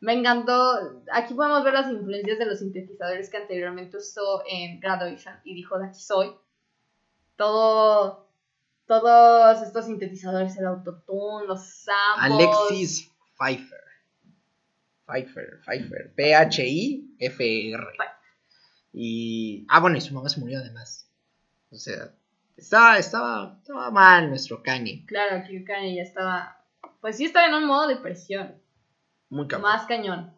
[0.00, 5.34] Me encantó, aquí podemos ver las influencias de los sintetizadores que anteriormente usó en Graduation
[5.44, 6.30] y dijo, de aquí soy.
[7.36, 8.28] Todo,
[8.86, 12.48] todos estos sintetizadores, el autotune, los samples.
[12.48, 13.78] Alexis Pfeiffer.
[15.06, 16.14] Pfeiffer, Pfeiffer.
[16.14, 17.86] P-H-I-F-R.
[18.92, 19.66] Y.
[19.68, 21.08] Ah, bueno, y su mamá se murió además.
[21.70, 22.14] O sea,
[22.56, 25.04] estaba, estaba, estaba mal nuestro Kanye.
[25.06, 26.64] Claro, aquí Kanye ya estaba,
[27.00, 28.54] pues sí estaba en un modo de presión.
[29.30, 29.70] Muy cabrón.
[29.70, 30.32] Más cañón.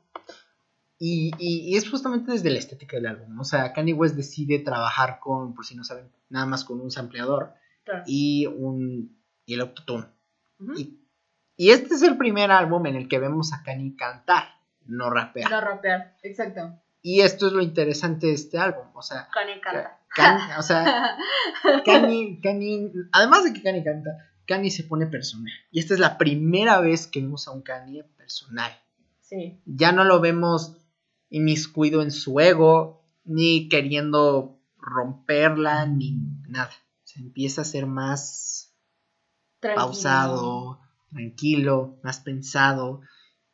[0.98, 3.38] Y, y- y es justamente desde la estética del álbum.
[3.40, 6.90] O sea, Kanye West decide trabajar con, por si no saben, nada más con un
[6.90, 8.04] sampleador Claro.
[8.06, 10.06] y un y el autotune.
[10.60, 10.74] Ujú.
[10.78, 11.00] Y,
[11.56, 14.44] y este es el primer álbum en el que vemos a Kanye cantar,
[14.86, 15.50] no rapear.
[15.50, 16.78] No rapear, exacto.
[17.02, 18.86] Y esto es lo interesante de este álbum.
[18.94, 19.98] O sea, Kanye canta.
[20.14, 21.16] Kanye, o sea,
[21.86, 24.10] Kanye, Kanye, además de que Kanye canta,
[24.50, 25.52] Kanye se pone personal.
[25.70, 28.72] Y esta es la primera vez que vemos a un Kanye personal.
[29.20, 30.76] Sí, Ya no lo vemos
[31.28, 36.12] inmiscuido en su ego, ni queriendo romperla, ni
[36.48, 36.70] nada.
[37.04, 38.74] Se empieza a ser más
[39.60, 39.84] tranquilo.
[39.86, 40.80] pausado,
[41.10, 43.02] tranquilo, más pensado.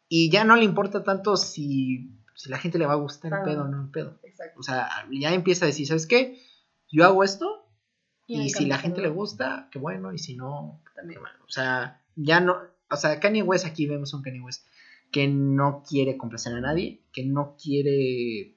[0.09, 3.39] Y ya no le importa tanto si, si la gente le va a gustar el
[3.41, 3.45] Claro.
[3.45, 4.19] pedo o no el pedo.
[4.23, 4.61] Exacto.
[4.61, 6.41] O sea, ya empieza a decir, ¿sabes qué?
[6.91, 7.66] Yo hago esto
[8.27, 11.23] y, si la gente le gusta, qué bueno, y si no, También.
[11.23, 11.39] malo.
[11.47, 12.57] O sea, ya no,
[12.91, 14.67] o sea, Kanye West aquí vemos un Kanye West
[15.13, 18.57] que no quiere complacer a nadie, que no quiere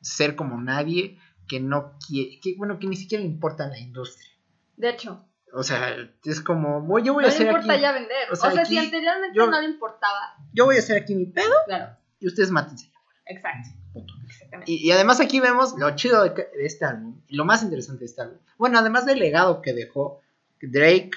[0.00, 4.28] ser como nadie, que no quiere, que bueno, que ni siquiera le importa la industria.
[4.76, 7.80] De hecho, O sea, es como, voy, yo voy no a le hacer importa aquí,
[7.82, 8.28] ya vender.
[8.30, 11.26] o O sea, si anteriormente yo- no le importaba, yo voy a hacer aquí mi
[11.26, 12.90] pedo claro, y ustedes mátense.
[13.24, 13.70] exacto.
[13.94, 14.12] Punto.
[14.46, 14.72] Exactamente.
[14.72, 18.06] Y, y además aquí vemos lo chido de, este álbum, y lo más interesante de
[18.06, 18.38] este álbum.
[18.58, 20.22] Bueno, además del legado que dejó
[20.60, 21.10] Drake,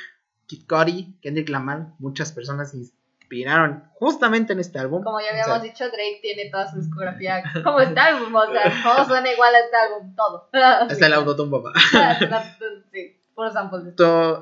[0.47, 5.03] Kid Cudi, Kendrick Lamar, muchas personas inspiraron justamente en este álbum.
[5.03, 8.34] Como ya O sea, habíamos dicho, Drake tiene toda su discografía como este álbum.
[8.34, 10.49] O sea, todo suena igual a este álbum, todo.
[10.53, 11.73] hasta el autotune, papá.
[12.91, 13.93] Sí, puros samples.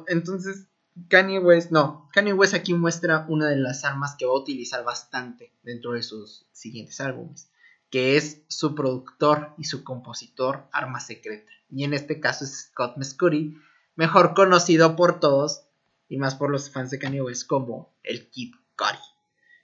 [0.08, 0.68] Entonces,
[1.10, 4.84] Kanye West, no, Kanye West aquí muestra una de las armas que va a utilizar
[4.84, 7.52] bastante dentro de sus siguientes álbumes,
[7.90, 11.52] que es su productor y su compositor arma secreta.
[11.70, 13.58] Y en este caso es Scott Mescudi,
[13.96, 15.64] mejor conocido por todos
[16.10, 19.00] y más por los fans de Kanye West como el Kid Cudi.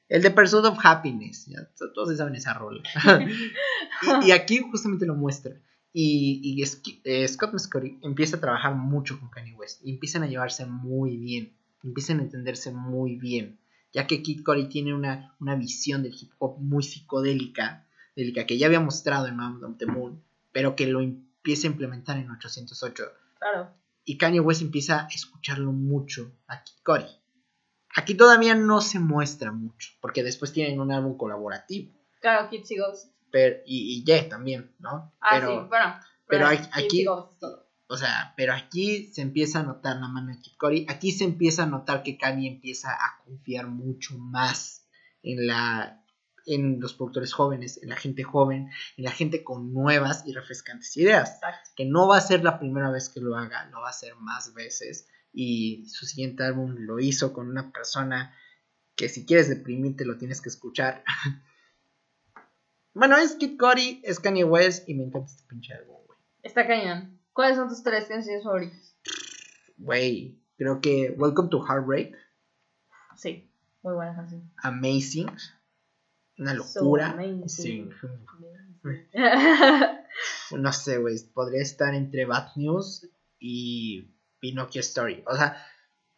[0.09, 2.81] El de Pursuit of Happiness, ya to- todos saben esa rola.
[4.23, 5.53] y, y aquí justamente lo muestra.
[5.93, 10.23] Y, y es eh, Scott Mescudi empieza a trabajar mucho con Kanye West y empiezan
[10.23, 11.53] a llevarse muy bien,
[11.83, 13.59] empiezan a entenderse muy bien,
[13.93, 17.85] ya que Kid Cudi tiene una, una visión del hip hop muy psicodélica,
[18.15, 22.17] que ya había mostrado en Man of the Moon, pero que lo empieza a implementar
[22.17, 23.03] en 808.
[23.39, 23.73] Claro.
[24.05, 27.05] Y Kanye West empieza a escucharlo mucho a Cudi.
[27.95, 31.91] Aquí todavía no se muestra mucho, porque después tienen un álbum colaborativo.
[32.21, 33.09] Claro, Kids y Ghosts.
[33.31, 35.11] Pero, y, y Ye también, ¿no?
[35.19, 35.95] Ah, pero, sí, bueno.
[36.27, 37.63] pero aquí- todo.
[37.87, 40.85] O sea, pero aquí se empieza a notar la mano de Kid Cudi.
[40.89, 44.87] Aquí se empieza a notar que Kanye empieza a confiar mucho más
[45.21, 46.02] en la
[46.45, 50.95] en los productores jóvenes, en la gente joven, en la gente con nuevas y refrescantes
[50.97, 51.35] ideas.
[51.35, 51.69] Exacto.
[51.75, 54.15] Que no va a ser la primera vez que lo haga, lo va a hacer
[54.15, 55.07] más veces.
[55.31, 58.35] Y su siguiente álbum lo hizo con una persona
[58.95, 61.03] que si quieres deprimirte lo tienes que escuchar.
[62.93, 66.19] bueno, es Kid Cudi, es Kanye West y me encanta este pinche álbum, güey.
[66.43, 67.19] Está cañón.
[67.33, 68.95] ¿Cuáles son tus tres canciones favoritas?
[69.77, 72.15] Güey, creo que Welcome to Heartbreak,
[73.15, 73.49] Sí,
[73.81, 74.51] muy buena canción.
[74.57, 75.27] Amazing,
[76.43, 77.15] una locura.
[77.47, 77.89] Sí.
[80.51, 85.23] No sé, güey, podría estar entre Bad News y Pinocchio Story.
[85.25, 85.57] O sea,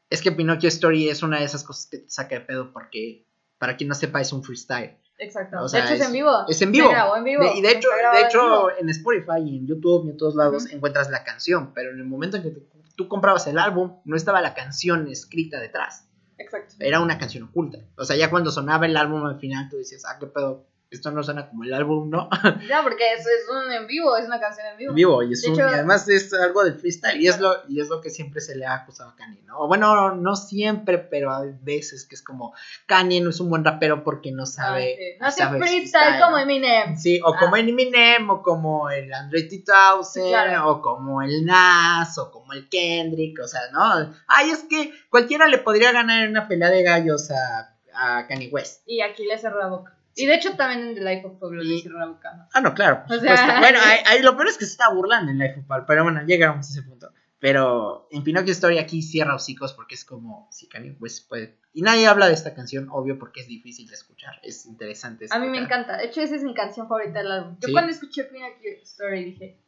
[0.09, 3.25] es que Pinocchio Story es una de esas cosas que te saca de pedo porque,
[3.57, 4.97] para quien no sepa, es un freestyle.
[5.17, 5.63] Exacto.
[5.63, 6.31] O sea, de hecho, es, es- en vivo.
[6.49, 6.87] Es en vivo.
[6.87, 7.43] Se grabó en vivo.
[7.43, 10.65] De- y de hecho, de hecho en Spotify y en YouTube y en todos lados
[10.71, 12.53] encuentras la canción, pero en el momento en que
[12.97, 16.04] tú comprabas el álbum, no estaba la canción escrita detrás.
[16.37, 16.75] Exacto.
[16.79, 17.79] era una canción oculta.
[17.97, 21.11] O sea, ya cuando sonaba el álbum al final, tú decías, ah, qué pedo, esto
[21.11, 22.29] no suena como el álbum, ¿no?
[22.69, 24.89] No, porque es un en vivo, es una canción en vivo.
[24.91, 27.39] En vivo, y, es De un- hecho- y además es algo del freestyle, y es,
[27.39, 29.67] lo, y es lo que siempre se le ha acusado a Kanye, ¿no?
[29.67, 32.53] Bueno, no, siempre, pero hay veces que es como,
[32.85, 34.93] Kanye no es un buen rapero porque no sabe.
[34.93, 35.17] Ah, sí.
[35.19, 36.95] No hace sabe freestyle como Eminem.
[36.97, 37.37] Sí, o Ah.
[37.39, 40.69] como Eminem, o como el Andre 3000, Sí, claro.
[40.69, 44.13] o como el Nas, o como el Kendrick, o sea, ¿no?
[44.27, 48.49] Ay, es que cualquiera le podría ganar en una pelea de gallos a, a Kanye
[48.49, 48.83] West.
[48.85, 49.94] Y aquí le cerró la boca.
[50.15, 52.33] Y de hecho también en The Life of Pablo le Y- cerró la boca.
[52.33, 52.47] ¿no?
[52.53, 53.59] Ah, no, claro, O sea-.
[53.59, 56.03] Bueno, ahí, ahí lo peor es que se está burlando en Life of Pal, pero
[56.03, 57.11] bueno, llegamos a ese punto.
[57.37, 61.59] Pero en Pinocchio Story aquí cierra hocicos porque es como si Kanye West puede.
[61.73, 64.39] Y nadie habla de esta canción, obvio, porque es difícil de escuchar.
[64.41, 65.27] Es interesante.
[65.29, 65.97] A mí me encanta.
[65.97, 67.57] De hecho, esa es mi canción favorita del álbum.
[67.59, 67.73] Yo Sí.
[67.73, 69.59] cuando escuché Pinocchio Story dije,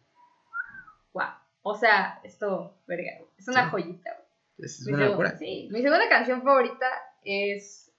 [1.13, 1.25] wow.
[1.61, 3.69] O sea, esto, verga, es una Sí.
[3.71, 4.09] joyita.
[4.57, 5.37] Es una locura.
[5.37, 5.67] sí.
[5.71, 6.87] Mi segunda canción favorita
[7.23, 7.91] es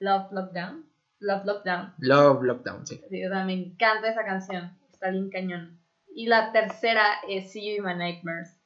[0.00, 0.84] Love Lockdown.
[1.20, 1.94] Love Lockdown.
[1.98, 3.00] Love Lockdown, sí.
[3.08, 4.76] Sí, o sea, me encanta esa canción.
[4.92, 5.78] Está bien cañón.
[6.14, 8.56] Y la tercera es See You in My Nightmares.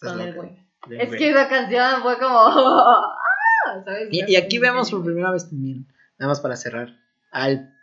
[0.00, 0.58] Con el güey.
[0.90, 2.38] Es que esa canción fue como.
[2.38, 3.82] ¡ah!
[3.84, 4.08] ¿sabes?
[4.10, 5.86] Y, y aquí vemos por primera vez también,
[6.18, 6.98] nada más para cerrar,
[7.30, 7.74] al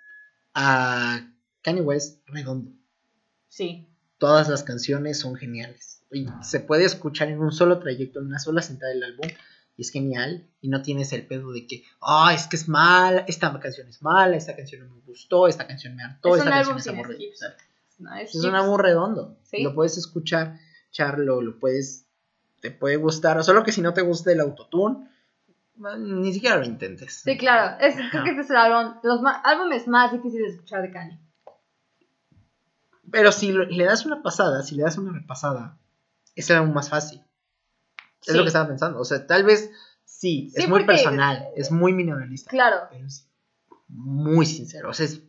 [0.54, 1.22] a
[1.62, 2.72] Kanye West redondo.
[3.48, 3.88] Sí.
[4.18, 6.04] Todas las canciones son geniales.
[6.12, 9.28] Y se puede escuchar en un solo trayecto, en una sola sentada del álbum.
[9.82, 10.48] Y es genial.
[10.62, 14.00] Y no tienes el pedo de que, ah, es que es mala, esta canción es
[14.04, 16.78] mala, esta canción no me gustó, esta canción me hartó, es esta un canción álbum
[16.78, 17.56] es aburrida.
[17.98, 19.38] No, es Es un álbum redondo.
[19.42, 19.64] Sí.
[19.64, 20.60] Lo puedes escuchar,
[20.92, 22.06] Charlo, lo puedes,
[22.60, 23.44] te puede gustar.
[23.44, 25.08] Solo que si no te gusta el autotune,
[25.98, 27.22] ni siquiera lo intentes.
[27.26, 27.80] Sí, claro.
[27.80, 30.92] Es, creo que este es el álbum, los ma- álbumes más difíciles de escuchar de
[30.92, 31.20] Kanye.
[33.10, 35.80] Pero si le das una pasada, si le das una repasada,
[36.36, 37.24] es el álbum más fácil.
[38.22, 38.38] Es Sí.
[38.38, 39.00] lo que estaba pensando.
[39.00, 39.72] O sea, tal vez
[40.06, 42.88] sí, Sí, es muy porque- personal, es muy minimalista, Claro.
[42.92, 43.28] pero es
[43.88, 44.90] muy sincero.
[44.90, 45.22] O sea, es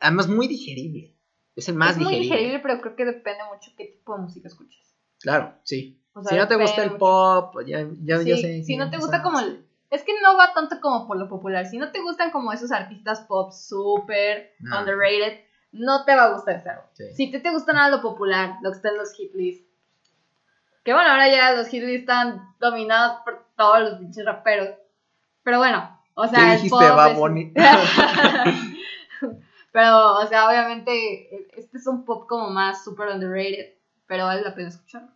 [0.00, 1.16] además muy digerible.
[1.56, 2.36] Es el más es muy digerible.
[2.36, 4.94] digerible, pero creo que depende mucho qué tipo de música escuches.
[5.20, 6.00] Claro, sí.
[6.12, 6.98] O sea, si no te gusta el mucho.
[7.00, 8.62] pop, ya, ya, ya Sí, sé.
[8.64, 9.64] si no te gusta como el...
[9.90, 11.66] Es que no va tanto como por lo popular.
[11.66, 14.78] Si no te gustan como esos artistas pop súper No.
[14.80, 15.40] underrated,
[15.72, 16.84] no te va a gustar ese álbum.
[16.92, 17.04] Sí.
[17.14, 19.67] Si te, te gusta nada lo popular, lo que está en los hit lists.
[20.84, 24.70] Que bueno, ahora ya los lists están dominados por todos los pinches raperos.
[25.42, 27.18] Pero bueno, o sea, ¿Qué el dijiste, pop Bad es-
[29.72, 33.74] pero, o sea, obviamente, este es un pop como más super underrated,
[34.06, 35.10] pero vale la pena escucharlo.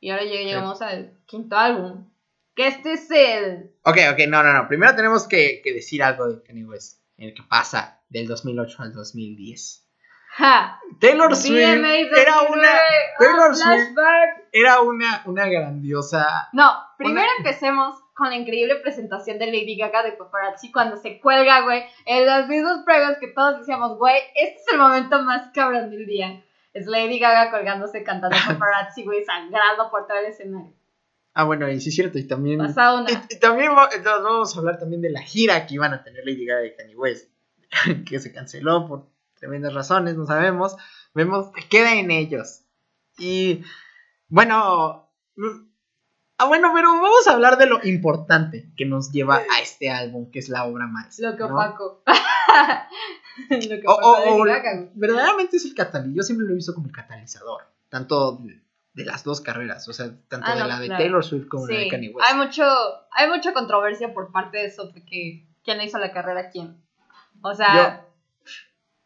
[0.00, 2.08] Y ahora ya llegamos al quinto álbum.
[2.54, 3.70] Que este es el.
[3.84, 4.66] Ok, ok, no, no, no.
[4.66, 8.82] Primero tenemos que, que decir algo de Kanye West, en el que pasa del 2008
[8.82, 9.86] al 2010.
[10.32, 10.80] ¡Ja!
[11.00, 12.12] Taylor Swift era 2009,
[12.50, 12.78] una, ah,
[13.18, 14.48] Taylor Swift flashback.
[14.52, 16.48] era una, una grandiosa.
[16.52, 21.62] No, primero empecemos con la increíble presentación de Lady Gaga de Paparazzi cuando se cuelga,
[21.62, 25.90] güey, en los mismos pruebas que todos decíamos, güey, este es el momento más cabrón
[25.90, 26.44] del día.
[26.72, 30.72] Es Lady Gaga colgándose cantando Paparazzi, güey, sangrando por todo el escenario.
[31.34, 32.58] Ah, bueno, y sí es cierto, y también.
[32.58, 33.10] Pasa una.
[33.10, 36.44] Y, y también vamos a hablar también de la gira que iban a tener Lady
[36.44, 37.30] Gaga y Kanye West,
[38.08, 39.06] que se canceló por
[39.40, 40.76] tremendas razones, no sabemos.
[41.14, 42.62] Vemos que queda en ellos.
[43.18, 43.62] Y
[44.28, 45.10] bueno,
[46.38, 50.30] ah, bueno, pero vamos a hablar de lo importante que nos lleva a este álbum,
[50.30, 51.30] que es la obra maestra.
[51.30, 51.48] Lo que ¿no?
[51.54, 52.02] opaco.
[53.50, 56.14] lo que O- opacó o- o- verdaderamente es el catalizador.
[56.16, 58.38] Yo siempre lo he visto como el catalizador, tanto
[58.92, 61.02] de las dos carreras, o sea, tanto Ah, de la de claro.
[61.02, 62.28] Taylor Swift como la de Sí, Kanye West.
[62.28, 62.64] hay mucho,
[63.12, 66.76] hay mucha controversia por parte de eso, porque quién le hizo la carrera a quién.
[67.42, 68.04] O sea,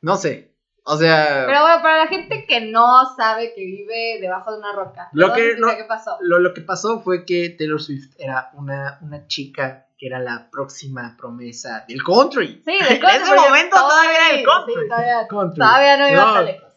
[0.05, 4.53] No sé, o sea, pero bueno, para la gente que no sabe que vive debajo
[4.53, 6.19] de una roca, Lo que- ¿Qué no- qué pasó?
[6.21, 10.51] lo, lo que pasó fue que Taylor Swift era una, una chica que era la
[10.51, 12.61] próxima promesa del country.
[12.67, 14.75] Sí, en del country, ese porque momento todavía era el country.
[14.75, 15.59] sí, todavía, Country.
[15.59, 16.73] todavía no iba No, tan lejos.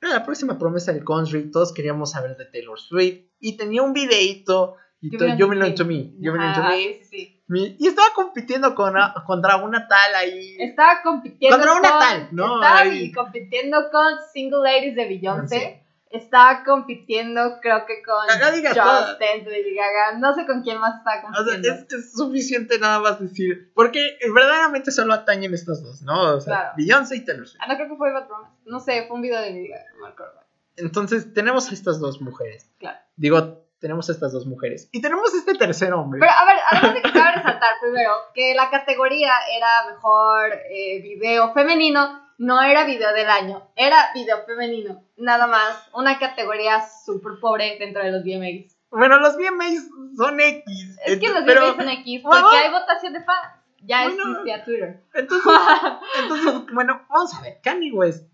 [0.00, 3.92] Era la próxima promesa del country, todos queríamos saber de Taylor Swift y tenía un
[3.92, 5.72] videito y You to belong me.
[5.72, 6.14] to me,
[6.62, 6.76] me.
[6.78, 7.41] sí, sí, sí.
[7.52, 8.94] Mi- Y estaba compitiendo con,
[9.26, 10.56] contra una tal ahí.
[10.58, 12.54] Estaba compitiendo Contra una con, tal, ¿no?
[12.62, 13.12] Estaba Ahí.
[13.12, 15.58] compitiendo con Single Ladies de Beyoncé.
[15.58, 15.78] Sí.
[16.16, 18.76] Estaba compitiendo, creo que con Ah, digas.
[18.78, 20.18] Justin de Lady Gaga.
[20.18, 21.86] No sé con quién más estaba O sea, compitiendo.
[21.88, 23.70] es, es suficiente nada más decir.
[23.74, 26.36] Porque verdaderamente solo atañen estas dos, ¿no?
[26.36, 26.72] O sea, Claro.
[26.76, 27.60] Beyoncé y Taylor Swift.
[27.62, 28.28] Ah, no creo que fue Bad.
[28.66, 30.40] No sé, fue un video de Lady Gaga, no me acuerdo.
[30.76, 32.70] Entonces, tenemos a estas dos mujeres.
[32.78, 32.98] Claro.
[33.16, 34.88] Digo, tenemos estas dos mujeres.
[34.92, 36.20] Y tenemos este tercer hombre.
[36.20, 41.00] Pero a ver, además de que cabe resaltar primero que la categoría era mejor eh,
[41.02, 47.32] video femenino, no era video del año, era video femenino, nada más, una categoría súper
[47.40, 48.76] pobre dentro de los VMAs.
[48.90, 50.96] Bueno, los VMAs son X.
[51.04, 53.48] Es que los pero- VMAs son X, porque hay votación de fans,
[53.84, 54.30] ya Bueno.
[54.30, 55.02] existía Twitter.
[55.12, 55.52] Entonces,
[56.22, 57.58] entonces, bueno, vamos a ver.
[57.64, 58.31] Kanye West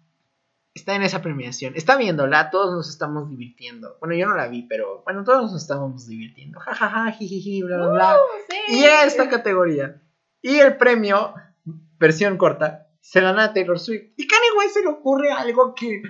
[0.78, 1.74] está en esa premiación.
[1.76, 3.96] Está viéndola, todos nos estamos divirtiendo.
[4.00, 6.60] Bueno, yo no la vi, pero bueno, todos nos estábamos divirtiendo.
[6.60, 8.14] Ja, ja, ja, jijiji, bla, bla, bla.
[8.16, 8.18] Uh,
[8.48, 8.78] sí.
[8.78, 10.00] Y esta categoría.
[10.40, 11.34] Y el premio,
[11.98, 14.12] versión corta, se la a Taylor Swift.
[14.16, 16.02] Y Kanye West se le ocurre algo que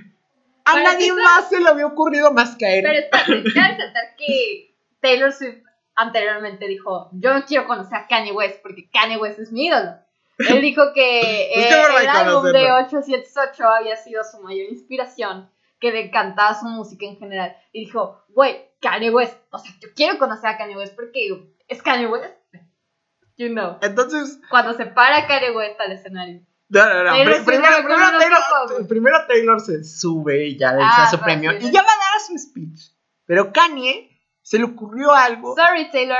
[0.64, 2.84] a nadie más se le había ocurrido más que a él.
[2.84, 5.62] Pero espérate, cabe resaltar que Taylor Swift
[5.94, 9.96] anteriormente dijo, yo no quiero conocer a Kanye West porque Kanye West es mi ídolo.
[10.38, 12.86] Él dijo que Es eh, el álbum de reconocerlo.
[12.86, 17.56] 878 había sido su mayor inspiración, que le encantaba su música en general.
[17.72, 21.28] Y dijo, güey, Kanye West, o sea, yo quiero conocer a Kanye West porque
[21.66, 22.34] es Kanye West.
[23.36, 26.40] You know, Entonces, cuando se para Kanye West al escenario.
[26.70, 27.12] no, no, no.
[27.12, 31.52] Primero, primero reconoce Taylor, primero Taylor se sube y ya le Ah, da su premio.
[31.52, 32.92] sí, y ya va a dar su speech.
[33.26, 34.17] Pero Kanye
[34.48, 35.54] se le ocurrió algo.
[35.54, 36.16] Sorry, Taylor.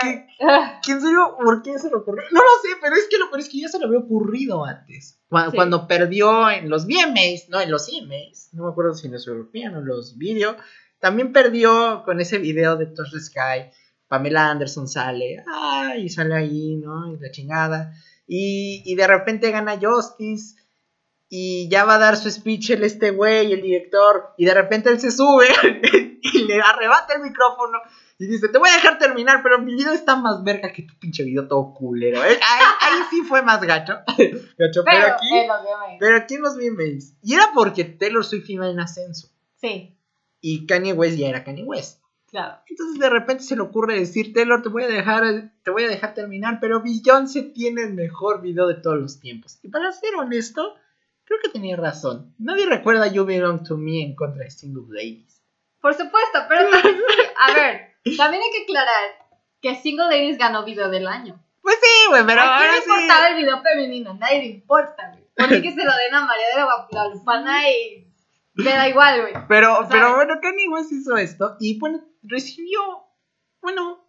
[0.82, 2.24] ¿Quién se lo, ¿Por qué se le ocurrió?
[2.30, 4.66] No lo sé, pero es que lo peor es que ya se le había ocurrido
[4.66, 5.18] antes.
[5.30, 5.56] Cuando, Sí.
[5.56, 9.26] cuando perdió en los VMAs, no, en los EMAs, no me acuerdo si en los
[9.26, 10.56] en los video,
[11.00, 13.70] también perdió con ese video de Touch the Sky.
[14.08, 17.10] Pamela Anderson sale, ay, sale ahí, ¿no?
[17.10, 17.94] Y la chingada.
[18.26, 20.54] Y, y de repente gana Justice.
[21.28, 24.34] Y ya va a dar su speech el este güey, el director.
[24.38, 25.46] Y de repente él se sube
[26.22, 27.78] y le arrebata el micrófono.
[28.20, 30.98] Y dice, te voy a dejar terminar, pero mi video está más verga que tu
[30.98, 32.24] pinche video todo culero.
[32.24, 32.30] ¿eh?
[32.42, 33.98] Ahí, ahí sí fue más gacho.
[34.58, 37.14] gacho pero, Pero, aquí, pero aquí en los VMAs.
[37.22, 39.28] Y era porque Taylor Swift iba en ascenso.
[39.60, 39.96] Sí,
[40.40, 42.00] Y Kanye West ya era Kanye West.
[42.26, 42.58] claro.
[42.68, 45.88] Entonces de repente se le ocurre decir, Taylor, te voy a dejar, te voy a
[45.88, 49.58] dejar terminar, pero Beyoncé tiene el mejor video de todos los tiempos.
[49.62, 50.74] Y para ser honesto,
[51.28, 52.34] creo que tenía razón.
[52.38, 55.42] Nadie recuerda You Belong to Me en contra de Single Ladies.
[55.80, 56.62] Por supuesto, pero
[57.38, 59.28] a ver, también hay que aclarar
[59.60, 61.38] que Single Ladies ganó video del año.
[61.60, 62.90] Pues sí, güey, pero ¿A quién ahora le sí.
[62.90, 64.14] importaba el video femenino?
[64.14, 65.24] Nadie le importa, güey.
[65.36, 68.08] Porque que se lo den a María de la Guadalupana y
[68.54, 69.34] le da igual, güey.
[69.48, 69.88] Pero, ¿sabes?
[69.90, 72.80] pero bueno, Kanye West hizo esto y bueno, recibió,
[73.60, 74.07] bueno,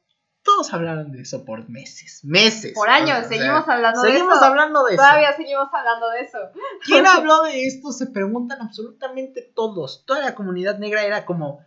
[0.56, 2.74] todos hablaron de eso por meses, meses.
[2.74, 4.46] Por años, O sea, seguimos hablando de seguimos eso.
[4.46, 5.02] hablando de eso.
[5.04, 6.38] Todavía seguimos hablando de eso.
[6.86, 7.92] ¿Quién habló de esto?
[7.92, 10.04] Se preguntan absolutamente todos.
[10.06, 11.64] Toda la comunidad negra era como.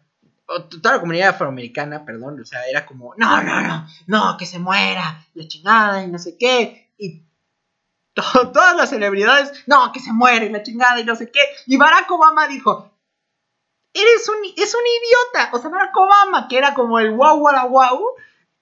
[0.47, 2.41] Toda la comunidad afroamericana, perdón.
[2.41, 3.15] O sea, era como.
[3.17, 3.87] No, no, no.
[4.07, 5.25] No, que se muera.
[5.35, 6.93] La chingada y no sé qué.
[6.99, 7.23] Y.
[8.15, 9.53] to- todas las celebridades.
[9.67, 10.51] No, que se muere.
[10.51, 11.41] La chingada y no sé qué.
[11.67, 12.91] Y Barack Obama dijo.
[13.95, 14.37] Eres un.
[14.57, 15.51] Es un idiota.
[15.53, 18.01] O sea, Barack Obama, que era como el wow, wow, wow.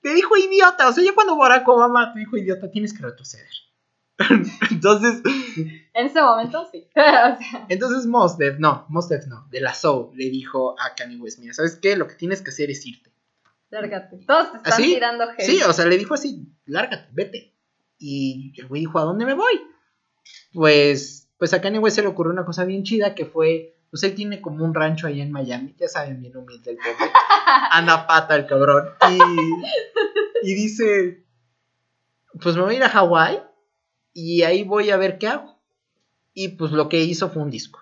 [0.02, 0.88] Te dijo idiota.
[0.88, 3.48] O sea, ya cuando Barack Obama te dijo idiota, tienes que retroceder.
[4.70, 5.22] Entonces.
[5.94, 6.86] En ese momento sí.
[6.96, 10.94] O sea, Entonces Mos Def, no, Mos Def no, de la Soul le dijo a
[10.94, 11.96] Kanye West, mira, ¿sabes qué?
[11.96, 13.10] Lo que tienes que hacer es irte.
[13.70, 14.18] lárgate.
[14.26, 14.94] Todos te están ¿Así?
[14.94, 15.42] tirando hate.
[15.42, 17.54] Sí, o sea, le dijo así, lárgate, vete.
[17.98, 19.60] Y el güey dijo, ¿a dónde me voy?
[20.52, 24.02] Pues, pues a Kanye West se le ocurrió una cosa bien chida que fue, pues
[24.04, 27.10] él tiene como un rancho allá en Miami, ya saben, bien humilde el pobre.
[27.70, 28.90] Anda pata el cabrón.
[29.10, 31.24] Y, y dice,
[32.40, 33.42] pues me voy a ir a Hawái
[34.12, 35.58] y ahí voy a ver qué hago.
[36.32, 37.80] Y pues lo que hizo fue un disco.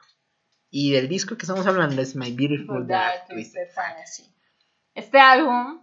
[0.70, 4.34] Y del disco que estamos hablando es My Beautiful Dark Twisted Fantasy.
[4.94, 5.80] Este álbum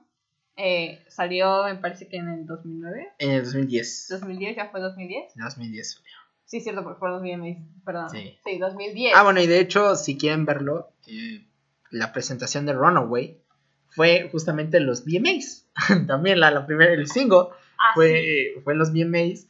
[0.57, 3.13] eh, salió, me parece que en el 2009.
[3.19, 4.07] En el 2010.
[4.09, 5.33] 2010, ya fue 2010.
[5.35, 6.03] 2010.
[6.45, 8.09] Sí, cierto, porque fue 2010, perdón.
[8.09, 8.37] Sí.
[8.45, 9.13] Sí, 2010.
[9.15, 11.43] Ah, bueno, y de hecho, si quieren verlo, eh,
[11.91, 13.39] la presentación de Runaway
[13.89, 15.67] fue justamente los VMAs.
[16.07, 17.47] También la, la primera, el single
[17.77, 17.95] Ah, sí.
[17.95, 19.47] fue, fue los VMAs.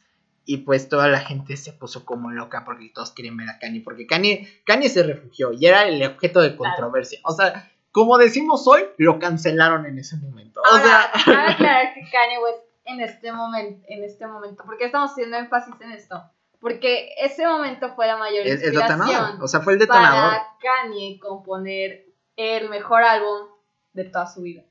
[0.48, 3.80] Y pues toda la gente se puso como loca porque todos quieren ver a Kanye.
[3.80, 6.72] Porque Kanye, Kanye se refugió y era el objeto de Claro.
[6.76, 7.18] controversia.
[7.24, 10.60] O sea, como decimos hoy, lo cancelaron en ese momento.
[10.60, 14.78] O Ahora, sea, cabe aclarar que Kanye West en este momento, en este momento, ¿por
[14.78, 16.22] qué estamos haciendo énfasis en esto?
[16.66, 18.98] Porque ese momento fue la mayor el, el detonador.
[19.06, 20.30] inspiración O sea, fue el detonador.
[20.32, 23.48] para Kanye componer el mejor álbum
[23.92, 24.64] de toda su vida.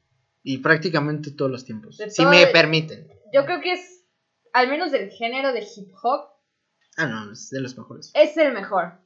[0.43, 1.97] Y prácticamente todos los tiempos.
[1.97, 3.07] De Si todo me permiten.
[3.34, 4.03] Yo creo que es,
[4.51, 6.30] al menos del género de hip hop,
[6.97, 8.11] Ah, no, es de los mejores.
[8.13, 8.99] es el mejor.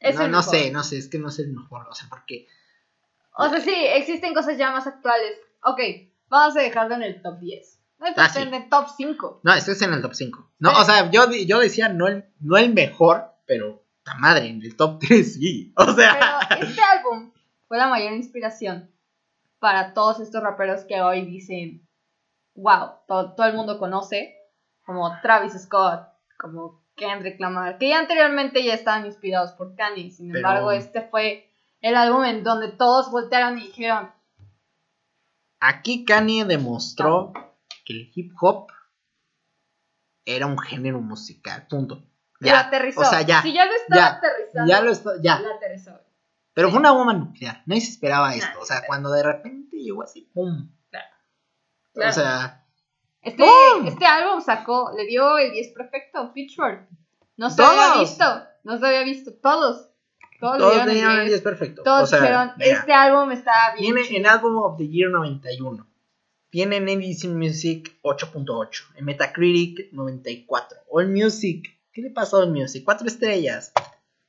[0.00, 0.54] Es no, el no mejor.
[0.54, 1.86] sé, no sé, es que no sé el mejor.
[1.88, 2.46] O sea, porque.
[3.36, 5.32] O sea, sí, existen cosas ya más actuales.
[5.62, 5.80] Ok,
[6.28, 7.80] vamos a dejarlo en el top 10.
[8.16, 8.40] Ah, sí.
[8.42, 9.40] en el top 5.
[9.42, 10.50] No, este es en el top 5.
[10.58, 10.76] No, Sí.
[10.80, 14.76] o sea, yo, yo decía no el, no el mejor, pero la madre, en el
[14.76, 15.72] top 3 sí.
[15.76, 16.46] O sea.
[16.48, 17.32] Pero este álbum
[17.68, 18.90] fue la mayor inspiración
[19.58, 21.88] para todos estos raperos que hoy dicen,
[22.54, 24.36] wow, todo, todo el mundo conoce,
[24.84, 26.06] como Travis Scott,
[26.38, 31.00] como Kendrick Lamar, que ya anteriormente ya estaban inspirados por Kanye, sin Pero- embargo este
[31.02, 31.50] fue
[31.80, 34.10] el álbum en donde todos voltearon y dijeron,
[35.60, 37.32] Aquí Kanye demostró
[37.84, 38.68] que el hip hop
[40.24, 41.66] era un género musical.
[41.68, 42.02] Punto.
[42.38, 42.60] lo Ya.
[42.60, 43.00] aterrizó.
[43.00, 43.42] O sea, ya.
[43.42, 45.38] Si ya lo estaba ya, aterrizando, Ya lo está, ya.
[45.40, 46.00] lo aterrizó.
[46.52, 47.62] Pero fue una bomba nuclear.
[47.66, 48.60] Nadie se esperaba esto.
[48.60, 50.70] O sea, se cuando de repente llegó así, ¡pum!
[50.90, 52.08] Claro.
[52.10, 52.64] O sea,
[53.22, 53.44] Este,
[53.86, 56.86] este álbum sacó, le dio el 10 perfecto, Pitchfork.
[57.36, 58.00] No se había Todos.
[58.00, 58.24] visto,
[58.64, 59.88] no se había visto, todos.
[60.38, 61.28] Todos, le todos dieron el tenían el 10.
[61.30, 61.82] 10 perfecto.
[61.82, 63.96] Todos o sea, dijeron, mira, este álbum está bien.
[64.04, 64.18] Chido".
[64.18, 65.86] en Album of the Year 91.
[66.54, 68.94] Tiene en ABC Music 8.8.
[68.94, 70.78] En Metacritic 94.
[70.88, 71.68] All Music.
[71.92, 72.84] ¿Qué le pasó a All Music?
[72.84, 73.72] Cuatro estrellas.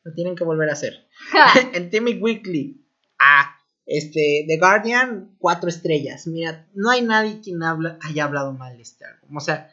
[0.02, 1.08] Lo tienen que volver a hacer.
[1.74, 2.84] en Timmy Weekly.
[3.20, 3.56] Ah.
[3.86, 6.26] Este, The Guardian, cuatro estrellas.
[6.26, 9.38] Mira, no hay nadie quien habla, haya hablado mal de este álbum.
[9.38, 9.72] O sea,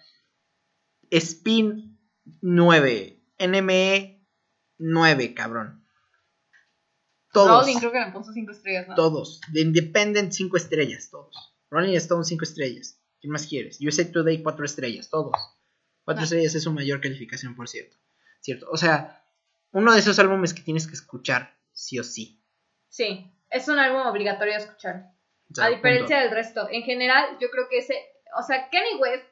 [1.08, 1.98] Spin
[2.42, 3.18] 9.
[3.38, 4.28] NME
[4.76, 5.86] 9, cabrón.
[7.32, 7.62] Todos.
[7.62, 8.94] Rolling creo que le puso 5 estrellas, ¿no?
[8.94, 9.40] Todos.
[9.54, 11.51] The Independent 5 estrellas, todos.
[11.72, 13.00] Rolling Stone 5 estrellas.
[13.20, 13.78] ¿Qué más quieres?
[13.80, 15.32] USA Today 4 estrellas, todos.
[16.04, 16.24] 4 Ah.
[16.24, 17.96] estrellas es su mayor calificación, por cierto.
[18.40, 18.68] Cierto.
[18.70, 19.24] O sea,
[19.72, 22.44] uno de esos álbumes que tienes que escuchar, sí o sí.
[22.88, 25.12] Sí, es un álbum obligatorio de escuchar.
[25.50, 26.28] O sea, a diferencia punto.
[26.28, 26.68] del resto.
[26.70, 27.94] En general, yo creo que ese,
[28.38, 29.24] o sea, Kanye West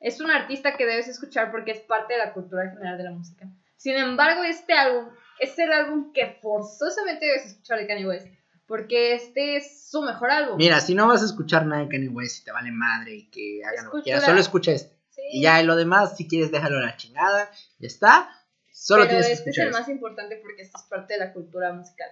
[0.00, 3.10] es un artista que debes escuchar porque es parte de la cultura general de la
[3.12, 3.46] música.
[3.76, 8.28] Sin embargo, este álbum es el álbum que forzosamente debes escuchar de Kanye West.
[8.66, 10.56] Porque este es su mejor álbum.
[10.56, 13.30] Mira, si no vas a escuchar nada de Kanye West y te vale madre y
[13.30, 14.96] que hagan lo que quieras, solo escucha este.
[15.10, 17.50] Sí, Y ya lo demás, si quieres, déjalo a la chingada.
[17.78, 18.28] Ya está.
[18.72, 21.20] Solo pero tienes que este es escuchar el más importante porque esto es parte de
[21.20, 22.08] la cultura musical.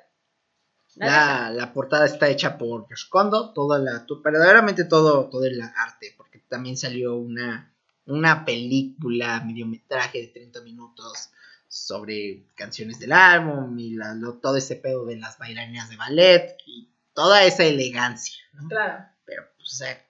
[0.97, 1.51] La.
[1.51, 6.39] La, portada está hecha por Josh Kondo, toda la, verdaderamente todo, todo el arte, porque
[6.49, 7.75] también salió una,
[8.07, 11.31] una película, mediometraje de 30 minutos
[11.75, 16.57] sobre canciones del álbum y la- lo- todo ese pedo de las bailarinas de ballet
[16.67, 18.69] y toda esa elegancia, ¿no?
[18.69, 19.05] Claro.
[19.25, 20.07] Pero, pues, o sea,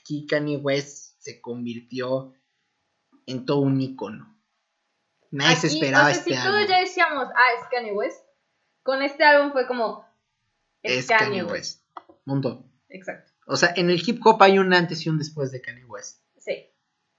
[0.00, 2.32] aquí Kanye West se convirtió
[3.26, 4.36] en todo un icono.
[5.32, 6.52] Nadie se esperaba o sea, este si álbum.
[6.52, 8.24] todos ya decíamos, ah, es Kanye West,
[8.84, 10.06] con este álbum fue como,
[10.82, 11.82] es, es Kanye, Kanye West.
[11.96, 12.18] West.
[12.24, 12.64] Punto.
[12.88, 13.32] Exacto.
[13.46, 16.22] O sea, en el hip hop hay un antes y un después de Kanye West.
[16.38, 16.64] Sí.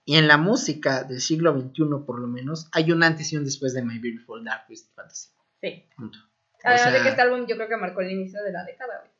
[0.09, 3.45] Y en la música del siglo XXI, por lo menos, hay un antes y un
[3.45, 5.29] después de My Beautiful Dark Twisted Fantasy.
[5.61, 5.85] Sí.
[5.95, 6.17] Punto.
[6.17, 8.63] O Además de sea, que este álbum yo creo que marcó el inicio de la
[8.63, 9.11] década, güey.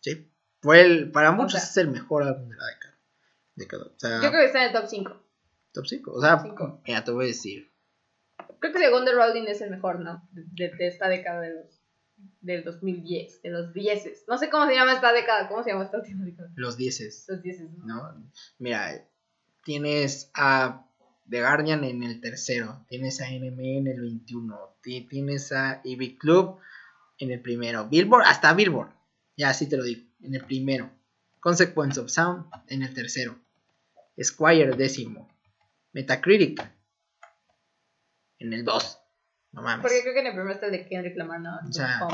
[0.00, 0.30] sí.
[0.62, 2.94] Fue el, para muchos sea, es el mejor álbum de la década.
[3.56, 3.84] década.
[3.86, 5.22] O sea, Yo creo que está en el top 5.
[5.72, 6.12] top 5.
[6.12, 6.80] O sea, Cinco.
[6.86, 7.72] mira, te voy a decir.
[8.60, 10.28] Creo que según The Rolling es el mejor, ¿no?
[10.30, 11.82] De, de esta década de los,
[12.40, 14.24] del 2010, de los 10.
[14.28, 16.50] No sé cómo se llama esta década, ¿cómo se llama esta última década?
[16.54, 18.12] Los 10 Los 10, ¿no?
[18.12, 18.30] ¿no?
[18.58, 19.04] Mira,
[19.66, 20.86] tienes a
[21.28, 26.16] The Guardian en el tercero, tienes a NME en el 21, ti- tienes a EV
[26.16, 26.58] Club
[27.18, 28.92] en el primero, Billboard, hasta Billboard,
[29.36, 30.88] ya así te lo digo, en el primero,
[31.40, 33.36] Consequence of Sound en el tercero,
[34.22, 35.28] Squire décimo,
[35.92, 36.62] Metacritic
[38.38, 38.98] en el 2,
[39.52, 41.56] no mames, Porque creo que en el primero está el de Kendrick Lamar, ¿no?
[41.68, 42.06] O sea,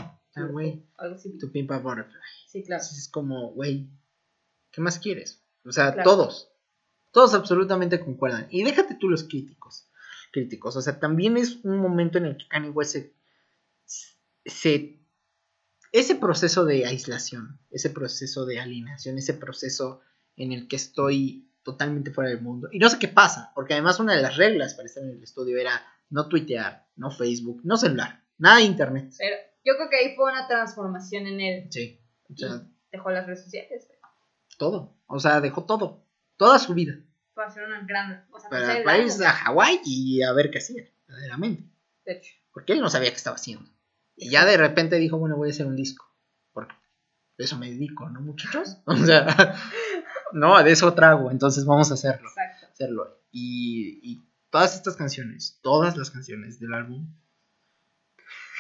[0.51, 0.87] güey.
[1.41, 2.15] Tu Pimpa Butterfly.
[2.47, 2.81] Sí, claro.
[2.83, 3.89] Entonces es como, güey,
[4.71, 5.43] ¿qué más quieres?
[5.65, 6.09] O sea, Claro.
[6.11, 6.52] todos,
[7.13, 8.47] todos absolutamente concuerdan.
[8.51, 9.89] Y déjate tú los críticos,
[10.33, 10.77] críticos.
[10.77, 13.15] O sea, también es un momento en el que Kanye West se,
[14.45, 14.99] se-
[15.93, 20.01] ese proceso de aislación, ese proceso de alineación, ese proceso
[20.37, 22.69] en el que estoy totalmente fuera del mundo.
[22.73, 25.23] Y no sé qué pasa, porque además una de las reglas para estar en el
[25.23, 29.13] estudio era no tuitear, no Facebook, no celular, nada de internet.
[29.19, 31.67] Pero yo creo que ahí fue una transformación en él.
[31.71, 32.01] Sí.
[32.33, 33.87] O sea, Dejó las redes sociales,
[34.59, 34.99] todo.
[35.07, 36.07] O sea, dejó todo.
[36.37, 36.99] Toda su vida.
[37.35, 38.27] Para hacer una gran.
[38.33, 41.65] O sea, Para, irse a Hawái y a ver qué hacía, verdaderamente.
[42.05, 42.35] De hecho.
[42.53, 43.71] Porque él no sabía qué estaba haciendo.
[44.17, 46.07] Y ya de repente dijo, bueno, voy a hacer un disco.
[46.53, 46.75] Porque
[47.39, 48.79] de eso me dedico, ¿no, muchachos?
[48.87, 49.57] O sea,
[50.33, 52.29] no, de eso trago, entonces vamos a hacerlo.
[52.29, 52.67] Exacto.
[52.71, 53.21] hacerlo.
[53.31, 57.09] Y, y todas estas canciones, todas las canciones del álbum,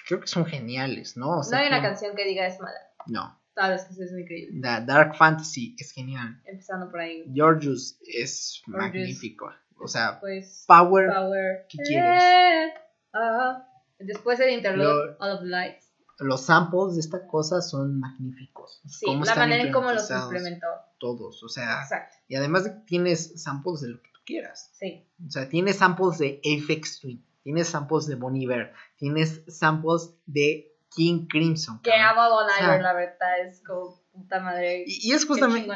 [0.07, 1.39] creo que son geniales, ¿no?
[1.39, 2.79] O sea, no hay una canción que diga es mala.
[3.07, 3.42] No.
[3.55, 4.61] Son increíbles.
[4.63, 6.41] Da- Dark Fantasy es genial.
[6.47, 7.25] Empezando por ahí.
[7.35, 8.83] Georgius es Georgius.
[8.95, 9.51] magnífico.
[9.79, 10.65] O sea, Pues.
[10.67, 11.67] Power, Power.
[11.69, 12.23] ¿qué quieres?
[12.23, 12.73] Eh,
[13.15, 13.67] ah.
[13.99, 15.89] Después el interlude, All of the Lights.
[16.19, 18.81] los samples de esta cosa son magníficos.
[18.87, 20.67] Sí, la manera en cómo los implementó.
[20.99, 22.17] Todos, o sea, Exacto.
[22.29, 24.71] y además tienes samples de lo que tú quieras.
[24.75, 25.05] Sí.
[25.27, 30.72] O sea, tienes samples de Aphex Twin, tienes samples de Bon Iver, tienes samples de
[30.95, 31.81] King Crimson.
[31.83, 33.41] Que amo a O sea, la verdad.
[33.47, 34.85] Es como puta madre.
[34.87, 35.69] Y, y es justamente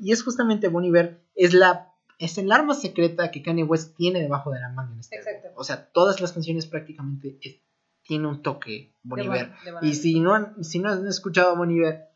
[0.00, 4.20] y es justamente Bon Iver es la es el arma secreta que Kanye West tiene
[4.22, 5.48] debajo de la manga en este Exacto.
[5.48, 5.60] álbum.
[5.60, 7.60] O sea, todas las canciones prácticamente es-
[8.02, 9.52] tiene un toque Bon De Iver.
[9.82, 12.08] De Y si no han, si no han escuchado a Bon Iver,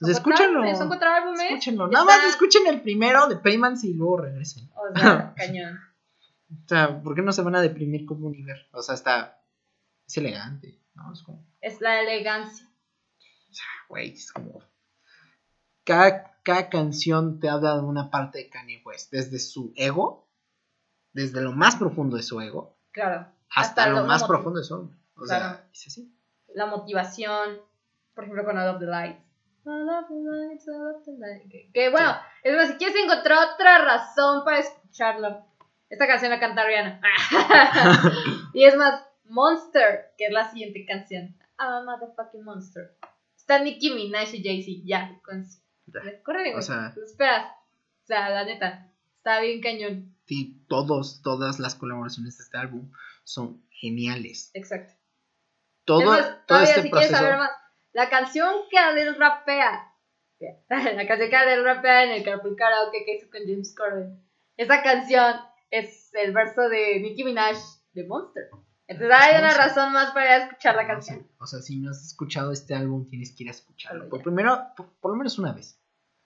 [0.00, 0.58] pues escúchenlo.
[0.58, 1.40] álbumes, Son cuatro álbumes.
[1.42, 1.88] Escúchenlo.
[1.88, 4.68] Nada más escuchen el primero de Paymans y luego regresen.
[4.74, 5.78] O sea, cañón.
[6.50, 8.66] O sea, ¿por qué no se van a deprimir con Bon Iver?
[8.72, 9.40] O sea, está
[10.06, 11.12] es elegante, ¿no?
[11.12, 12.66] Es como Es la elegancia.
[13.88, 14.62] güey, es como.
[15.84, 20.28] Cada, cada canción te habla de una parte de Kanye West, desde su ego,
[21.12, 23.26] desde lo más profundo de su ego, Claro.
[23.50, 24.96] hasta, Hasta lo lo- más profundo de su hombre.
[25.16, 25.58] O sea, Claro.
[25.72, 26.14] es así.
[26.54, 27.60] La motivación.
[28.14, 28.86] Por ejemplo, con All of the.
[28.86, 30.14] All of the
[30.70, 31.50] all of the lights.
[31.50, 35.46] Que, que, bueno, es más, si quieres encontrar otra razón para escucharlo,
[35.88, 37.00] esta canción la canta Rihanna.
[38.54, 41.36] y es más, Monster, que es la siguiente canción.
[41.58, 42.96] I'm a motherfucking monster.
[43.36, 45.44] Está Nicki Minaj y Jay-Z, ya, con.
[46.24, 47.52] Corre, O sea- Lo esperas.
[48.02, 50.14] O sea, la neta, está bien cañón.
[50.26, 52.90] Sí, todos, todas las colaboraciones de este álbum
[53.24, 54.50] son geniales.
[54.54, 54.92] Exacto.
[55.84, 57.10] Todo, es más, todo todavía este si proceso.
[57.12, 57.50] quieres saber más,
[57.92, 59.94] la canción que Adele rapea,
[60.68, 64.22] la canción que Adele rapea en el Carpool Karaoke que hizo con James Corden,
[64.58, 65.36] esa canción
[65.70, 67.56] es el verso de Nicki Minaj
[67.92, 68.44] de Monster.
[68.88, 71.28] Entonces hay una razón más para escuchar la No, canción.
[71.38, 74.08] O sea, si no has escuchado este álbum, tienes que ir a escucharlo.
[74.08, 75.78] Por primero, por, por lo menos una vez.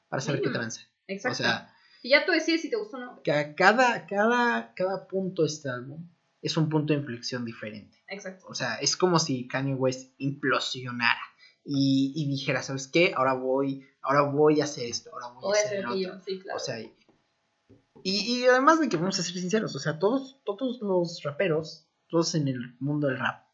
[0.08, 0.82] Para saber qué tranza.
[1.08, 1.32] Exacto.
[1.32, 3.22] O sea, y ya tú decides si te gustó o no.
[3.22, 6.08] que cada, cada, cada punto de este álbum
[6.40, 7.98] es un punto de inflexión diferente.
[8.08, 8.46] Exacto.
[8.48, 11.20] O sea, es como si Kanye West implosionara
[11.64, 13.12] y, y dijera, ¿sabes qué?
[13.16, 16.24] Ahora voy, ahora voy a hacer esto, ahora voy Voy a hacer hacer aquello, otro.
[16.24, 16.56] sí, claro.
[16.56, 16.92] O sea, y,
[18.04, 22.34] y además de que vamos a ser sinceros, o sea, todos, todos los raperos, todos
[22.36, 23.46] en el mundo del rap,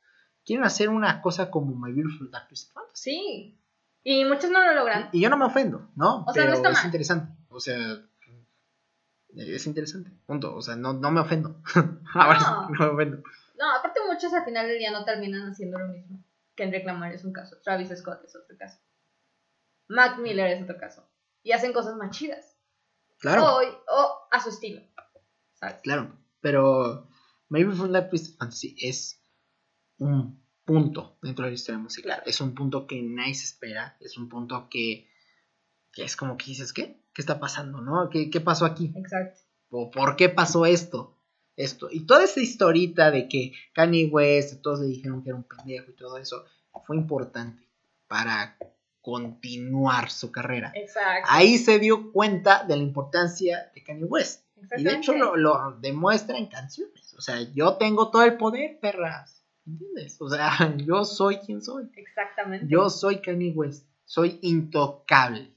[0.45, 2.93] quieren hacer una cosa como My Beautiful Dark Twisted Fantasy.
[3.03, 3.55] sí.
[4.05, 5.11] Y muchos no lo logran.
[5.13, 6.25] Y yo no me ofendo, ¿no?
[6.27, 6.85] O sea, no está es mal.
[6.87, 7.33] interesante.
[7.51, 7.77] O sea,
[9.35, 10.11] es interesante.
[10.25, 10.55] Punto.
[10.55, 11.61] O sea, no, no me ofendo.
[12.15, 12.69] Ahora No.
[12.71, 13.17] no me ofendo.
[13.59, 16.25] No, aparte muchos al final del día no terminan haciendo lo mismo.
[16.55, 18.79] Kendrick Lamar es un caso, Travis Scott es otro caso.
[19.89, 21.07] Mac Miller es otro caso.
[21.43, 22.57] Y hacen cosas más chidas.
[23.21, 23.45] Claro.
[23.45, 24.81] O, o a su estilo.
[25.55, 25.81] ¿Sabes?
[25.83, 27.09] Claro, pero
[27.49, 29.23] Beautiful Dark Twisted Fantasy es
[29.99, 32.23] un punto dentro de la historia musical.
[32.27, 33.97] Es un punto que nadie se espera.
[34.01, 35.09] Es un punto que,
[35.93, 37.03] que es como que dices, ¿qué?
[37.15, 37.81] ¿Qué está pasando?
[37.81, 38.11] ¿No?
[38.11, 38.93] ¿Qué, qué pasó aquí?
[38.97, 39.41] Exacto.
[39.71, 41.17] ¿O por qué pasó esto?
[41.57, 41.89] Esto.
[41.91, 45.91] Y toda esa historita de que Kanye West, todos le dijeron que era un pendejo
[45.91, 46.45] y todo eso,
[46.87, 47.69] fue importante
[48.07, 48.57] para
[49.01, 50.73] continuar su carrera.
[50.75, 51.29] Exacto.
[51.31, 54.45] Ahí se dio cuenta de la importancia de Kanye West.
[54.77, 57.15] Y de hecho lo, lo demuestra en canciones.
[57.15, 59.45] O sea, yo tengo todo el poder, perras.
[59.67, 60.17] ¿Entiendes?
[60.21, 61.91] O sea, yo soy quien soy.
[61.95, 62.67] Exactamente.
[62.69, 63.87] Yo soy Kanye West.
[64.05, 65.55] Soy intocable.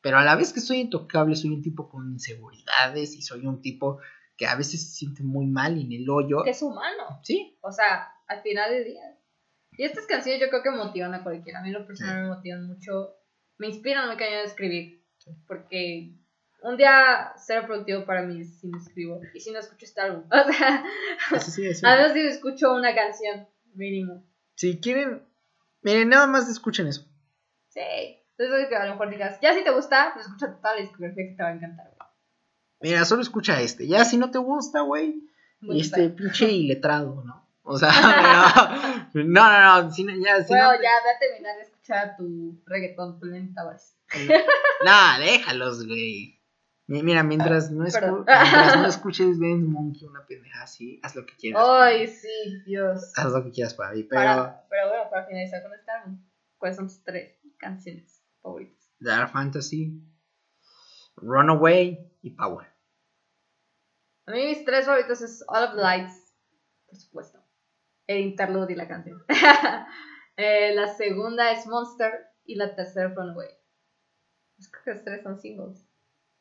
[0.00, 3.60] Pero a la vez que soy intocable, soy un tipo con inseguridades y soy un
[3.60, 3.98] tipo
[4.36, 6.44] que a veces se siente muy mal en el hoyo.
[6.44, 7.20] Que es humano.
[7.24, 9.18] Sí, O sea, al final del día.
[9.72, 11.58] Y estas canciones yo creo que motivan a cualquiera.
[11.58, 13.16] A mí lo personal me motivan mucho.
[13.58, 15.04] Me inspiran muy cañón a escribir.
[15.46, 16.14] Porque
[16.62, 19.20] un día será productivo para mí si no escribo.
[19.34, 20.24] Y si no escucho este álbum.
[20.30, 20.84] O sea,
[21.36, 21.86] eso sí, sí.
[21.86, 24.24] a menos si escucho una canción, mínimo.
[24.54, 25.22] Si quieren,
[25.82, 27.06] miren, nada más escuchen eso.
[27.68, 27.80] Sí.
[28.36, 31.24] Entonces que a lo mejor digas, ya si te gusta, pues escucha toda la discografía
[31.28, 31.86] que te va a encantar.
[31.96, 32.08] güey.
[32.80, 33.86] Mira, solo escucha este.
[33.88, 35.22] Ya si no te gusta, güey,
[35.60, 36.16] Muy Y este bien.
[36.16, 37.46] pinche iletrado, ¿no?
[37.62, 37.90] O sea,
[39.14, 42.16] no, no, no, si ya, si Bueno, no te- ya ve a terminar de escuchar
[42.16, 43.94] tu reggaetón, Plen Tavares.
[44.84, 46.37] No, déjalos, güey.
[46.88, 51.24] Mi- Mira, mientras no, escu- mientras no escuches Dance Monkey, una pendeja así, haz lo
[51.26, 51.62] que quieras.
[51.68, 53.12] Ay, sí, Dios.
[53.16, 56.24] Haz lo que quieras para mí, pero Para- pero bueno, para finalizar con álbum,
[56.56, 58.90] ¿cuáles son tus tres canciones favoritas?
[58.98, 60.02] Dark Fantasy,
[61.16, 62.66] Runaway y Power.
[64.26, 66.34] A mí mis tres favoritos es All of the Lights,
[66.86, 67.38] por supuesto.
[68.06, 69.22] El interlude y la canción.
[70.40, 72.12] Eh, la segunda es Monster
[72.44, 73.48] y la tercera Runaway.
[74.56, 75.84] Es que los tres son singles.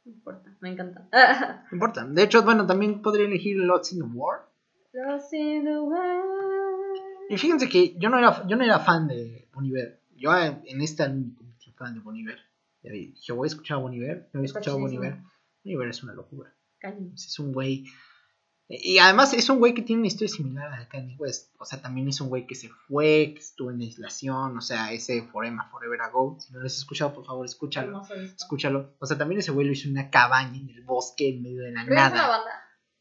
[0.08, 1.10] No importa, me encanta.
[1.70, 2.06] No importa.
[2.06, 4.50] De hecho, bueno, también podría elegir Lots in the War.
[4.94, 6.98] Lost in the world.
[7.30, 10.02] Y fíjense que yo no era, yo no era fan de Boniver.
[10.16, 12.40] Yo eh, en este me convertí en fan de Boniver.
[12.82, 14.30] Dije, voy a escuchar a Boniver.
[14.32, 14.80] No había escuchado a.
[14.80, 15.18] Boniver.
[15.66, 16.56] Boniver es una locura.
[16.80, 17.12] Cañón.
[17.14, 17.84] Es un güey.
[18.70, 21.54] Y además es un güey que tiene una historia similar a Kanye West.
[21.58, 24.58] O sea, también es un güey que se fue, que estuvo en aislación.
[24.58, 26.38] O sea, ese Forever, Forever Ago.
[26.40, 28.04] Si no lo has escuchado, por favor, escúchalo.
[28.36, 28.94] Escúchalo.
[29.00, 31.64] O sea, también ese güey lo hizo en una cabaña en el bosque en medio
[31.64, 32.28] de la ¿Pero es una nada.
[32.28, 32.52] banda?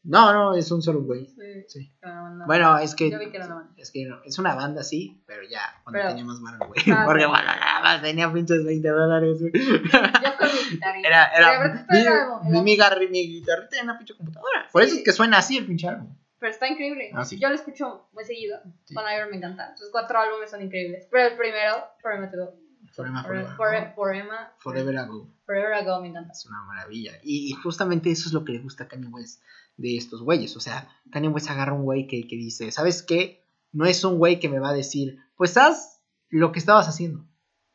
[0.07, 1.25] No, no, es un solo güey.
[1.27, 1.63] Sí.
[1.67, 1.93] Sí.
[2.01, 2.45] Banda.
[2.45, 3.11] Bueno, es que.
[3.11, 3.73] Yo vi que era una banda.
[3.77, 6.79] Es que no, es una banda, sí, pero ya, cuando Pero- tenía más mano, güey.
[6.91, 9.51] Ah, Porque bueno, nada más tenía pinches 20 dólares, güey.
[9.53, 11.07] Yo con mi guitarrita.
[11.07, 11.85] Era, era.
[11.89, 12.63] Mi, grabado, mi, ¿no?
[12.63, 14.67] mi, garri- mi guitarrita era una pinche computadora.
[14.71, 14.99] Por eso Sí.
[14.99, 16.15] es que suena así el pinche álbum.
[16.39, 17.09] Pero está increíble.
[17.13, 17.37] Ah, sí.
[17.39, 18.59] Yo lo escucho muy seguido.
[18.93, 19.75] Con Iron me encanta.
[19.75, 21.07] Sus cuatro álbumes son increíbles.
[21.11, 22.53] Pero el primero, Forever to Go.
[22.93, 23.93] Forever, Forever, forever.
[23.93, 25.27] Forever, Forever, Forever Ago.
[25.45, 26.31] Forever Ago me encanta.
[26.31, 27.13] Es una maravilla.
[27.23, 29.41] Y, y justamente eso es lo que le gusta a Kanye West
[29.77, 30.55] de estos güeyes.
[30.57, 33.45] O sea, Kanye West agarra un güey que, que dice, ¿sabes qué?
[33.71, 37.25] No es un güey que me va a decir, pues haz lo que estabas haciendo.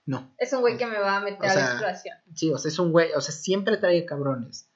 [0.04, 0.34] No.
[0.38, 2.16] Es un güey que me va a meter O a la exploración.
[2.34, 4.68] Sí, o sea, es un güey, o sea, siempre trae cabrones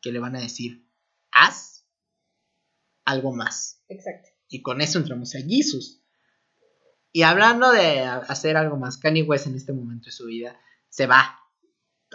[0.00, 0.88] que le van a decir,
[1.30, 1.86] haz
[3.04, 3.82] algo más.
[3.88, 4.28] Exacto.
[4.48, 6.02] Y con eso entramos a Jesus.
[7.12, 11.06] Y hablando de hacer algo más, Kanye West en este momento de su vida se
[11.06, 11.38] va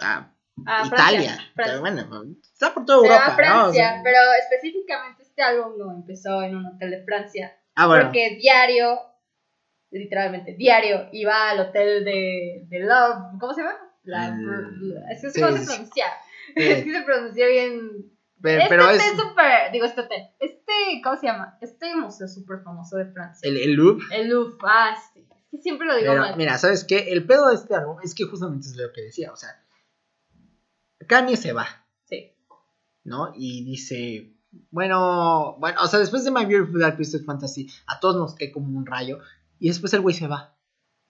[0.00, 0.86] a Italia.
[0.88, 2.06] Francia, Pero Francia.
[2.08, 3.68] bueno, está por toda Se va Europa, a Francia, ¿no?
[3.68, 7.56] O sea, pero específicamente este álbum lo empezó en un hotel de Francia.
[7.76, 8.04] ah, bueno.
[8.04, 8.98] Porque diario,
[9.90, 13.38] literalmente, diario, iba al hotel de, de Love.
[13.40, 13.74] ¿Cómo se llama?
[14.04, 16.06] La, El- es que sí, cómo se pronuncia.
[16.56, 18.10] Es que se pronuncia bien.
[18.40, 19.70] pero, este pero hotel es súper.
[19.72, 20.22] Digo, este hotel.
[20.40, 20.72] Este,
[21.04, 21.58] ¿cómo se llama?
[21.60, 23.46] Este museo súper famoso de Francia.
[23.46, 24.06] el, el Louvre.
[24.12, 24.56] El Louvre.
[24.66, 25.26] Ah, sí.
[25.30, 26.36] Es que siempre lo digo Pero, mal.
[26.38, 27.10] mira, ¿sabes qué?
[27.12, 29.50] El pedo de este álbum es que justamente es lo que decía, o sea,
[31.08, 31.66] Kanye se va,
[32.04, 32.32] Sí.
[33.04, 33.32] ¿no?
[33.34, 34.34] Y dice,
[34.70, 38.52] bueno, bueno, o sea, después de My Beautiful Dark Twisted Fantasy, a todos nos cae
[38.52, 39.18] como un rayo,
[39.58, 40.54] y después el güey se va.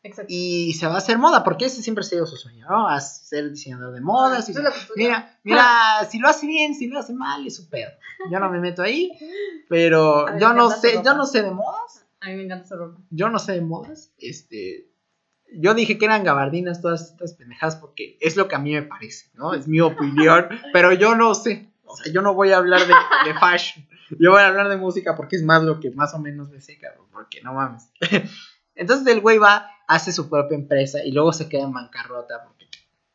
[0.02, 0.32] Exacto.
[0.32, 2.88] Y se va a hacer moda, porque ese siempre ha sido su sueño, ¿no?
[2.88, 4.48] A ser diseñador de modas.
[4.48, 4.70] estudio.
[4.96, 7.90] Mira, mira, si lo hace bien, si lo hace mal, es su pedo.
[8.30, 9.10] Yo no me meto ahí,
[9.68, 13.00] pero yo no sé, yo no sé de modas, A mí me encanta su ropa.
[13.10, 14.87] yo no sé de modas, este,
[15.52, 18.82] yo dije que eran gabardinas todas estas pendejadas porque es lo que a mí me
[18.82, 19.54] parece, ¿no?
[19.54, 22.94] Es mi opinión, pero yo no sé, o sea, yo no voy a hablar de,
[23.24, 23.86] de fashion,
[24.18, 26.60] yo voy a hablar de música porque es más lo que más o menos me
[26.60, 27.90] sé, cabrón, porque no mames.
[28.74, 32.66] Entonces el güey va, hace su propia empresa y luego se queda en bancarrota porque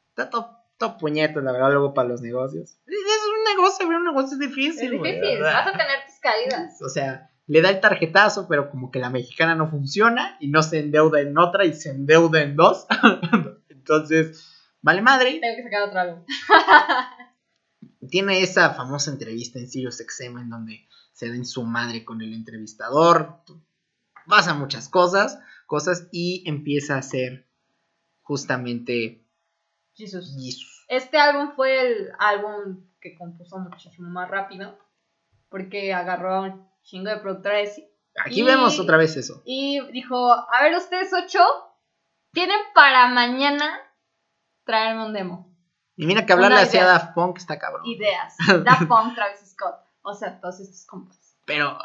[0.09, 2.77] está todo, todo puñeto, la verdad, luego para los negocios.
[2.85, 2.95] Es
[3.27, 5.41] un negocio, un negocio es difícil, Es difícil.
[5.41, 6.81] Vas a tener tus caídas.
[6.81, 10.63] O sea, le da el tarjetazo, pero como que la mexicana no funciona y no
[10.63, 12.87] se endeuda en otra y se endeuda en dos.
[13.69, 15.39] Entonces, vale madre.
[15.41, 16.25] Tengo que sacar otro álbum.
[18.09, 22.21] Tiene esa famosa entrevista en Sirius XM en donde se da en su madre con
[22.21, 23.43] el entrevistador.
[24.27, 27.47] Pasa muchas cosas, cosas y empieza a hacer
[28.21, 29.25] justamente
[29.95, 30.33] Jesus.
[30.37, 30.85] Jesus.
[30.87, 34.77] Este álbum fue el álbum que compuso muchísimo más rápido.
[35.49, 37.81] Porque agarró chingo de productores
[38.25, 39.41] Aquí Y- vemos otra vez eso.
[39.45, 41.39] y dijo: A ver, ustedes ocho
[42.31, 43.79] tienen para mañana
[44.65, 45.51] traerme un demo.
[45.95, 46.85] Y mira que hablarle hacia.
[46.85, 47.85] Daft Punk está cabrón.
[47.85, 48.35] Ideas.
[48.65, 49.75] Daft Punk, Travis Scott.
[50.03, 51.37] O sea, todos estos compas.
[51.45, 51.77] Pero,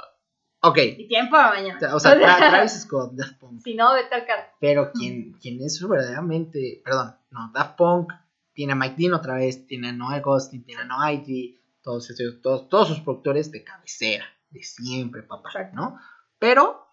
[0.62, 0.79] ok.
[0.99, 1.95] Y tienen para mañana.
[1.95, 3.61] O sea, Tra- Travis Scott, Daft Punk.
[3.62, 4.45] si no, vete al carro.
[4.61, 8.12] Pero quien, quien es verdaderamente, perdón, no, Daft Punk
[8.55, 12.11] tiene a Mike Dean otra vez, tiene a Noel Gosling, tiene a No ID, todos,
[12.43, 15.51] todos, todos sus productores de cabecera, de siempre, papá.
[15.73, 15.99] ¿no?
[16.39, 16.87] Pero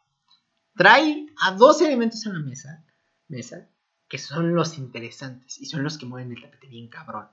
[0.76, 2.84] trae a dos elementos en la mesa,
[3.27, 3.68] mesa,
[4.07, 7.27] que son los interesantes y son los que mueven el tapete bien cabrón,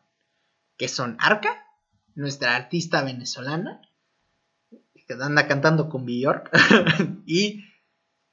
[0.77, 1.65] que son Arca,
[2.15, 3.81] nuestra artista venezolana,
[5.07, 6.51] que anda cantando con Bjork,
[7.27, 7.65] y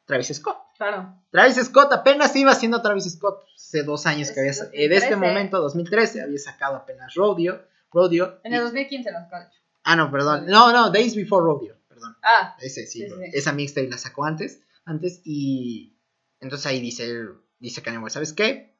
[0.06, 0.57] Travis Scott.
[0.78, 1.16] Claro.
[1.32, 4.57] Travis Scott apenas iba haciendo Travis Scott hace dos años que había de
[4.95, 5.16] este 2013.
[5.18, 7.61] momento 2013 había sacado apenas Rodeo
[7.91, 9.52] Rodeo En y- el 2015 las college.
[9.84, 13.15] ah no perdón no no Days Before Rodeo perdón Ah, ese sí, Sí, sí.
[13.34, 15.97] esa mixtape la sacó antes antes y
[16.39, 17.13] entonces ahí dice
[17.59, 18.76] dice Kanye West sabes qué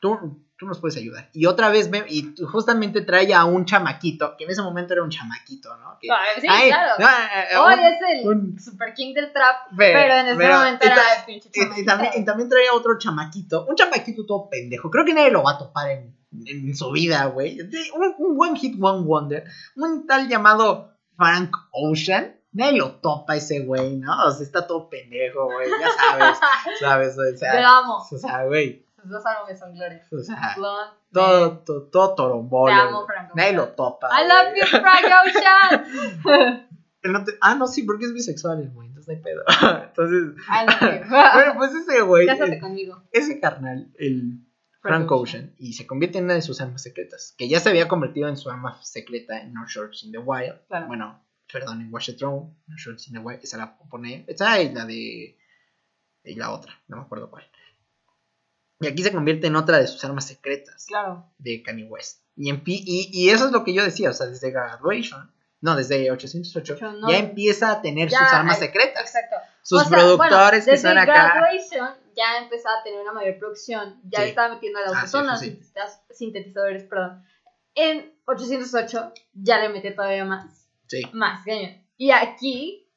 [0.00, 4.36] tú tú nos puedes ayudar y otra vez ve y justamente trae a un chamaquito
[4.38, 6.92] que en ese momento era un chamaquito no que, ah, sí, ay, claro.
[6.98, 10.26] no, eh, eh, Hoy un- es el un- super king del trap, Pero- pero, en
[10.28, 13.66] ese pero- momento y era el pinche Y, y también, y también traía otro chamaquito,
[13.66, 14.90] un chamaquito todo pendejo.
[14.90, 16.16] Creo que nadie lo va a topar en,
[16.46, 17.58] en su vida, güey.
[17.60, 19.44] Un, un One Hit One Wonder.
[19.76, 22.35] Un tal llamado Frank Ocean.
[22.52, 24.24] Nadie lo topa ese güey, ¿no?
[24.26, 25.68] O sea, está todo pendejo, güey.
[25.68, 26.38] Ya sabes,
[26.80, 27.18] ¿sabes?
[27.18, 27.98] O Te sea, amo.
[27.98, 28.86] o sea, güey.
[29.00, 30.12] Sus dos álbumes son glorias.
[30.12, 30.90] O sea, Blonde.
[31.12, 32.72] todo, todo, todo torombolo.
[32.74, 33.06] Te amo.
[33.06, 34.08] Frank Nadie lo topa.
[34.10, 36.62] I love you, Frank Ocean.
[37.04, 39.44] No te- Ah, no, sí, porque es bisexual el güey, entonces no hay pedo.
[39.84, 40.34] Entonces,
[41.34, 43.00] bueno, pues ese güey, Cásate conmigo.
[43.12, 44.44] ese carnal, el
[44.82, 47.86] Frank Ocean, y se convierte en una de sus armas secretas, que ya se había
[47.86, 50.66] convertido en su arma secreta en No Shorts in the Wild.
[50.66, 50.88] Claro.
[50.88, 54.72] Bueno, perdón, en Watch the Throne, No Shorts in the esa la pone, esa y
[54.72, 55.38] la de,
[56.24, 57.48] y la otra, no me acuerdo cuál.
[58.80, 61.32] Y aquí se convierte en otra de sus armas secretas Claro.
[61.38, 62.22] de Kanye West.
[62.36, 65.32] Y, empi- y, y eso es lo que yo decía, o sea, desde Graduation,
[65.62, 69.02] no, desde 808, Yo no- ya empieza a tener Ya, sus armas eh, secretas.
[69.06, 69.36] Exacto.
[69.62, 71.32] Sus O sea, productores bueno, que desde son acá.
[71.34, 73.98] Graduation ya empezaba a tener una mayor producción.
[74.04, 74.28] Ya Sí.
[74.28, 75.60] estaba metiendo las Ah, sí, autozonas, sí,
[76.10, 77.24] sintetizadores, perdón.
[77.74, 80.65] En 808 ya le mete todavía más.
[80.86, 81.02] Sí.
[81.12, 81.82] Más, cañón.
[81.96, 82.88] Y aquí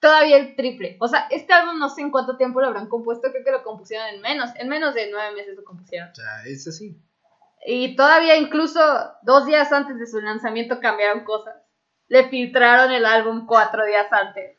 [0.00, 0.96] todavía el triple.
[1.00, 3.30] O sea, este álbum no sé en cuánto tiempo lo habrán compuesto.
[3.32, 4.50] Creo que lo compusieron en menos.
[4.56, 6.10] En menos de nueve meses lo compusieron.
[6.10, 7.00] O sea, es así.
[7.66, 8.80] Y todavía incluso
[9.22, 11.54] dos días antes de su lanzamiento cambiaron cosas.
[12.08, 14.56] Le filtraron el álbum cuatro días antes.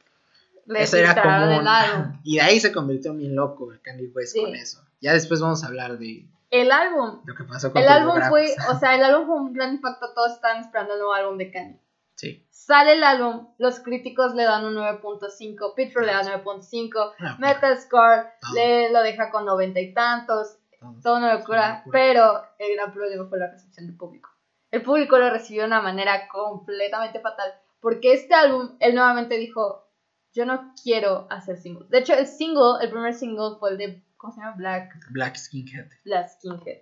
[0.65, 1.52] Le Eso era común.
[1.53, 2.19] el álbum.
[2.23, 4.41] Y de ahí se convirtió bien loco el Kanye West Sí.
[4.44, 4.84] con eso.
[4.99, 7.22] Ya después vamos a hablar de El álbum.
[7.23, 10.14] lo que pasó con El álbum fue, o sea, el álbum fue un gran impacto.
[10.14, 11.80] Todos estaban esperando el nuevo álbum de Kanye.
[12.18, 12.45] Sí.
[12.49, 18.23] Sale el álbum, los críticos le dan un 9.5, Pitcher le da 9.5, Ah, Metascore
[18.41, 18.53] Todo.
[18.56, 20.95] le lo deja con noventa y tantos, todo.
[21.02, 24.30] toda una locura, pero el gran problema fue la recepción del público.
[24.72, 29.88] El público lo recibió de una manera completamente fatal, porque este álbum, él nuevamente dijo,
[30.34, 31.89] yo no quiero hacer singles.
[31.89, 34.56] De hecho, el single, el primer single fue el de, ¿cómo se llama?
[34.57, 35.88] Black, Black Skinhead.
[36.03, 36.81] Black Skinhead.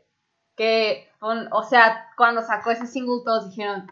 [0.56, 3.92] Que, o sea, cuando sacó ese single todos dijeron.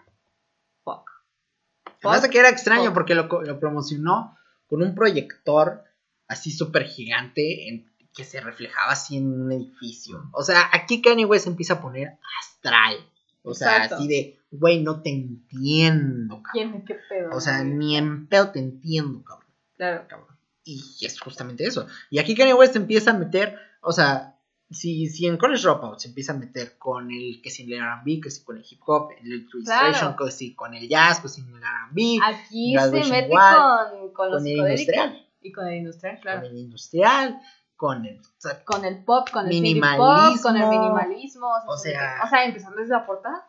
[2.03, 3.27] De que era extraño porque lo,
[3.59, 5.83] promocionó con un proyector
[6.27, 10.29] así súper gigante en- que se reflejaba así en un edificio.
[10.33, 12.97] O sea, aquí Kanye West empieza a poner astral.
[13.41, 13.95] O sea, Exacto.
[13.95, 16.71] así de, güey, no te entiendo, cabrón.
[16.71, 16.85] ¿Quién?
[16.85, 17.31] ¿Qué pedo?
[17.35, 17.71] O sea, güey?
[17.71, 19.47] ni en pedo te entiendo, cabrón.
[19.77, 20.05] Claro.
[20.07, 20.37] cabrón.
[20.63, 21.87] Y es justamente eso.
[22.09, 24.32] Y aquí Kanye West empieza a meter, o sea,
[24.73, 28.19] si, si en College Dropout se empieza a meter con el que sin el R&B,
[28.21, 30.15] que si con el hip hop, el illustration, Claro.
[30.25, 34.47] que si con el jazz, que sin el R&B, Aquí se mete con, con con
[34.47, 36.41] el industrial, y con el industrial, claro.
[36.41, 37.41] con el industrial,
[37.75, 38.19] con el...
[38.19, 40.41] o sea, Con el pop, con el city pop, Minimalismo.
[40.41, 41.47] con el minimalismo.
[41.67, 43.47] O sea- o sea, empezando desde la portada.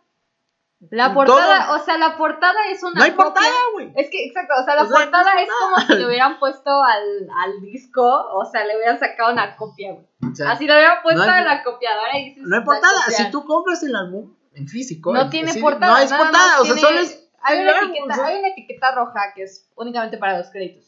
[0.91, 1.15] La Todo.
[1.27, 3.93] portada, o sea, la portada es una no hay copia- portada, güey.
[3.97, 6.07] Es que, exacto, o sea, la O sea, no portada es es como si le
[6.07, 10.07] hubieran puesto al, al disco, o sea, le hubieran sacado una copia, güey.
[10.33, 12.61] O sea, Así lo hubieran puesto no hay- en la copiadora y dices, no hay
[12.61, 12.95] "La portada.
[13.07, 13.25] copiaron".
[13.27, 15.93] Si tú compras el álbum en físico, No en- tiene sí, portada.
[15.93, 17.21] No es nada portada, o sea, tiene- solo es...
[17.47, 18.27] Hay una, álbum, etiqueta, o sea.
[18.27, 20.85] hay una etiqueta roja que es únicamente para los créditos.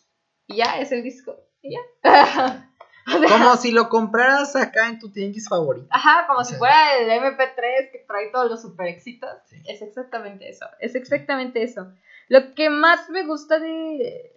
[0.47, 1.37] Y ya, es el disco.
[1.63, 1.81] Y ya.
[3.15, 5.87] O sea, Como si lo compraras acá en tu tianguis favorito.
[5.91, 9.31] Ajá, como O si sea- fuera el MP3 que trae todos los super éxitos.
[9.47, 9.63] Sí.
[9.67, 10.67] Es exactamente eso.
[10.81, 11.93] Es exactamente eso.
[12.29, 14.33] Lo que más me gusta de,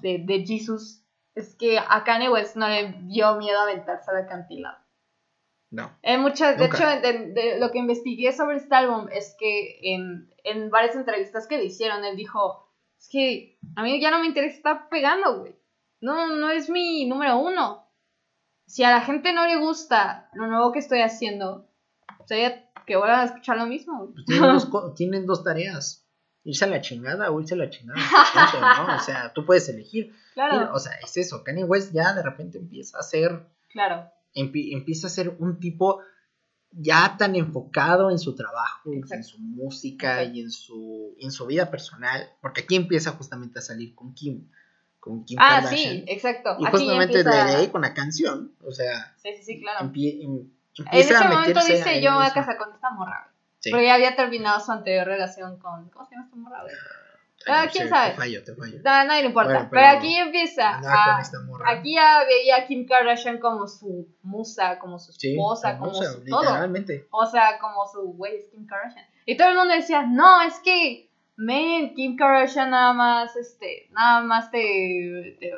[0.00, 1.04] de, de Jesus
[1.36, 4.78] es que a Kanye West no le dio miedo a aventarse al acantilado.
[5.70, 5.96] No.
[6.02, 6.96] En muchas, de Nunca.
[6.96, 11.46] hecho, de, de lo que investigué sobre este álbum es que en, en varias entrevistas
[11.46, 12.68] que le hicieron, él dijo,
[12.98, 15.54] es que a mí ya no me interesa estar pegando, güey.
[16.02, 17.81] No, no es mi número uno.
[18.66, 21.68] Si a la gente no le gusta lo nuevo que estoy haciendo,
[22.26, 24.10] sería que vuelvan a escuchar lo mismo.
[24.12, 26.06] Pues tienen, dos, tienen dos tareas.
[26.44, 28.00] Irse a la chingada o irse a la chingada.
[28.52, 28.96] Punto, ¿no?
[28.96, 30.12] O sea, tú puedes elegir.
[30.34, 31.44] Claro, O sea, es eso.
[31.44, 34.10] Kanye West ya de repente empieza a ser, claro.
[34.34, 36.00] empi- empieza a ser un tipo
[36.70, 40.36] ya tan enfocado en su trabajo, en su música Exacto.
[40.36, 42.28] y en su, en su vida personal.
[42.40, 44.50] Porque aquí empieza justamente a salir con Kim.
[45.02, 45.92] Con Kim Ah, Kardashian.
[45.94, 46.56] sí, exacto.
[46.60, 48.52] Y Aquí justamente empieza- de ahí con la canción.
[48.64, 49.80] O sea, Sí, sí, sí, claro.
[49.86, 50.48] empie- em-
[50.78, 53.28] En ese a momento dice, yo voy a casar con esta morra.
[53.58, 53.70] Sí.
[53.72, 55.88] Porque ya había terminado su anterior relación con...
[55.90, 56.74] ¿Cómo se llama esta morra, güey?
[57.48, 58.10] Ah, no ¿quién sabe?
[58.12, 58.76] Te fallo, te fallo.
[58.76, 59.52] No, nadie le importa.
[59.54, 60.78] Bueno, pero, pero aquí empieza.
[60.78, 61.20] A-
[61.66, 66.24] aquí ya veía a Kim Kardashian como su musa, como su Sí, esposa, como su
[66.24, 66.42] todo.
[67.10, 69.04] O sea, como su güey es Kim Kardashian.
[69.26, 74.22] Y todo el mundo decía, no, es que, man, Kim Kardashian nada más, este, nada
[74.22, 75.50] más te, te,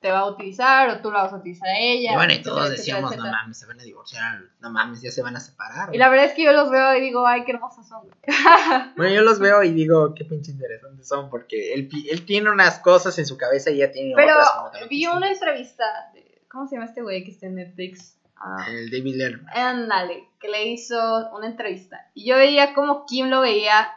[0.00, 2.12] te va a utilizar o tú la vas a utilizar a ella.
[2.12, 3.32] Y bueno, y todos etcétera, decíamos, no etcétera".
[3.42, 5.94] mames, se van a divorciar, no mames, ya se van a separar.
[5.94, 8.02] Y la verdad es que yo los veo y digo, ay, qué hermosos son.
[8.02, 8.12] güey".
[8.96, 12.78] Bueno, yo los veo y digo, qué pinche interesantes son, porque él, él tiene unas
[12.78, 14.50] cosas en su cabeza y ya tiene Pero otras.
[14.50, 18.14] como también vi una entrevista, de, ¿cómo se llama este güey que está en Netflix?
[18.38, 19.56] Ah, El David Letterman.
[19.56, 22.10] ándale, que le hizo una entrevista.
[22.12, 23.88] Y yo veía como Kim lo veía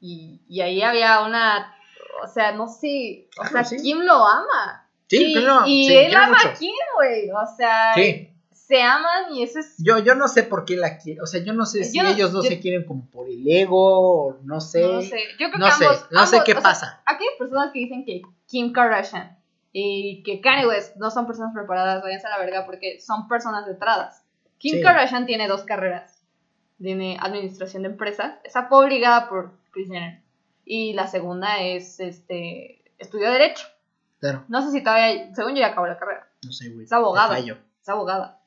[0.00, 1.74] y, y ahí había una,
[2.22, 3.76] o sea, no sé, o Claro, sea, sí.
[3.82, 4.88] Kim lo ama.
[5.08, 6.48] Sí, y, no, y sí, él ama mucho.
[6.48, 8.30] a Kim, güey, o sea, Sí.
[8.52, 9.76] se aman y eso es...
[9.78, 11.20] Yo, yo no sé por qué la quiere.
[11.22, 13.28] O sea, yo no sé si Yo no- ellos dos yo- se quieren como por
[13.28, 14.82] el ego, o no sé.
[14.82, 17.02] No sé, yo creo No que sé, ambos, no sé ambos, qué o sea, pasa.
[17.06, 19.38] aquellas personas que dicen que Kim Kardashian
[19.72, 23.66] y que Kanye West no son personas preparadas, váyanse a la verga porque son personas
[23.68, 24.24] letradas.
[24.58, 24.82] Kim Sí.
[24.82, 26.24] Kardashian tiene dos carreras.
[26.78, 30.22] Tiene administración de empresas, esa fue obligada por Kris Jenner.
[30.64, 33.66] Y la segunda es, este, estudió Derecho.
[34.18, 36.86] Claro, No sé si todavía, según yo ya acabó la carrera, no sé, güey.
[36.86, 37.38] Es abogada.
[37.38, 38.40] es abogada.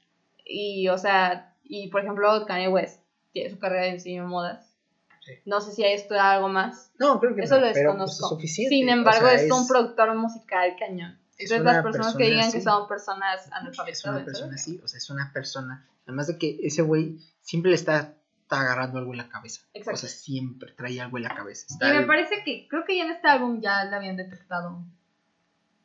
[0.44, 3.02] Y, o sea, y por ejemplo, Kanye West
[3.32, 4.76] tiene su carrera de diseño de modas.
[5.22, 5.34] Sí.
[5.46, 6.92] No sé si hay estudiado algo más.
[6.98, 8.26] No, creo que Eso no, lo pero pues, desconozco.
[8.26, 8.76] es suficiente.
[8.76, 11.20] Sin o embargo, sea, es, un productor musical cañón.
[11.38, 12.62] es Entonces, una las personas que persona digan que así.
[12.66, 14.04] son personas Es analfabetas.
[14.06, 14.26] una ¿sabes?
[14.26, 15.88] persona así, o sea, es una persona.
[16.08, 18.16] Además de que ese güey siempre le está,
[18.50, 19.62] está agarrando algo en la cabeza.
[19.74, 19.96] Exacto.
[19.96, 21.68] O sea, siempre trae algo en la cabeza.
[21.80, 24.84] Y me parece que, creo que ya en este álbum ya la habían detectado.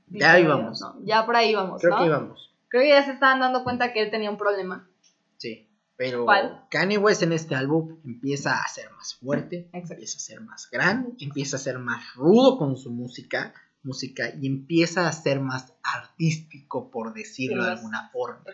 [0.09, 0.81] Ya ahí vamos.
[0.81, 0.97] ¿no?
[1.05, 1.99] Ya por ahí vamos, Creo ¿no?
[1.99, 2.55] que íbamos.
[2.69, 4.89] Creo que ya se estaban dando cuenta que él tenía un problema.
[5.37, 5.69] Sí.
[5.97, 6.65] Pero ¿Cuál?
[6.71, 9.93] Kanye West en este álbum empieza a ser más fuerte, Exacto.
[9.93, 13.55] empieza a ser más grande, empieza a ser más rudo con su música,
[13.85, 18.45] música y empieza a ser más artístico, por decirlo Sí, de alguna forma.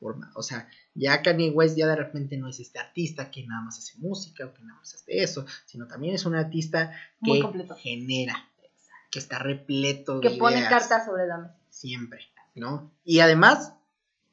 [0.00, 0.30] Forma.
[0.34, 3.78] O sea, ya Kanye West ya de repente no es este artista que nada más
[3.78, 6.92] hace música o que nada más hace eso, sino también es un artista
[7.22, 7.42] que
[7.78, 8.48] genera,
[9.10, 11.56] que está repleto Que de pone ideas cartas sobre la mesa.
[11.68, 12.20] siempre,
[12.54, 12.92] ¿no?
[13.04, 13.74] Y además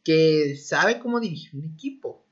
[0.03, 2.23] que sabe cómo dirigir un equipo.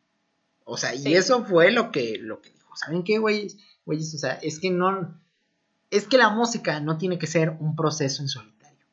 [0.64, 2.76] O sea, y eso fue lo que lo que dijo.
[2.76, 3.58] ¿Saben qué, güeyes?
[3.86, 5.20] Güeyes, o sea, es que no
[5.98, 8.86] es que la música no tiene que ser un proceso en solitario.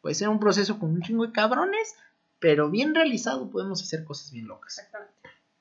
[0.00, 1.94] Puede ser un proceso con un chingo de cabrones,
[2.38, 4.78] pero bien realizado podemos hacer cosas bien locas.
[4.78, 5.14] Exactamente.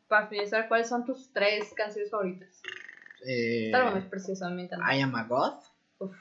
[0.08, 2.62] Para finalizar, ¿cuáles son tus tres canciones favoritas?
[3.26, 4.96] Eh, álbum es precioso, me encanta.
[4.96, 5.54] I Am a God.
[6.00, 6.16] Uf,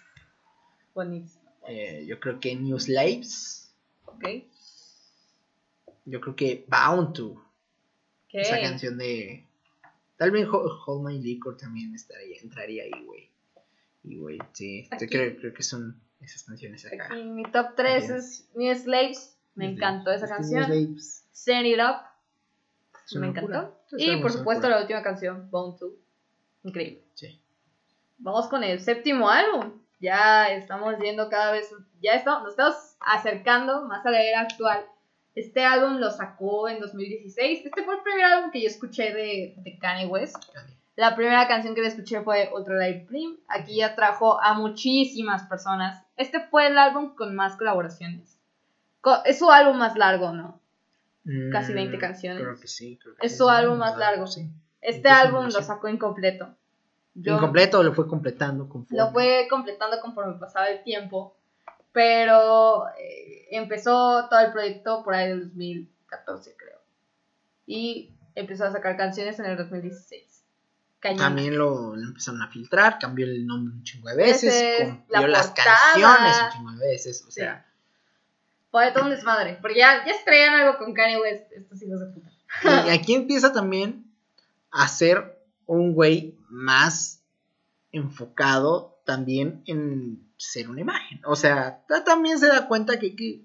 [0.94, 1.44] buenísimo.
[1.68, 3.72] eh, yo creo que New Slaves.
[4.06, 4.24] Ok.
[6.04, 7.42] Yo creo que Bound to.
[8.28, 8.40] ¿Qué?
[8.40, 9.44] Esa canción de.
[10.16, 13.28] Tal vez Ho- Hold My Liquor también estaría, entraría ahí, güey.
[14.06, 14.84] Y, güey, sí.
[14.90, 15.06] yo Aquí.
[15.08, 17.06] creo, creo que son esas canciones acá.
[17.10, 18.16] Aquí mi top 3 Bien.
[18.18, 19.36] es New Slaves.
[19.54, 20.22] Me New encantó Slaves.
[20.22, 20.86] esa Es que New canción.
[20.86, 23.18] Slaves Send It Up.
[23.20, 23.80] Me encantó.
[23.98, 24.32] Y por locura.
[24.32, 25.92] supuesto la última canción, Bone 2.
[26.64, 27.02] Increíble.
[27.14, 27.40] Sí.
[28.18, 29.80] Vamos con el séptimo álbum.
[30.00, 31.72] Ya estamos yendo cada vez,
[32.02, 34.84] ya estamos, nos estamos acercando más a la era actual.
[35.34, 37.64] Este álbum lo sacó en 2016.
[37.66, 40.36] Este fue el primer álbum que yo escuché de, de Kanye West.
[40.96, 43.36] La primera canción que le escuché fue Ultralight Dream.
[43.48, 46.02] Aquí ya trajo a muchísimas personas.
[46.16, 48.38] Este fue el álbum con más colaboraciones.
[49.02, 50.60] Co- Es su álbum más largo, ¿no?
[51.52, 52.42] Casi 20 Mm, canciones.
[52.42, 52.98] Creo que sí.
[53.02, 54.26] creo que Es su álbum más largo.
[54.26, 54.48] Sí.
[54.80, 56.54] Este Incluso álbum lo sacó incompleto.
[57.14, 59.02] Yo- Incompleto lo fue completando conforme.
[59.02, 61.36] lo fue completando conforme pasaba el tiempo,
[61.92, 66.78] pero eh, empezó todo el proyecto por ahí del 2014, creo.
[67.66, 70.35] Y empezó a sacar canciones en el 2016.
[71.06, 71.18] Cañón.
[71.18, 74.54] También lo, lo empezaron a filtrar, cambió el nombre un chingo de veces,
[75.10, 75.76] cambió la las portada.
[75.94, 77.40] canciones un chingo de veces, o Sí.
[77.40, 77.66] sea,
[78.70, 82.06] Fue todo un desmadre, porque ya, ya traían algo con Kanye West, estos hijos de
[82.06, 82.30] puta.
[82.86, 84.04] y aquí empieza también
[84.70, 87.22] a ser un güey más
[87.92, 91.20] enfocado también en ser una imagen.
[91.24, 93.42] O sea, ta- también se da cuenta que, que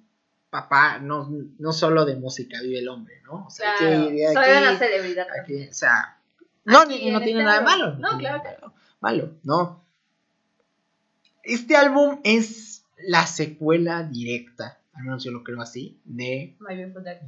[0.50, 1.30] papá no,
[1.60, 3.46] no solo de música vive el hombre, ¿no?
[3.46, 5.28] O sea, Claro, que aquí- soy una celebridad.
[5.42, 6.18] aquí, o sea,
[6.66, 7.96] no, ni- no en tiene este nada de malo.
[7.98, 9.84] No, claro de Malo, no.
[11.44, 17.04] Este álbum es la secuela directa, al menos yo lo creo así, de My Beautiful
[17.04, 17.22] Dark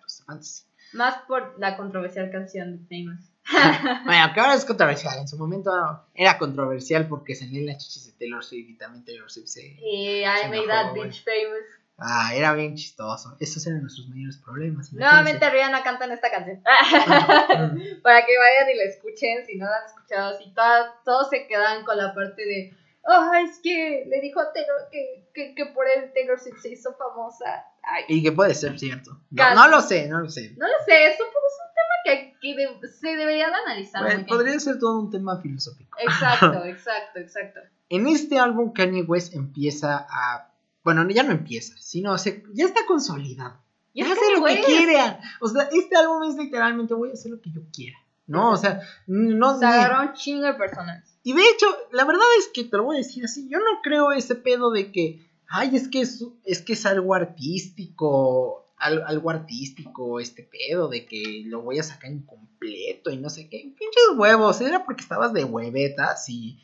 [0.00, 0.64] Twisted Fantasy.
[0.92, 3.20] Más por la controversial canción de Famous.
[4.04, 5.18] Bueno, que ahora es controversial.
[5.20, 5.70] En su momento
[6.14, 9.76] era controversial porque salía en las chichis de Taylor Swift y también Taylor Swift se.
[9.80, 10.92] Y I Made That.
[10.94, 11.64] Bitch Famous.
[11.98, 13.36] Ah, era bien chistoso.
[13.40, 14.92] Esos eran nuestros mayores problemas.
[14.92, 16.60] Nuevamente Rihanna canta en esta canción.
[16.62, 17.96] imagínense.
[18.02, 21.46] Para que vayan y la escuchen, si no la han escuchado, si todas- todos se
[21.46, 25.66] quedan con la parte de, oh, es que le dijo a Taylor que, que, que
[25.66, 27.64] por él Taylor Swift se hizo famosa.
[27.82, 29.18] Ay, y que puede ser cierto.
[29.30, 30.50] No, no lo sé, no lo sé.
[30.58, 34.02] no lo sé, es un, es un tema que, que de- se debería de analizar.
[34.02, 34.36] Bueno, muy bien.
[34.36, 35.96] podría ser todo un tema filosófico.
[36.00, 37.60] Exacto, exacto, exacto.
[37.88, 40.52] En este álbum, Kanye West empieza a.
[40.86, 43.58] Bueno, ya no empieza, sino se, ya está consolidado.
[43.92, 45.20] Ya hace lo que quiera.
[45.40, 47.98] O sea, este álbum es literalmente voy a hacer lo que yo quiera.
[48.28, 49.58] No, o sea, no.
[49.58, 51.02] Se agarró un chingo de personas.
[51.24, 53.80] Y de hecho, la verdad es que te lo voy a decir así, yo no
[53.82, 59.02] creo ese pedo de que, ay, es que es, es que es algo artístico al-
[59.08, 63.58] algo artístico, este pedo de que lo voy a sacar incompleto y no sé qué.
[63.76, 66.60] Pinches huevos, era porque estabas de huevetas y,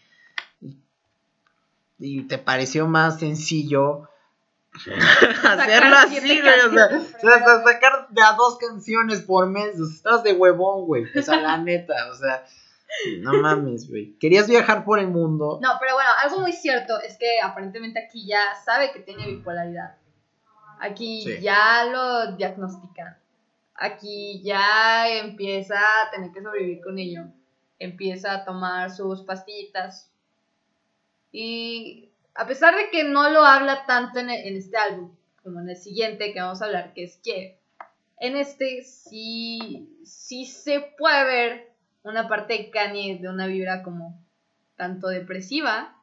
[1.99, 4.09] y te pareció más sencillo
[5.45, 6.41] hacerlo así, güey.
[6.41, 9.79] O sea, o sacar de a dos canciones por mes.
[9.81, 11.05] O sea, estabas de huevón, güey.
[11.17, 12.45] O sea, la neta, o sea,
[13.21, 14.17] no mames, güey.
[14.19, 15.59] Querías viajar por el mundo.
[15.63, 19.97] No, pero bueno, algo muy cierto es que aparentemente aquí ya sabe que tiene bipolaridad.
[20.81, 21.41] Aquí Sí.
[21.41, 23.17] ya lo diagnostican.
[23.75, 27.23] Aquí ya empieza a tener que sobrevivir con ello.
[27.79, 30.11] Empieza a tomar sus pastillitas.
[31.33, 35.69] Y a pesar de que no lo habla tanto en, en este álbum como en
[35.71, 37.59] el siguiente que vamos a hablar, que es que
[38.19, 41.73] en este sí, sí se puede ver
[42.05, 44.21] una parte de Kanye de una vibra como
[44.77, 45.97] tanto depresiva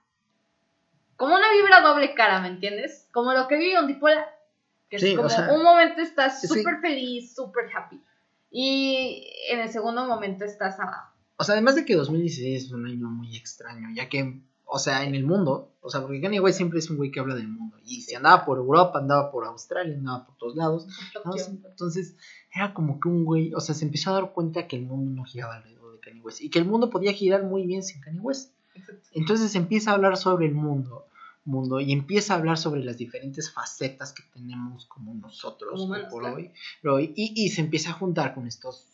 [1.19, 3.09] como una vibra doble cara, ¿me entiendes?
[3.11, 4.25] Como lo que vive un bipolar.
[4.89, 6.47] Que Sí, es o como sea, un momento estás sí.
[6.47, 8.01] súper feliz, súper happy.
[8.49, 11.13] Y en el segundo momento estás abajo.
[11.35, 14.39] O sea, además de que 2016 es un año muy extraño, ya que,
[14.71, 17.19] o sea, en el mundo, o sea, porque Kanye West siempre es un güey que
[17.19, 17.77] habla del mundo.
[17.85, 20.87] Y si andaba por Europa, andaba por Australia, andaba por todos lados.
[21.25, 21.31] ¿no?
[21.69, 22.15] Entonces,
[22.53, 25.11] era como que un güey, o sea, se empezó a dar cuenta que el mundo
[25.21, 26.41] no giraba alrededor de Kanye West.
[26.41, 28.53] Y que el mundo podía girar muy bien sin Kanye West.
[29.13, 31.05] Entonces empieza a hablar sobre el mundo,
[31.45, 36.07] mundo y empieza a hablar sobre las diferentes facetas que tenemos como nosotros Como humanos,
[36.11, 36.35] por claro.
[36.37, 36.51] hoy,
[36.85, 38.85] hoy- y, y se empieza a juntar con estos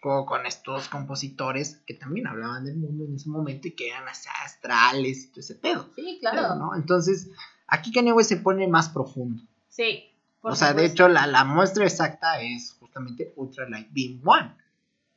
[0.00, 4.28] con estos compositores que también hablaban del mundo en ese momento y que eran así
[4.44, 5.90] astrales y todo ese pedo.
[5.94, 6.54] Sí, claro.
[6.54, 6.74] ¿no?
[6.74, 7.30] Entonces,
[7.66, 9.42] aquí Kanye West se pone más profundo.
[9.68, 10.04] Sí.
[10.40, 14.54] por o sea, de hecho, la, la muestra exacta es justamente Ultra Light Beam One.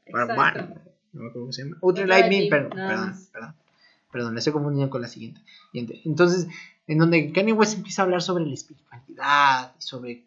[0.05, 0.41] Exacto.
[0.41, 0.84] One.
[1.14, 1.77] No me acuerdo cómo se llama.
[1.81, 3.55] Ultra Ultra Light Beam, Beam, perdón, perdón, perdón.
[4.11, 5.41] Perdón, le estoy confundiendo con la siguiente.
[5.72, 6.01] Siguiente.
[6.05, 6.47] Entonces,
[6.88, 10.26] en donde Kanye West empieza a hablar sobre la espiritualidad, y sobre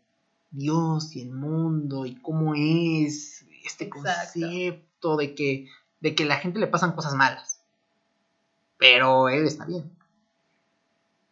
[0.51, 5.69] Dios y el mundo y cómo es este concepto de que,
[6.01, 7.61] de que la gente le pasan cosas malas.
[8.79, 9.91] Pero él está bien.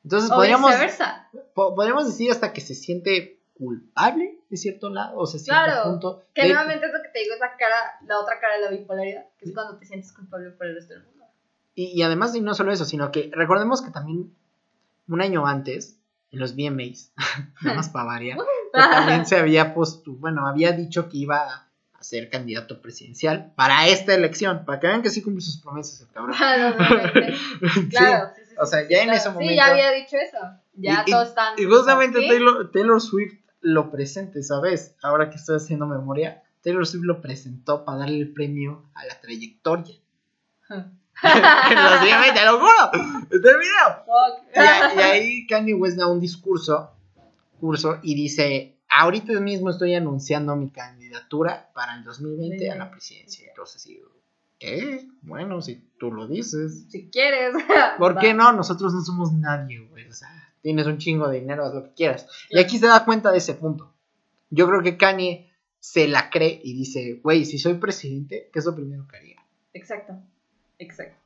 [0.04, 1.28] Entonces, O podríamos, viceversa.
[1.54, 5.90] po- podríamos decir hasta que se siente culpable de cierto lado, o sea, cierto Claro,
[5.90, 6.22] punto.
[6.34, 8.62] Que de- nuevamente es lo que te digo, es la cara, la otra cara de
[8.62, 11.24] la bipolaridad, que es cuando te sientes culpable por el resto del mundo.
[11.74, 14.34] Y, y además de no solo eso, sino que recordemos que también
[15.08, 15.98] un año antes,
[16.32, 17.12] en los VMAs,
[17.62, 18.38] nada más para variar,
[18.72, 21.63] también se había puesto, bueno, había dicho que iba a
[22.04, 26.08] ser candidato presidencial para esta elección, para que vean que sí cumple sus promesas el
[26.08, 26.36] cabrón.
[26.38, 27.36] Para 2020.
[27.72, 27.88] Sí.
[27.90, 29.18] Claro, sí, sí, o sí, sea, sí, ya en claro.
[29.18, 30.38] ese Sí, momento- ya había dicho eso.
[30.74, 31.54] Ya Y- todos están.
[31.58, 32.28] Y justamente ¿sí?
[32.28, 34.94] Taylor, Taylor Swift lo presente, ¿sabes?
[35.02, 39.20] Ahora que estoy haciendo memoria, Taylor Swift lo presentó para darle el premio a la
[39.20, 39.96] trayectoria.
[41.22, 42.92] te lo juro,
[43.30, 44.96] está el video.
[44.96, 46.90] Y ahí Kanye West da un discurso,
[47.60, 53.48] curso y dice, ahorita mismo estoy anunciando mi candidatura para el 2020 a la presidencia.
[53.48, 54.10] Entonces digo,
[54.58, 55.08] ¿qué?
[55.22, 56.86] Bueno, si tú lo dices.
[56.90, 57.54] Si quieres.
[57.98, 58.20] ¿Por Va.
[58.20, 58.52] qué no?
[58.52, 60.06] Nosotros no somos nadie, güey.
[60.08, 60.28] O sea,
[60.62, 62.28] tienes un chingo de dinero, haz lo que quieras.
[62.50, 63.92] Y aquí se da cuenta de ese punto.
[64.50, 65.50] Yo creo que Kanye
[65.80, 69.44] se la cree y dice, güey, si soy presidente, ¿qué es lo primero que haría?
[69.72, 70.14] Exacto.
[70.78, 71.16] Exacto.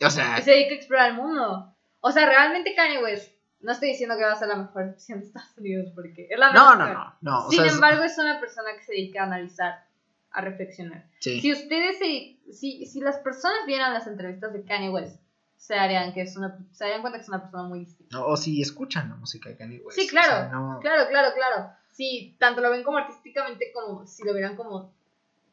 [0.00, 1.74] O sea, Y se dedica a explorar el mundo.
[2.00, 3.32] O sea, realmente Kanye West.
[3.60, 6.38] No estoy diciendo que va a ser la mejor opción de Estados Unidos porque es
[6.38, 6.78] la no, mejor.
[6.78, 7.50] no, no, no.
[7.50, 9.84] Sin sea, embargo, es una persona que se dedica a analizar,
[10.30, 11.08] a reflexionar.
[11.20, 11.40] sí.
[11.40, 15.20] Si ustedes se, si, si las personas vieran las entrevistas de Kanye West,
[15.56, 18.24] se darían que es una, se darían cuenta que es una persona muy distinta.
[18.24, 19.98] O si escuchan la música de Kanye West.
[19.98, 21.70] Sí, o claro, sea, no- Claro, claro, claro.
[21.90, 24.92] Sí, tanto lo ven como artísticamente como si lo vieran como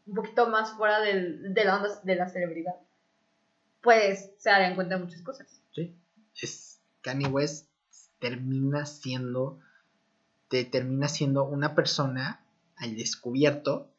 [0.06, 2.76] un poquito más fuera del, de la onda de la celebridad.
[3.82, 5.48] Pues se darían cuenta de muchas cosas.
[5.73, 5.95] Sí.
[6.40, 7.68] Es, Kanye West
[8.19, 9.59] termina siendo,
[10.47, 12.41] te termina siendo una persona
[12.77, 13.89] al descubierto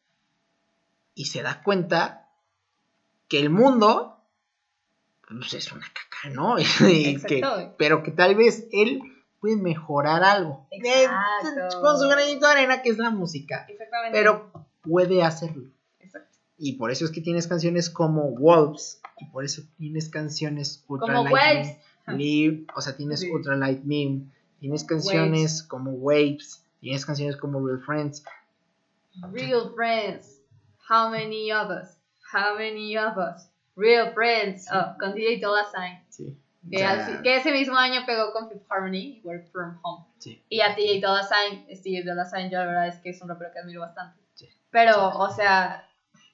[1.15, 2.29] y se da cuenta
[3.29, 4.21] que el mundo
[5.27, 6.59] pues, es una caca, ¿no?
[6.59, 6.65] Y
[7.21, 7.75] que- Exacto.
[7.79, 9.01] pero que tal vez él
[9.41, 10.67] puede mejorar algo.
[10.71, 11.81] Exacto.
[11.81, 13.67] Con su granito de arena que es la música.
[13.69, 14.17] Exactamente.
[14.19, 14.51] Pero
[14.83, 15.71] puede hacerlo.
[16.01, 16.37] Exacto.
[16.59, 19.01] Y por eso es que tienes canciones como Wolves.
[19.19, 21.31] Y por eso tienes canciones Ultra Como
[22.07, 23.31] Live, o sea, tienes Sí.
[23.31, 24.23] Ultra Light Meme.
[24.61, 26.65] Tienes canciones como Waves.
[26.81, 28.25] Tienes canciones como Real Friends.
[29.33, 30.41] Real friends.
[30.89, 31.97] How many of us?
[32.33, 33.49] How many of us?
[33.77, 34.67] Real friends.
[34.73, 36.01] Oh, con DJ Dolla Sign.
[36.09, 36.37] Sí.
[36.71, 40.05] Que, así- que ese mismo año pegó con Fifth Harmony, Work From Home.
[40.19, 40.43] sí.
[40.49, 43.29] Y a DJ Dolla Sign, DJ Dolla Sign, yo la verdad es que es un
[43.29, 44.19] rapero que admiro bastante.
[44.35, 44.49] Sí.
[44.71, 45.89] Pero, o sea,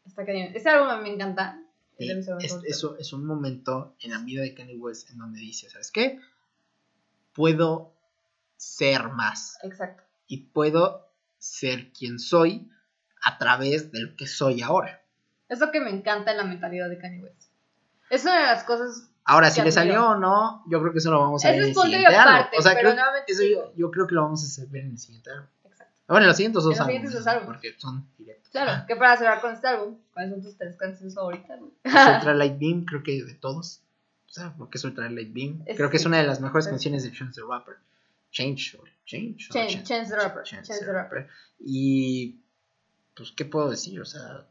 [0.06, 0.50] está cañón.
[0.54, 1.60] Este álbum me encanta.
[2.10, 5.68] Es Y es, es un momento en la vida de Kanye West en donde dice,
[5.70, 6.20] ¿sabes qué?
[7.32, 7.94] Puedo
[8.56, 9.58] ser más.
[9.62, 10.02] Exacto.
[10.26, 12.70] Y puedo ser quien soy
[13.22, 15.02] a través de lo que soy ahora.
[15.48, 17.50] Es lo que me encanta en la mentalidad de Kanye West.
[18.10, 19.10] Es una de las cosas.
[19.24, 21.68] Ahora, si le salió o no, yo creo que eso lo vamos a ver en
[21.68, 22.34] el siguiente álbum.
[22.34, 22.94] aparte, O sea, creo,
[23.26, 23.42] eso
[23.76, 25.48] yo creo que lo vamos a ver en el siguiente álbum.
[26.12, 26.94] Bueno, en los siguientes dos los álbumes.
[26.96, 27.46] siguientes dos álbumes.
[27.46, 28.50] Porque son directos.
[28.50, 31.58] Claro, que para cerrar con este álbum, ¿cuáles son tus tres canciones favoritas?
[31.58, 31.72] güey?
[31.84, 33.80] Soy Ultralight Beam, creo que de todos.
[34.28, 35.62] O sea, porque es Ultralight Beam.
[35.66, 37.76] Es- Creo que es una de las mejores es- canciones de Chance the Rapper.
[38.30, 39.36] Change, Change.
[39.84, 41.28] Chance- the Rapper, Chance Chance the Rapper.
[41.60, 42.36] Y,
[43.14, 44.00] pues, ¿qué puedo decir?
[44.00, 44.46] O sea,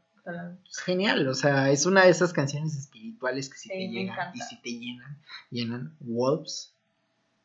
[0.68, 1.26] es genial.
[1.26, 4.32] O sea, es una de esas canciones espirituales que si Sí, te llegan encanta.
[4.38, 5.18] y si te llenan,
[5.50, 5.96] llenan.
[6.00, 6.72] Wolves,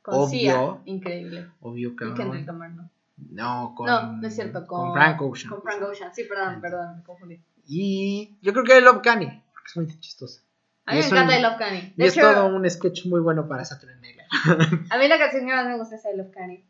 [0.03, 0.29] Con Obvio.
[0.29, 1.47] Sia, increíble.
[1.59, 2.45] obvio, Y Kendrick cabrón.
[2.45, 2.89] Lamar, ¿no?
[3.17, 3.87] No, con.
[3.87, 5.49] No, no es cierto, con, Frank Ocean.
[5.49, 7.41] Con Frank Ocean, sí, perdón, perdón, me confundí.
[7.65, 10.41] Y yo creo que Love Kanye, porque es muy chistoso.
[10.85, 11.93] A mí me es encanta un- I Love Kanye.
[11.97, 14.85] Y es todo un sketch muy bueno para Saturday Night Live.
[14.89, 16.65] a mí la canción que más me gusta es I Love Kanye.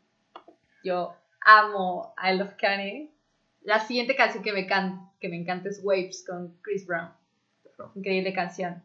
[0.82, 3.12] Yo amo I Love Kanye.
[3.62, 7.10] La siguiente canción que me, can que me encanta es Waves con Chris Brown.
[7.94, 8.82] Increíble canción.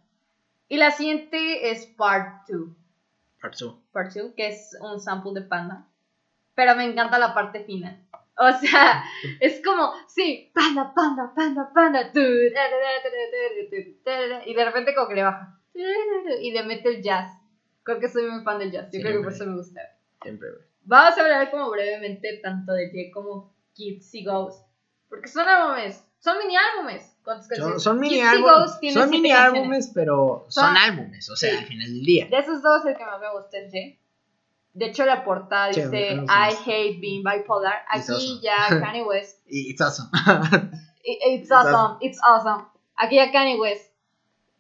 [0.68, 2.70] Y la siguiente es Part 2.
[3.42, 3.82] Part two.
[3.92, 5.88] Part 2, que es un sample de Panda.
[6.56, 8.00] Pero me encanta la parte final.
[8.38, 9.04] O sea,
[9.40, 12.12] es como, sí, Panda, Panda, Panda, Panda.
[14.46, 15.60] Y de repente como que le baja.
[15.74, 17.32] Y le mete el jazz.
[17.84, 18.90] Creo que soy muy fan del jazz.
[18.92, 19.82] Yo creo que por eso me gusta.
[20.22, 20.50] Siempre.
[20.84, 24.26] Vamos a hablar como brevemente tanto de Jay como Kids y.
[25.10, 26.04] Porque son álbumes.
[26.20, 27.18] Son mini álbumes.
[27.24, 28.80] ¿Cuántas Son, son mini álbumes.
[28.94, 31.30] Son mini álbumes, pero son, Son- álbumes.
[31.30, 31.58] O sea, Sí.
[31.58, 32.28] al final del día.
[32.30, 34.00] De esos dos, el que más me gusta es Jay.
[34.74, 37.84] De hecho, la portada dice I hate being bipolar.
[37.90, 38.42] Aquí awesome.
[38.42, 39.40] ya Kanye West.
[39.48, 40.10] Y it's awesome.
[41.04, 42.66] It's awesome, it's awesome.
[42.98, 43.92] Aquí ya Kanye West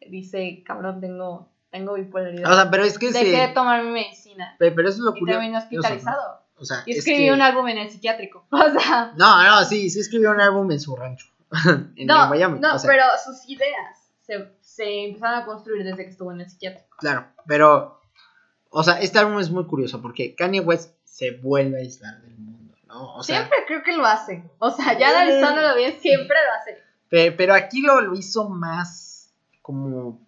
[0.10, 2.52] dice, cabrón, tengo, tengo bipolaridad.
[2.52, 3.53] o sea, pero es que Dejé de sí.
[3.53, 4.56] tomar mi medicina.
[4.60, 5.40] pe- Pero eso es lo Y curioso.
[5.40, 6.41] terminé hospitalizado.
[6.57, 8.45] O sea, Y es escribí que- un álbum en el psiquiátrico.
[8.52, 11.27] O sea, No, no, sí, sí escribió un álbum en su rancho.
[11.95, 12.60] en no, Miami.
[12.60, 16.41] no o sea, pero sus ideas se, se empezaron a construir desde que estuvo en
[16.41, 16.98] el psiquiátrico.
[16.98, 17.99] Claro, pero.
[18.75, 22.35] O sea, este álbum es muy curioso porque Kanye West se vuelve a aislar del
[22.37, 23.15] mundo, ¿no?
[23.15, 24.43] O sea, siempre creo que lo hace.
[24.59, 25.15] O sea, ya Eh.
[25.15, 26.81] analizándolo bien, siempre lo hace.
[27.09, 29.31] Pe- Pero aquí lo, lo hizo más
[29.61, 30.27] como,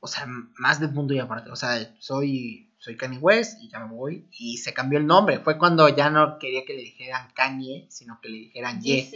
[0.00, 1.50] o sea, más del mundo y aparte.
[1.50, 4.26] O sea, soy, soy Kanye West y ya me voy.
[4.32, 5.38] Y se cambió el nombre.
[5.40, 9.10] Fue cuando ya no quería que le dijeran Kanye, sino que le dijeran Ye.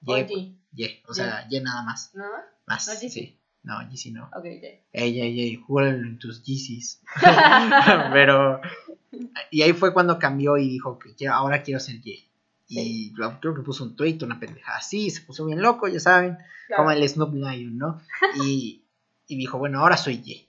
[0.00, 0.56] Ye.
[0.72, 1.02] Ye.
[1.06, 2.12] O sea, Ye nada más.
[2.14, 2.24] ¿No?
[2.66, 2.88] Más.
[2.88, 3.10] ¿No Yeezy?
[3.10, 3.38] sí.
[3.64, 4.24] No, Yeezy no.
[4.36, 4.82] Ok, Ye.
[4.92, 7.00] Ey, ey, ey, júralo en tus Yeezys.
[8.12, 8.60] pero.
[9.50, 12.24] Y ahí fue cuando cambió y dijo que quiero- ahora quiero ser Ye.
[12.68, 16.38] Y creo que puso un tweet, una pendejada así, se puso bien loco, ya saben
[16.68, 16.84] Claro.
[16.84, 18.00] como el Snoop Lion, ¿no?
[18.42, 18.82] Y,
[19.26, 20.48] y dijo, bueno, ahora soy Ye.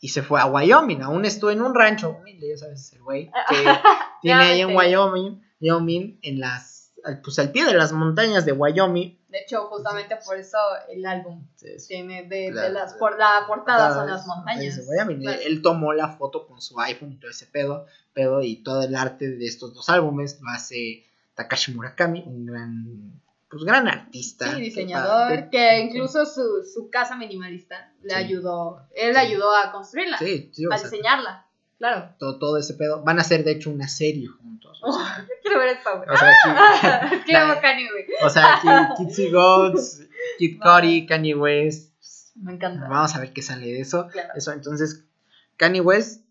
[0.00, 3.30] Y se fue a Wyoming, aún estuvo en un rancho humilde, ya sabes, el güey,
[3.48, 3.56] que
[4.22, 4.74] tiene ahí en.
[4.76, 6.75] Wyoming, Wyoming, en las,
[7.06, 9.16] al- pues al pie de las montañas de Wyoming.
[9.28, 10.58] De hecho, justamente por eso
[10.90, 11.46] el álbum
[11.88, 14.76] tiene de, La- de las por la portada son las montañas.
[14.76, 15.20] de Wyoming.
[15.20, 15.40] Claro.
[15.44, 18.94] Él tomó la foto con su iPhone y todo ese pedo, pedo y todo el
[18.94, 21.04] arte de estos dos álbumes lo hace
[21.34, 23.20] Takashi Murakami, un gran,
[23.50, 24.54] pues gran artista.
[24.54, 28.16] Sí, diseñador, que incluso su, su casa minimalista le Sí.
[28.16, 31.45] ayudó, él le ayudó a construirla, Sí, a diseñarla,
[31.78, 32.14] claro.
[32.18, 33.02] todo, todo ese pedo.
[33.02, 34.80] Van a hacer, de hecho, una serie juntos.
[34.82, 36.08] O sea, Yo quiero ver esta, güey.
[36.08, 38.04] o sea, aquí, Quiero la- ver Kanye, güey.
[38.22, 38.68] o sea, aquí
[39.04, 40.02] Kids y Goats,
[40.38, 41.92] Kid Cudi, Kanye West.
[42.36, 42.86] Me encanta.
[42.88, 44.08] Vamos a ver qué sale de eso.
[44.08, 44.28] Claro.
[44.36, 45.04] Eso, entonces,
[45.56, 46.24] Kanye West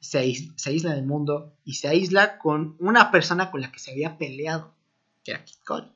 [0.00, 4.18] se, aísla del mundo y se aísla con una persona con la que se había
[4.18, 4.74] peleado,
[5.22, 5.93] que era Kid Cudi.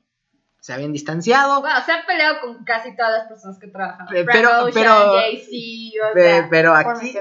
[0.59, 4.07] Se habían distanciado, Bueno, se ha peleado con casi todas las personas que trabajan.
[4.09, 5.21] Pero- Ocean, pero-
[6.11, 7.11] o sea, pero, aquí,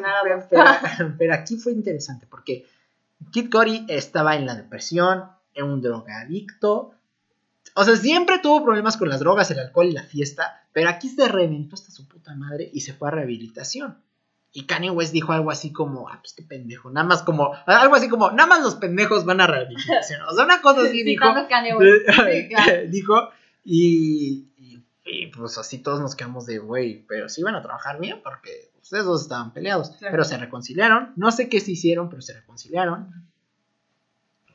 [0.50, 0.64] pero,
[1.18, 2.66] pero aquí fue interesante porque
[3.30, 5.24] Kid Cudi estaba en la depresión,
[5.54, 6.92] era un drogadicto.
[7.74, 11.08] O sea, siempre tuvo problemas con las drogas, el alcohol y la fiesta, pero aquí
[11.08, 13.98] se reventó hasta su puta madre y se fue a rehabilitación.
[14.52, 17.94] Y Kanye West dijo algo así como, ah, pues qué pendejo, nada más como, algo
[17.94, 20.22] así como, nada más los pendejos van a rehabilitación.
[20.22, 21.24] O sea, una cosa así dijo.
[21.48, 22.06] Kanye West.
[22.32, 22.72] Sí, claro.
[22.88, 23.28] dijo,
[23.64, 27.98] y, y- y, pues así todos nos quedamos de, güey, pero sí iban a trabajar
[28.00, 30.12] bien porque ustedes dos estaban peleados, Claro.
[30.12, 33.08] pero se reconciliaron, no sé qué se hicieron, pero se reconciliaron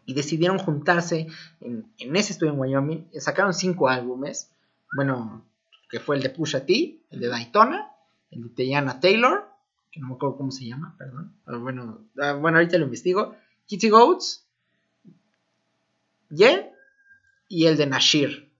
[0.05, 1.27] y decidieron juntarse
[1.61, 4.51] en, en ese estudio en Wyoming, sacaron cinco álbumes,
[4.95, 5.43] bueno,
[5.89, 7.89] que fue el de Pusha T, el de Daytona,
[8.31, 9.49] el de Teyana Taylor,
[9.93, 13.35] que no me acuerdo cómo se llama, perdón, bueno, ah, bueno, ahorita lo investigo,
[13.67, 14.45] Kitty Goats,
[16.29, 16.71] Ye
[17.47, 18.51] y el de Nashir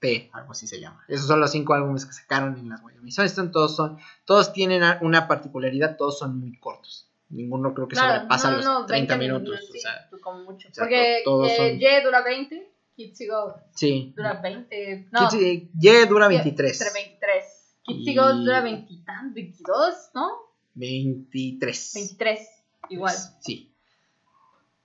[0.00, 1.04] P, algo así se llama.
[1.06, 3.12] Esos son los cinco álbumes que sacaron en las Wyoming.
[3.52, 7.08] Todos son, todos tienen una particularidad, todos son muy cortos.
[7.28, 9.60] Ninguno creo que Claro, sobrepasa no, los no, 30 20 minutos.
[9.70, 10.68] sí, o sea, como mucho.
[10.68, 14.12] o sea, Porque eh, son- dura 20, Kids y Go Sí.
[14.16, 15.08] dura 20.
[15.12, 16.80] No, y- dura que- 23.
[16.80, 17.44] Entre 23.
[17.84, 18.14] Kids y Y-
[18.44, 20.28] dura 20 y tan- 22, ¿no?
[20.74, 21.92] 23.
[21.94, 22.48] 23.
[22.90, 23.12] Igual.
[23.14, 23.68] Pues, sí.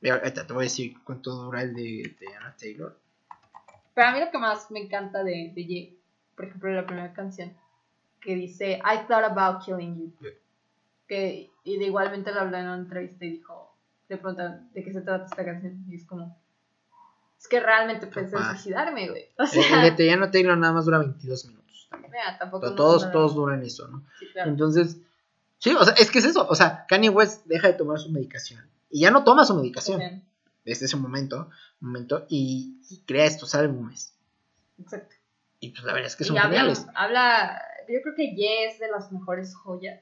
[0.09, 2.97] Ahorita te voy a decir cuánto dura el de, de Anna Taylor.
[3.93, 5.97] Pero a mí lo que más me encanta de, de Ye,
[6.35, 7.51] por ejemplo, la primera canción,
[8.21, 10.13] que dice, I thought about killing you.
[10.21, 10.31] Yeah.
[11.07, 13.75] Que, y de igualmente lo habló en una entrevista y dijo,
[14.09, 15.83] le preguntan de qué se trata esta canción.
[15.89, 16.37] Y es como,
[17.39, 19.25] es que realmente pensé en suicidarme, güey.
[19.39, 21.89] O El, sea, el de Anna Taylor nada más dura 22 minutos.
[22.03, 22.61] mira, tampoco.
[22.61, 24.03] Pero no- todos, todos duran eso, ¿no?
[24.19, 24.51] Sí, claro.
[24.51, 24.97] Entonces,
[25.59, 26.47] sí, o sea, es que es eso.
[26.49, 28.69] O sea, Kanye West deja de tomar su medicación.
[28.89, 30.23] Y ya no toma su medicación Ok,
[30.65, 34.15] desde ese momento, momento y, y crea estos álbumes.
[34.79, 35.15] Exacto.
[35.59, 36.85] Y pues la verdad es que Y son habla, geniales.
[36.95, 40.01] habla, yo creo que Ye es de las mejores joyas.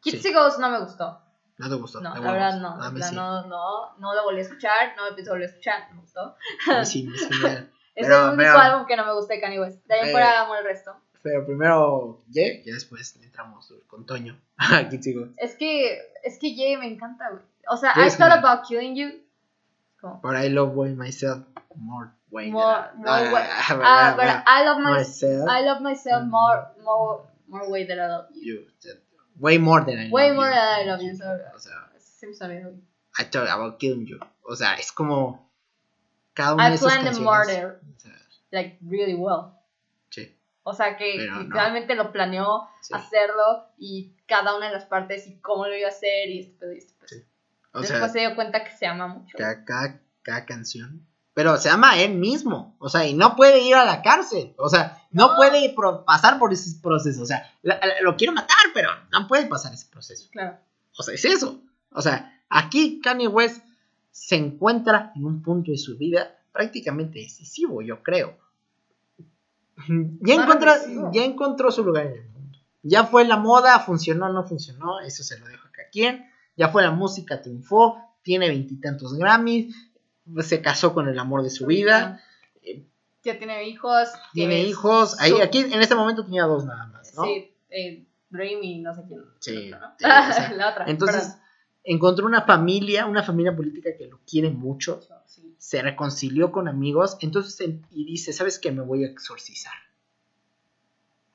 [0.00, 0.28] Kids Sí.
[0.28, 1.20] y Ghost no me gustó.
[1.58, 2.00] No te gustó.
[2.00, 2.80] No, la verdad no.
[2.82, 3.16] A En mí plan, sí.
[3.16, 6.00] no, no, no lo volví a escuchar, no me pienso volver a escuchar, no me
[6.02, 6.36] gustó.
[6.84, 7.08] Sí,
[7.94, 9.84] es el único álbum que no me gusta de Kanye West.
[9.86, 10.94] De ahí Eh, fuera amo el resto.
[11.26, 14.38] Pero primero Ye, y después entramos con Toño.
[14.56, 15.26] Aquí sigo.
[15.38, 17.42] Es que, es que Ye me encanta, güey.
[17.68, 19.10] O sea, Ye I thought about killing you.
[20.00, 21.42] Como, But I love way myself
[21.74, 24.90] more way More- than more I- way- ah, ah, ah, but ah, I love my,
[24.98, 25.48] myself.
[25.50, 28.66] I love myself more, more, more way than I love you.
[28.84, 28.92] you.
[29.40, 30.54] Way more than I Way love more you.
[30.54, 31.16] than I love you.
[31.16, 31.72] so- O sea,
[32.22, 32.78] me sale, güey.
[33.18, 34.20] I thought about killing you.
[34.48, 35.50] O sea, es como
[36.34, 37.48] cada una de I esas planned the canciones.
[37.48, 38.12] murder, O sea,
[38.52, 39.55] like, really well.
[40.68, 41.42] O sea que Pero no.
[41.42, 42.92] literalmente lo planeó sí.
[42.92, 46.72] hacerlo y cada una de las partes y cómo lo iba a hacer y esto
[46.72, 46.92] y esto.
[47.06, 47.22] Sí.
[47.72, 49.36] O Después sea, se dio cuenta que se ama mucho.
[49.38, 51.06] cada, cada, cada canción.
[51.34, 52.74] Pero se ama a él mismo.
[52.80, 54.54] O sea, y no puede ir a la cárcel.
[54.58, 55.36] O sea, no, No.
[55.36, 57.22] puede pro- pasar por ese proceso.
[57.22, 60.28] O sea, la- la- lo quiero matar, pero no puede pasar ese proceso.
[60.32, 60.56] Claro.
[60.98, 61.60] O sea, es eso.
[61.92, 63.62] O sea, aquí Kanye West
[64.10, 68.36] se encuentra en un punto de su vida prácticamente decisivo, yo creo.
[70.20, 70.72] Ya, encontró,
[71.12, 72.58] ya encontró su lugar en el mundo.
[72.82, 76.26] Ya fue la moda, funcionó, no funcionó, eso se lo dejo a cada quien.
[76.56, 79.74] Ya fue la música, triunfó, tiene veintitantos Grammys,
[80.40, 82.20] se casó con el amor de su vida,
[83.22, 84.08] Ya tiene hijos.
[84.32, 85.20] tiene hijos.
[85.20, 87.24] Ahí, su- aquí en este momento tenía dos nada más, ¿no?
[87.24, 89.20] Sí, eh, Remy, no sé quién.
[89.40, 89.78] Sí, ¿no?
[89.98, 90.84] sí, o sea, la otra.
[90.86, 91.40] Entonces, perdón.
[91.86, 95.54] Encontró una familia, una familia política que lo quiere mucho, Sí.
[95.58, 98.70] se reconcilió con amigos, entonces en- y dice, ¿sabes qué?
[98.72, 99.72] Me voy a exorcizar.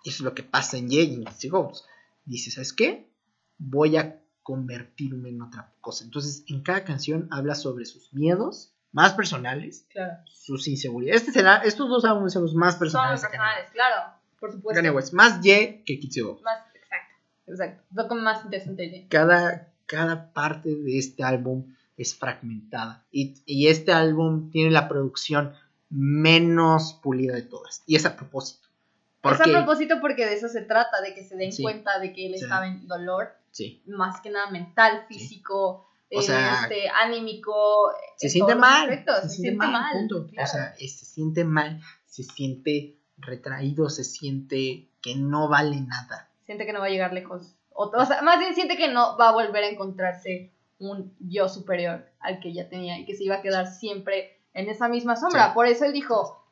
[0.03, 1.86] Y eso es lo que pasa en y Kissy Ghost.
[2.26, 3.10] Dice, ¿sabes qué?
[3.57, 6.03] Voy a convertirme en otra cosa.
[6.03, 10.18] Entonces, en cada canción habla sobre sus miedos más personales, Claro.
[10.26, 11.22] sus inseguridades.
[11.22, 13.22] Este será, estos dos álbumes son los más Son los personales.
[13.22, 14.14] personales, claro.
[14.40, 14.82] Por supuesto.
[14.91, 15.14] West.
[15.14, 16.44] Más Ye que Ghost.
[16.44, 17.15] Más, exacto.
[17.48, 17.84] Exacto.
[17.94, 21.66] Lo más interesante cada, cada parte de este álbum
[21.98, 23.04] es fragmentada.
[23.12, 25.54] Y, y este álbum tiene la producción
[25.90, 27.84] menos pulida de todas.
[27.86, 28.68] Y es a propósito.
[29.24, 31.62] Es a Porque, propósito porque de eso se trata, de que se den Sí.
[31.62, 32.44] cuenta de que él Sí.
[32.44, 37.54] estaba en dolor, sí, más que nada mental, físico, O sea, este, anímico.
[38.18, 38.90] se en siente mal.
[39.24, 40.28] Se, siente mal, punto.
[40.28, 40.50] claro.
[40.50, 46.30] O sea, eh, se siente mal, se siente retraído, se siente que no vale nada.
[46.46, 47.56] siente que no va a llegar lejos.
[47.73, 51.48] O, o sea, más bien siente que no va a volver a encontrarse un yo
[51.48, 55.15] superior al que ya tenía y que se iba a quedar siempre en esa misma
[55.15, 55.48] sombra.
[55.48, 55.52] Sí.
[55.53, 56.43] Por eso él dijo,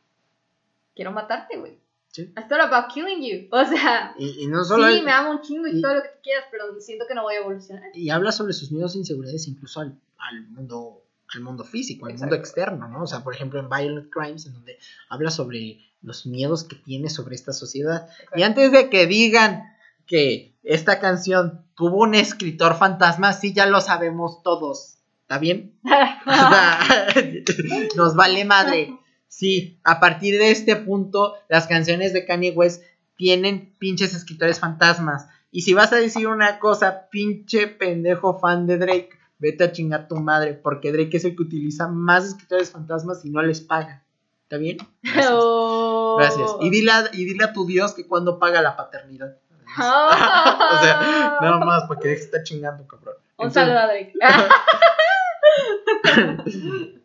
[0.96, 1.78] quiero matarte, güey.
[2.12, 2.24] Sí.
[2.24, 3.48] I thought about killing you.
[3.52, 5.96] O sea, Y, y no solo sí, él- me amo un chingo y, y- todo
[5.96, 7.84] lo que quieras, pero siento que no voy a evolucionar.
[7.94, 11.04] y habla sobre sus miedos e inseguridades incluso al, al mundo
[11.36, 12.34] al mundo físico, al Exacto.
[12.34, 13.04] mundo externo, ¿no?
[13.04, 14.80] O sea, por ejemplo, en Violent Crimes, en donde
[15.10, 18.10] habla sobre los miedos que tiene sobre esta sociedad.
[18.36, 19.64] Y antes de que digan
[20.08, 25.00] que esta canción tuvo un escritor fantasma, sí, ya lo sabemos todos.
[25.24, 25.80] ¿Está bien?
[27.96, 28.96] Nos vale madre.
[29.28, 32.84] Sí, a partir de este punto, las canciones de Kanye West
[33.16, 35.28] tienen pinches escritores fantasmas.
[35.50, 39.10] Y si vas a decir una cosa, pinche pendejo fan de Drake,
[39.40, 43.32] vete a chingar tu madre, porque Drake es el que utiliza más escritores fantasmas y
[43.32, 44.04] no les paga.
[44.44, 44.78] ¿Está bien?
[45.02, 45.32] Gracias.
[45.34, 46.18] Oh.
[46.20, 46.52] Gracias.
[46.62, 49.38] Y dile, a, y dile a tu Dios que cuando paga la paternidad.
[49.78, 49.82] Oh.
[50.12, 53.16] o sea, nada más para que deje de estar chingando, cabrón.
[53.38, 54.14] Un Entonces, saludo a Drake.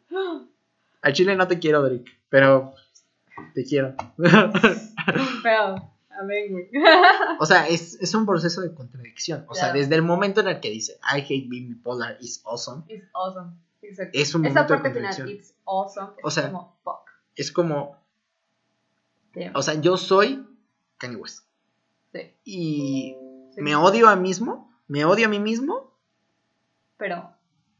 [1.02, 2.74] Al chile no te quiero, Drake, pero
[3.54, 3.94] te quiero.
[5.42, 6.70] Pero, amén, güey.
[7.38, 9.44] o sea, es, es un proceso de contradicción.
[9.48, 12.84] O sea, desde el momento en el que dice I hate being bipolar is awesome,
[12.88, 13.50] It's awesome.
[13.82, 14.18] Exacto.
[14.18, 16.12] es un Esa momento de parte final, it's awesome.
[16.16, 17.10] Es O sea, como, fuck.
[17.36, 17.98] Es como,
[19.34, 19.54] Damn.
[19.54, 20.46] o sea, yo soy
[20.96, 21.44] Kanye West
[22.14, 23.16] Sí, y
[23.54, 23.60] sí.
[23.60, 25.92] me odio a mí mismo, me odio a mí mismo,
[26.96, 27.30] Pero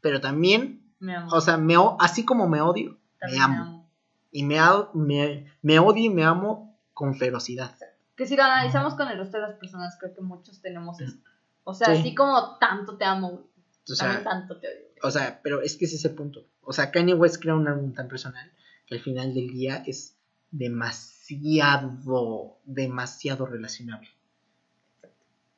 [0.01, 1.31] pero también, me amo.
[1.31, 3.89] o sea, me, así como me odio, También me amo.
[4.31, 4.59] Y me,
[4.93, 7.75] me, me odio y me amo con ferocidad.
[8.15, 11.17] Que si lo analizamos con el resto de las personas, creo que muchos tenemos eso.
[11.63, 12.01] O sea, Sí.
[12.01, 13.47] así como tanto te amo,
[13.89, 14.85] O sea, tanto te odio.
[15.01, 16.45] o sea, pero es que es ese punto.
[16.61, 18.51] O sea, Kanye West crea un álbum tan personal
[18.85, 20.17] que al final del día es
[20.51, 24.09] demasiado, demasiado relacionable.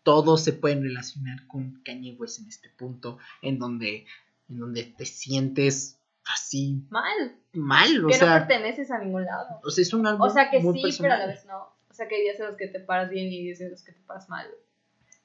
[0.08, 4.06] Todos se pueden relacionar con Kanye West en este punto, en donde,
[4.50, 9.60] en donde te sientes así Mal, mal, o que no sea, perteneces a ningún lado.
[9.64, 11.12] o sea, es un álbum O sea que muy sí, personal.
[11.12, 11.58] pero a la vez no.
[11.90, 13.72] O sea que hay días en los que te paras bien y hay días en
[13.72, 14.48] los que te paras mal.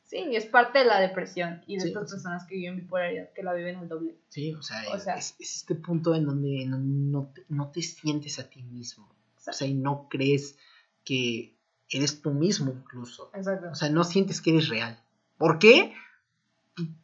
[0.04, 3.32] Sí, y es parte de la depresión y de Sí, estas personas que viven bipolaridad,
[3.32, 4.16] que la viven al doble.
[4.30, 7.44] Sí, o sea, O es, sea- es- es este punto en donde no, no te,
[7.48, 9.08] no te sientes a ti mismo.
[9.46, 10.56] O sea, y no crees
[11.04, 11.54] que
[11.98, 13.30] eres tú mismo incluso.
[13.34, 13.68] Exacto.
[13.70, 14.98] O sea, no sientes que eres real.
[15.38, 15.94] ¿Por qué?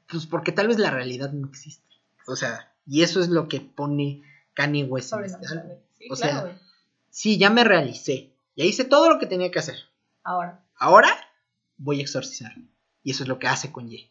[0.09, 1.86] Pues porque tal vez la realidad no existe.
[2.27, 4.23] O sea, y eso es lo que pone
[4.55, 5.47] Kanye West en este.
[5.98, 6.60] Sí, O claro, sea.
[7.10, 8.32] Sí, ya me realicé.
[8.56, 9.77] Ya hice todo lo que tenía que hacer.
[10.24, 11.09] Ahora, Ahora
[11.77, 12.52] voy a exorcizar.
[13.02, 14.10] Y eso es lo que hace con Ye.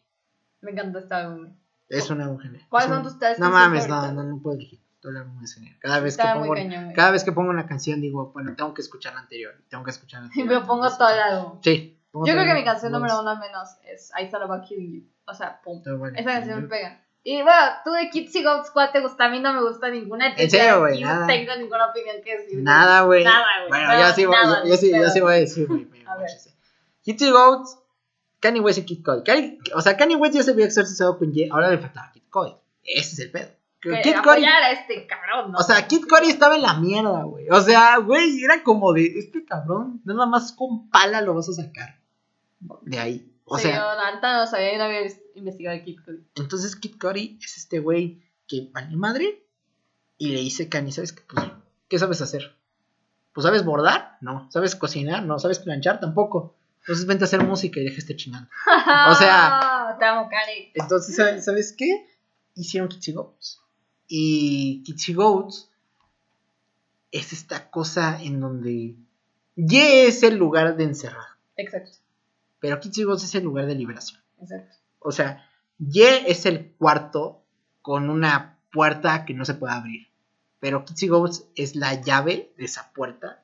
[0.60, 1.54] me encanta esta álbum.
[1.88, 2.60] Es una mujer.
[2.68, 4.80] ¿Cuáles es son tus tres No mames, no, no, no puedo elegir.
[5.00, 5.76] Todo el álbum es genial.
[5.80, 8.74] Cada vez que Está pongo cañón, cada vez que pongo una canción digo, bueno, tengo
[8.74, 10.48] que escuchar la anterior, tengo que escuchar la Y anterior.
[10.48, 11.60] me tengo pongo todo el álbum.
[11.62, 11.94] Sí.
[12.12, 15.08] Yo creo que mi canción número uno al menos es I Thought About Killing You.
[15.26, 15.82] O sea, pum.
[15.98, 16.18] bueno.
[16.18, 17.04] Esa canción me pega.
[17.22, 19.26] Y bueno, tú de Kids y Goats, ¿cuál te gusta?
[19.26, 20.34] A mí no me gusta ninguna.
[20.34, 21.00] ¿En serio, güey?
[21.02, 22.62] No tengo ninguna opinión que decir.
[22.62, 23.22] Nada, güey.
[23.22, 23.68] Nada, güey.
[23.68, 25.84] Bueno, Nada, yo sí, voy- nada, yo, yo sí, yo sí voy a decir, güey.
[25.84, 26.16] me- A.
[27.02, 27.78] Kitty Goats,
[28.40, 29.58] Kanye West y Kid Cody.
[29.74, 32.54] O sea, Kanye West ya se había exorcizado con Ye, ahora le faltaba Kid Cody.
[32.82, 33.50] Ese es el pedo.
[33.80, 35.58] Que Kid Cody, apoyar a este cabrón, ¿no?
[35.58, 37.48] o sea, Kid Cody estaba en la mierda, güey.
[37.50, 41.52] O sea, güey, era como de, este cabrón, nada más con pala lo vas a
[41.52, 42.00] sacar.
[42.82, 43.32] De ahí.
[43.44, 45.02] O Sí, sea, yo no sabía, no había
[45.34, 46.26] investigado de Kid Cudi.
[46.36, 49.44] Entonces Kid Cody es este güey que vale madre
[50.18, 51.22] y le dice Kanye, ¿sabes qué?
[51.28, 51.46] Pues,
[51.88, 52.56] ¿qué sabes hacer?
[53.32, 54.18] Pues ¿sabes bordar?
[54.20, 54.48] No.
[54.50, 55.22] ¿Sabes cocinar?
[55.22, 55.38] No.
[55.38, 56.00] ¿Sabes planchar?
[56.00, 56.56] Tampoco.
[56.80, 58.48] Entonces vente a hacer música y deja este chingando.
[59.08, 60.28] O sea- Te amo.
[60.74, 62.06] Entonces, ¿sabes, ¿sabes qué?
[62.54, 63.62] Hicieron Kitsy Goats.
[64.08, 65.70] Y Kitsy Goats
[67.12, 68.96] es esta cosa en donde
[69.56, 71.26] Ye es el lugar de encerrar,
[71.56, 71.92] Exacto,
[72.60, 74.20] pero Kitsy Goats es el lugar de liberación.
[74.40, 74.76] exacto.
[75.00, 75.48] O sea,
[75.78, 77.42] Ye es el cuarto
[77.82, 80.08] con una puerta que no se puede abrir.
[80.60, 83.42] Pero Kitsy Goats es la llave de esa puerta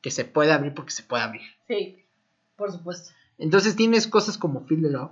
[0.00, 1.42] que se puede abrir porque se puede abrir.
[1.66, 2.04] Sí,
[2.56, 3.10] por supuesto.
[3.38, 5.10] Entonces tienes cosas como Feel the Love.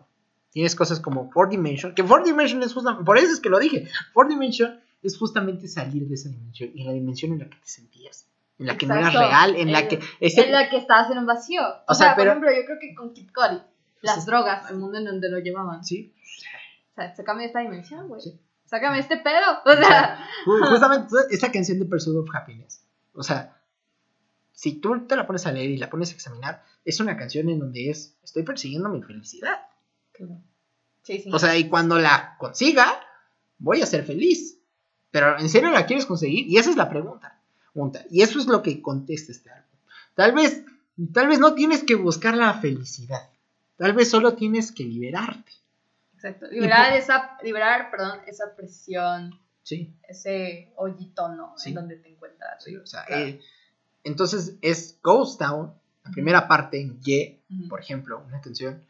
[0.52, 1.94] Tienes cosas como Four Dimension.
[1.94, 3.04] Que Four Dimension es justamente.
[3.04, 3.88] Por eso es que lo dije.
[4.12, 6.70] Four Dimension es justamente salir de esa dimensión.
[6.74, 8.26] Y la dimensión en la que te sentías.
[8.58, 9.28] En la que no eras Exacto.
[9.28, 9.56] real.
[9.56, 10.00] En la En- que.
[10.20, 11.62] ese- En la que estabas en un vacío.
[11.62, 13.60] O, O sea, sea, pero- por ejemplo, yo creo que con Kid Cudi,
[14.02, 15.84] las es- drogas, el mundo en donde lo llevaban.
[15.84, 16.14] Sí.
[16.92, 18.20] O sea, sácame de esta dimensión, güey.
[18.20, 18.38] Sí.
[18.66, 19.46] Sácame este pedo.
[19.64, 22.82] O sea, Ju- Justamente esa canción de Pursuit of Happiness.
[23.14, 23.56] O sea,
[24.52, 27.48] si tú te la pones a leer y la pones a examinar, es una canción
[27.48, 29.58] en donde es, estoy persiguiendo mi felicidad.
[31.02, 31.30] sí, sí.
[31.32, 33.00] O sea, y cuando la consiga,
[33.58, 34.58] voy a ser feliz.
[35.10, 36.46] Pero ¿en serio la quieres conseguir?
[36.48, 37.38] Y esa es la pregunta.
[37.72, 38.04] Pregunta.
[38.10, 39.66] Y eso es lo que contesta este álbum.
[40.14, 40.64] Tal vez,
[41.12, 43.28] tal vez no tienes que buscar la felicidad.
[43.76, 45.52] Tal vez solo tienes que liberarte.
[46.14, 46.46] Exacto.
[46.50, 51.54] Liberar por- esa, liberar, perdón, esa presión, Sí, ese hoyito, ¿no?
[51.56, 51.68] Sí.
[51.70, 52.62] En donde te encuentras.
[52.64, 53.24] sí, o sea, Claro.
[53.24, 53.40] eh,
[54.04, 55.72] entonces es Ghost Town,
[56.04, 57.38] la primera parte en Y,
[57.68, 58.82] por ejemplo, una canción.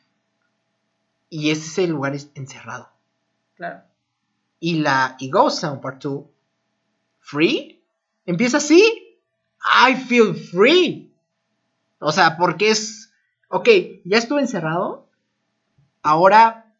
[1.28, 2.88] Y ese es lugar es- encerrado.
[3.56, 3.82] Claro.
[4.60, 6.24] Y la y Ghost Part 2,
[7.18, 7.82] Free,
[8.26, 8.82] empieza así.
[9.88, 11.14] I feel free.
[11.98, 13.12] O sea, porque es,
[13.48, 13.68] ok,
[14.04, 15.08] ya estuve encerrado,
[16.02, 16.74] ahora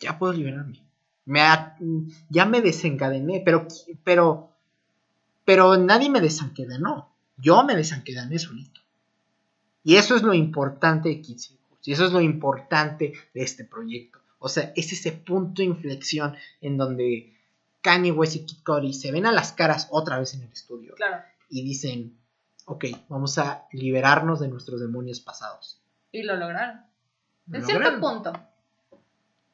[0.00, 0.84] ya puedo liberarme.
[1.24, 1.40] Me
[2.30, 3.68] ya me desencadené, pero,
[4.02, 4.56] pero,
[5.44, 7.14] pero nadie me desencadenó.
[7.36, 8.80] Yo me desencadené solito.
[9.84, 11.54] Y eso es lo importante de Kids
[11.84, 14.20] Y eso es lo importante de este proyecto.
[14.38, 17.36] O sea, es ese punto de inflexión en donde
[17.80, 20.94] Kanye West y Kid Cudi se ven a las caras otra vez en el estudio
[20.94, 21.22] Claro.
[21.48, 22.18] y dicen,
[22.66, 25.82] ok, vamos a liberarnos de nuestros demonios pasados.
[26.12, 26.82] Y lo lograron.
[27.46, 28.32] Lo En cierto punto.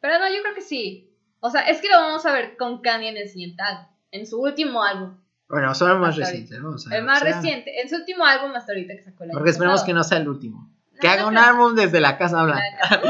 [0.01, 1.11] Pero no, yo creo que sí.
[1.41, 3.87] O sea, es que lo vamos a ver con Kanye en el siguiente álbum.
[4.11, 5.17] En su último álbum.
[5.49, 6.71] Bueno, son el más Hasta reciente, ¿no?
[6.71, 7.81] O sea, el más o sea, reciente.
[7.81, 9.87] En su último álbum hasta ahorita que sacó año Porque esperemos pasado.
[9.87, 10.74] que no sea el último.
[10.95, 13.01] No, Que haga un álbum desde la Casa Blanca.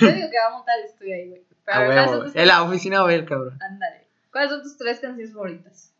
[0.00, 1.42] Yo digo que va a montar el estudio ahí, güey.
[1.64, 2.32] Pero A ¿cuáles huevo, son güey.
[2.32, 3.58] tus- En la oficina va a ver, cabrón.
[3.62, 4.06] Ándale.
[4.30, 5.92] ¿Cuáles son tus tres canciones favoritas?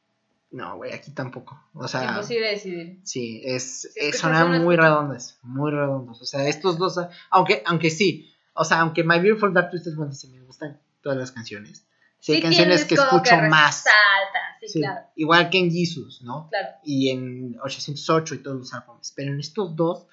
[0.50, 1.62] No, güey, aquí tampoco.
[1.74, 3.00] O sea, Imposible decidir.
[3.04, 3.88] sí, es,
[4.18, 6.20] sonar uno, muy redondas, muy redondos.
[6.20, 7.00] O sea, estos dos,
[7.30, 11.32] aunque, aunque sí, o sea, aunque My Beautiful Dark Twisted Fantasy me gustan todas las
[11.32, 11.86] canciones,
[12.18, 13.84] Sí, hay Sí canciones que escucho más.
[13.84, 16.48] resalta, sí, Sí, claro, Igual que en Jesus, ¿no?
[16.50, 16.68] claro.
[16.84, 19.12] Y en 808 y todos los álbumes.
[19.16, 20.06] Pero en estos dos,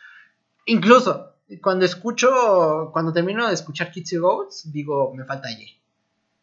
[0.72, 5.68] incluso cuando escucho, cuando termino de escuchar Kids y Goats, digo, me falta Ye.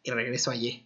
[0.03, 0.85] Y regreso a Ye.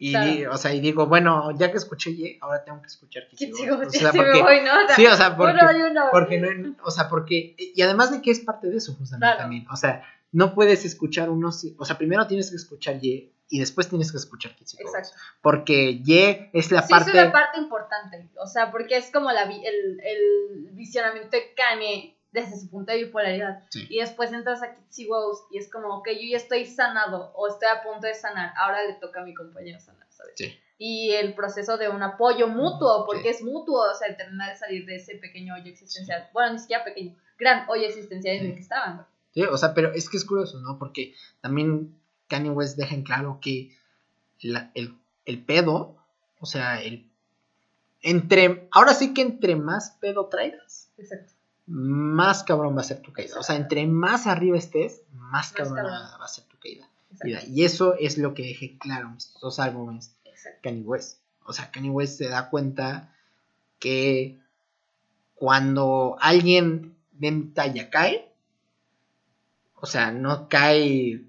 [0.00, 0.30] Y, Claro.
[0.30, 3.38] di- o sea, y digo, bueno, ya que escuché Ye, ahora tengo que escuchar Kids
[3.56, 3.68] ¿Qué y?
[3.68, 3.92] Goats.
[3.92, 4.18] Sí, O sea, sí.
[4.20, 6.02] O sea, sí, o sea, porque, uno y uno.
[6.12, 9.38] porque no, o sea, porque, y además de que es parte de eso justamente Claro.
[9.40, 13.32] también, o sea, no puedes escuchar uno, si- o sea, primero tienes que escuchar Ye
[13.48, 14.74] y después tienes que escuchar y Goats.
[14.78, 15.16] Exacto.
[15.40, 17.10] Porque Ye es la sí, parte...
[17.10, 18.28] es una parte importante.
[18.40, 23.04] O sea, porque es como la, el, el visionamiento de Kanye desde su punto de
[23.04, 23.64] bipolaridad.
[23.70, 23.86] Sí.
[23.88, 27.48] Y después entras a Kitsy Wows y es como, ok, yo ya estoy sanado o
[27.48, 28.52] estoy a punto de sanar.
[28.56, 30.34] Ahora le toca a mi compañero sanar, ¿sabes?
[30.36, 30.58] Sí.
[30.76, 33.28] Y el proceso de un apoyo mutuo, porque Sí.
[33.28, 36.28] es mutuo, o sea, el terminar de salir de ese pequeño hoyo existencial.
[36.32, 39.06] Bueno, ni siquiera pequeño, gran hoyo existencial en el que estaban.
[39.32, 40.78] Sí, o sea, pero es que es curioso, ¿no?
[40.78, 41.97] Porque también
[42.28, 43.76] Kanye West deja en claro que
[44.40, 44.94] la- el,
[45.24, 45.96] el pedo,
[46.40, 47.06] o sea, el
[48.02, 51.32] entre, ahora sí que entre más pedo traigas, Exacto.
[51.66, 53.38] más cabrón va a ser tu caída.
[53.38, 55.92] O sea, entre más arriba estés, más Más cabrón cabrón.
[56.20, 56.88] va a ser tu caída.
[57.12, 57.50] Exacto.
[57.50, 60.60] Y eso es lo que deje claro en estos dos álbumes exacto.
[60.62, 61.18] Kanye West.
[61.44, 63.12] O sea, Kanye West se da cuenta
[63.80, 64.38] que
[65.34, 68.30] cuando alguien de mi talla cae,
[69.74, 71.22] o sea, no cae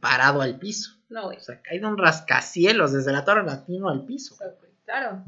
[0.00, 0.92] parado al piso.
[1.08, 1.38] No, güey.
[1.38, 4.36] O sea, cae de un rascacielos desde la Torre Latino al piso.
[4.36, 4.50] Güey.
[4.84, 5.24] Claro.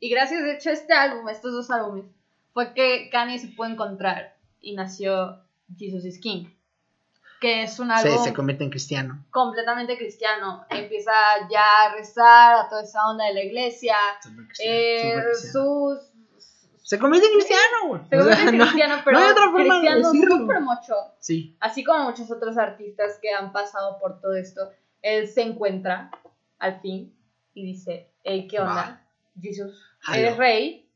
[0.00, 2.04] Y gracias, de hecho, a este álbum, estos dos álbumes,
[2.52, 5.42] fue que Kanye se pudo encontrar y nació
[5.76, 6.46] Jesus is King.
[7.40, 9.24] Que es un álbum se convierte en cristiano.
[9.30, 10.64] completamente cristiano.
[10.70, 11.12] Empieza
[11.50, 13.94] ya a rezar a toda esa onda de la iglesia.
[14.22, 15.52] Súper cristiano, Eh, súper cristiano.
[15.52, 15.98] sus.
[16.86, 18.02] Se convierte en cristiano, güey.
[18.08, 20.36] Se convierte en no- cristiano, pero hay otra forma de cristiano decirlo.
[20.38, 20.94] súper mucho.
[21.18, 24.70] Sí, Así como muchos otros artistas que han pasado por todo esto,
[25.02, 26.12] él se encuentra
[26.60, 27.12] al fin
[27.54, 29.02] y dice, hey, ¿qué onda?
[29.40, 29.82] Jesús,
[30.14, 30.88] eres rey.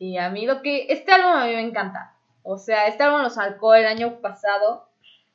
[0.00, 0.86] Y a mí lo que...
[0.90, 2.16] Este álbum a mí me encanta.
[2.42, 4.88] O sea, este álbum lo sacó el año pasado.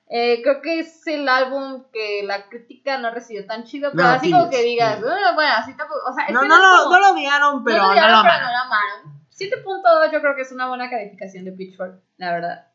[0.10, 4.14] Eh, creo que es el álbum que la crítica no recibió tan chido, pero No,
[4.16, 5.12] así como que digas, pillas.
[5.30, 6.02] "Ah, bueno, así tampoco...
[6.10, 7.88] O sea, es no, que no, es lo, como- no lo odiaron, pero no no,
[7.88, 9.23] lo odiaron, pero no lo amaron.
[9.38, 12.68] 7.2 yo creo que es una buena calificación de Pitchfork, la verdad.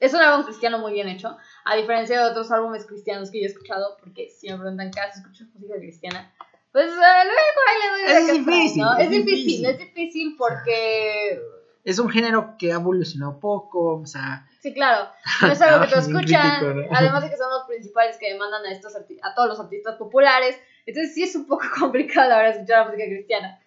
[0.00, 3.44] Es un álbum cristiano muy bien hecho, a diferencia de otros álbumes cristianos que yo
[3.44, 6.32] he escuchado, porque si me preguntan qué haces, escuchas música cristiana,
[6.70, 8.96] pues eh, luego ahí le doy Es difícil, ¿no?
[8.96, 9.66] es Es difícil, difícil.
[9.66, 11.40] es difícil porque...
[11.84, 15.08] Es un género que ha evolucionado poco, o sea, Sí, claro,
[15.40, 16.96] no es algo que te escuchan, crítico, ¿no?
[16.96, 20.60] además de que son los principales que demandan a, estos a todos los artistas populares,
[20.84, 23.60] entonces sí es un poco complicado ahora escuchar la música cristiana.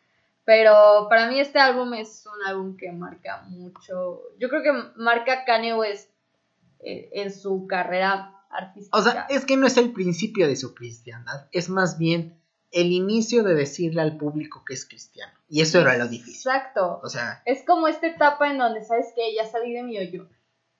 [0.44, 5.46] Pero para mí este álbum es un álbum que marca mucho, yo creo que marca
[5.46, 6.10] Kanye West
[6.80, 8.98] eh, en su carrera artística.
[8.98, 12.42] o sea, es que no es el principio de su cristiandad, es más bien
[12.72, 15.34] el inicio de decirle al público que es cristiano.
[15.50, 16.36] Y eso era lo difícil.
[16.36, 17.02] Exacto.
[17.04, 19.36] O sea, Es como esta etapa en donde, ¿sabes qué?
[19.36, 20.30] Ya salí de mi hoyo.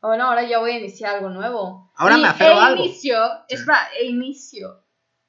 [0.02, 1.92] Bueno, ahora ya voy a iniciar algo nuevo.
[1.96, 2.86] Ahora Y me aferro e a algo.
[2.86, 3.18] Inicio,
[3.50, 3.56] Sí.
[3.56, 4.84] es para, e inicio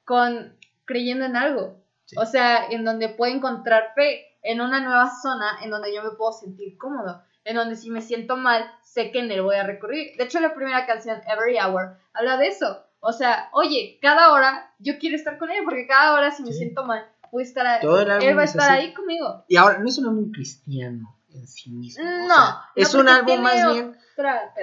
[0.05, 1.82] con creyendo en algo.
[2.05, 2.15] Sí.
[2.19, 6.11] O sea, en donde puedo encontrar fe, en una nueva zona en donde yo me
[6.11, 9.63] puedo sentir cómodo, en donde si me siento mal, sé que en él voy a
[9.63, 10.15] recurrir.
[10.17, 12.83] De hecho, la primera canción, Every Hour, habla de eso.
[12.99, 16.51] O sea, oye, cada hora yo quiero estar con él, porque cada hora si me
[16.51, 16.59] Sí.
[16.59, 18.81] siento mal, voy a estar, álbum él va a es estar así.
[18.87, 19.43] ahí conmigo.
[19.47, 22.03] y ahora no es un álbum cristiano en sí mismo.
[22.03, 24.53] o No, sea, no, es un álbum más bien Otra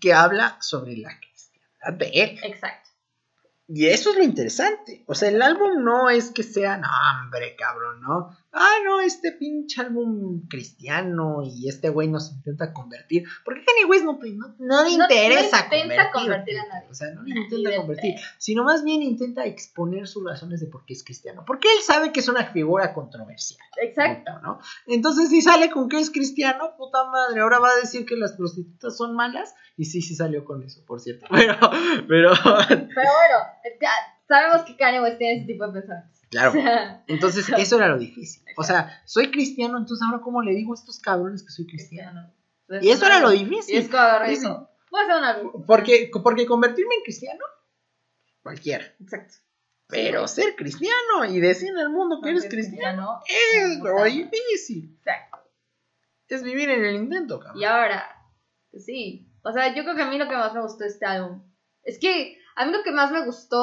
[0.00, 2.38] que habla sobre la cristiandad de él.
[2.42, 2.85] Exacto.
[3.68, 5.04] Y eso es lo interesante.
[5.06, 6.88] O sea, el álbum no es que sea, no,
[7.22, 8.36] hombre, cabrón, ¿no?
[8.58, 13.24] Ah, no, este pinche álbum cristiano y este güey nos intenta convertir.
[13.44, 16.88] Porque Kanye West no, no, no le No- interesa no intenta convertir, convertir a nadie.
[16.90, 18.14] O sea, no le intenta convertir.
[18.38, 21.44] Sino más bien intenta exponer sus razones de por qué es cristiano.
[21.46, 23.60] Porque él sabe que es una figura controversial.
[23.82, 24.32] Exacto.
[24.42, 24.58] ¿no?
[24.86, 28.32] Entonces, si sale con que es cristiano, puta madre, ahora va a decir que las
[28.32, 29.54] prostitutas son malas.
[29.76, 31.26] Y sí, sí salió con eso, por cierto.
[31.30, 31.54] Pero,
[32.08, 32.32] pero,
[32.68, 33.38] Pero bueno,
[33.80, 33.90] ya
[34.26, 36.15] sabemos que Kanye West tiene ese tipo de pensamientos.
[36.30, 36.52] Claro.
[37.06, 38.44] Entonces, eso era lo difícil.
[38.56, 42.32] O sea, soy cristiano, entonces ahora, ¿cómo le digo a estos cabrones que soy cristiano?
[42.80, 43.74] Y eso era lo es difícil.
[43.76, 45.64] y un álbum.
[45.66, 47.44] Porque, porque convertirme en cristiano,
[48.42, 48.84] cualquiera.
[49.00, 49.34] Exacto.
[49.88, 54.96] Pero ser cristiano y decir al mundo que eres cristiano cristiano, es lo difícil.
[54.98, 55.38] Exacto.
[56.28, 57.60] Es vivir en el intento, cabrón.
[57.60, 58.04] Y ahora,
[58.70, 59.30] pues sí.
[59.42, 61.42] O sea, yo creo que a mí lo que más me gustó de este álbum
[61.84, 63.60] es que a mí lo que más me gustó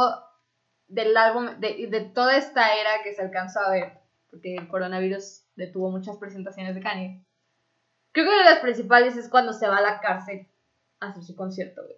[0.93, 3.93] del álbum, de, de toda esta era que se alcanzó a ver,
[4.29, 7.25] porque el coronavirus detuvo muchas presentaciones de Kanye.
[8.11, 10.47] Creo que una de las principales es cuando se va a la cárcel
[10.99, 11.97] a hacer su concierto, güey.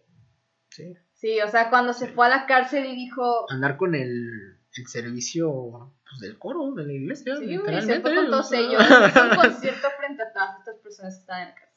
[0.69, 0.97] Sí.
[1.13, 3.49] Sí, o sea, cuando se fue a la cárcel y dijo.
[3.49, 7.35] Andar con el, el servicio pues, del coro, de la iglesia.
[7.37, 8.81] Sí, güey, se fue con todos ellos.
[9.09, 11.75] Hizo un concierto frente a todas estas personas que estaban en la cárcel.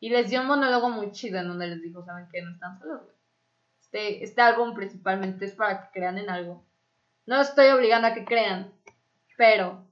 [0.00, 2.42] Y les dio un monólogo muy chido en donde les dijo: ¿Saben qué?
[2.42, 3.16] No están solos, güey.
[3.92, 6.64] Este, este álbum principalmente es para que crean en algo.
[7.26, 8.72] No los estoy obligando a que crean,
[9.36, 9.84] pero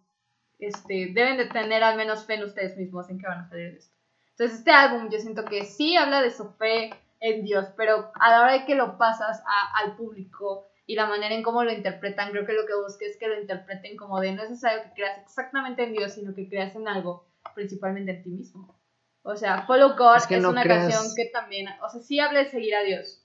[0.58, 3.72] este, deben de tener al menos fe en ustedes mismos en que van a salir
[3.72, 3.94] de esto.
[4.30, 6.90] Entonces este álbum yo siento que sí habla de su fe
[7.20, 11.04] en Dios, pero a la hora de que lo pasas a- al público y la
[11.06, 14.18] manera en cómo lo interpretan, creo que lo que busca es que lo interpreten como
[14.18, 18.12] de no es necesario que creas exactamente en Dios, sino que creas en algo, principalmente
[18.12, 18.74] en ti mismo.
[19.22, 22.00] O sea, Follow God Es es, que no una creas- canción que también, o sea,
[22.00, 23.22] sí habla de seguir a Dios,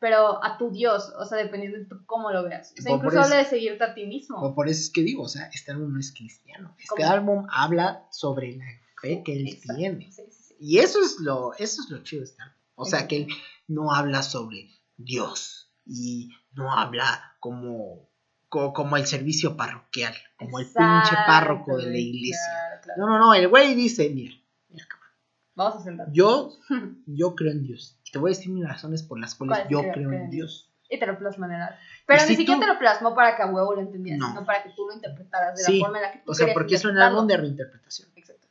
[0.00, 2.72] pero a tu Dios, o sea, dependiendo de tú cómo lo veas.
[2.78, 4.38] O sea, por incluso habla de seguirte a ti mismo.
[4.40, 6.74] O por eso es que digo, o sea, este álbum no es cristiano.
[6.78, 7.08] Este ¿Cómo?
[7.12, 8.64] álbum habla sobre la
[9.00, 10.10] fe que él Exacto, tiene.
[10.10, 10.54] sí, sí, sí.
[10.58, 12.56] Y eso es lo, eso es lo chido de este álbum.
[12.74, 13.26] O sea, que él
[13.68, 18.08] no habla sobre Dios y no habla como,
[18.48, 22.42] co- como, el servicio parroquial, como el pinche párroco de la iglesia.
[22.48, 23.00] claro, claro.
[23.00, 24.34] No, no, no, el güey dice, mira,
[24.70, 25.10] mira, cabrón,
[25.54, 26.08] Vamos a sentar.
[26.12, 26.52] yo,
[27.06, 27.98] yo creo en Dios.
[28.12, 30.66] Te voy a decir mis razones por las cuales ¿Cuáles yo creo- en Dios.
[30.88, 31.68] Y te lo plasma en el.
[32.06, 34.28] Pero ni si siquiera tú- te lo plasmó para que a huevo lo entendieras, No.
[34.30, 36.34] sino para que tú lo interpretaras de Sí, la forma en la que tú O
[36.34, 38.08] sea, porque es un álbum de reinterpretación.
[38.16, 38.48] Exacto.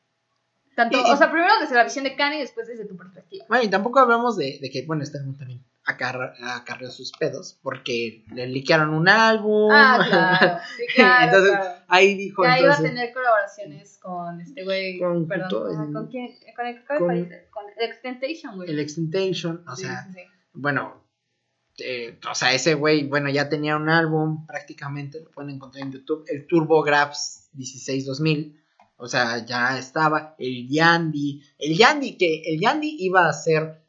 [0.75, 3.45] Tanto, y- o sea, primero desde la visión de Kanye y después desde tu perspectiva.
[3.49, 8.23] Bueno, y tampoco hablamos de, de que, bueno, este álbum también acarreó sus pedos, porque
[8.33, 9.71] le liquearon un álbum.
[9.73, 10.57] Ah, claro.
[10.77, 11.25] Sí, claro.
[11.25, 11.75] Entonces, claro.
[11.87, 14.99] ahí dijo, Ya iba a entonces, tener colaboraciones con este güey.
[14.99, 16.29] Con perdón, todo ¿con, quién?
[16.55, 17.29] Con el ¿cuál con-?
[17.49, 18.69] Con el Extentation, güey.
[18.69, 20.21] el Extentation, o Sí, sea, sí,
[20.53, 21.03] bueno,
[21.79, 25.93] eh, o sea, ese güey, bueno, ya tenía un álbum prácticamente, lo pueden encontrar en
[25.93, 27.13] YouTube, el Turbo Graph
[27.53, 28.58] 16 2000,
[29.01, 33.81] o sea, ya estaba, el Yandy, el Yandy, que el Yandy iba a ser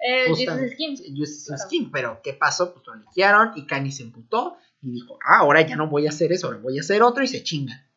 [0.73, 1.17] Skin.
[1.17, 1.59] Justice.
[1.59, 2.73] Skin, pero ¿qué pasó?
[2.73, 6.11] Pues lo liquearon y Kanye se emputó y dijo, ah, ahora ya no voy a
[6.11, 7.91] hacer eso, ahora voy a hacer otro y se chinga.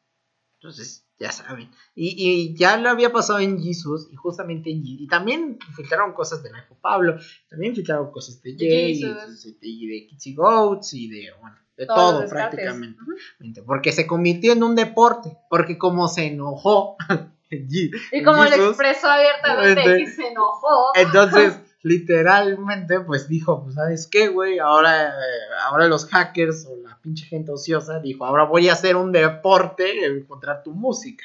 [0.56, 1.70] Entonces, ya saben.
[1.94, 4.82] Y, y ya lo había pasado en Jesus y justamente en.
[4.84, 9.04] Y también filtraron cosas de of Pablo, también filtraron cosas de Jay,
[9.62, 13.00] y de Kitsy Goats y de, bueno, de Todos todo prácticamente.
[13.66, 16.98] Porque se convirtió en un deporte, porque como se enojó.
[18.12, 20.92] Y como lo Jesus, expresó abiertamente Este- y se enojó.
[20.96, 24.58] entonces, literalmente, pues dijo, pues, ¿sabes qué, güey?
[24.58, 25.12] Ahora, eh,
[25.70, 29.84] ahora los hackers o la pinche gente ociosa dijo, ahora voy a hacer un deporte
[29.84, 31.24] de encontrar tu música,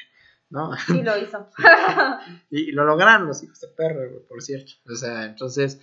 [0.51, 0.75] ¿no?
[0.85, 1.49] Sí lo hizo.
[2.51, 4.73] Y, y lo lograron los hijos de perro, güey, por cierto.
[4.87, 5.79] O sea, entonces,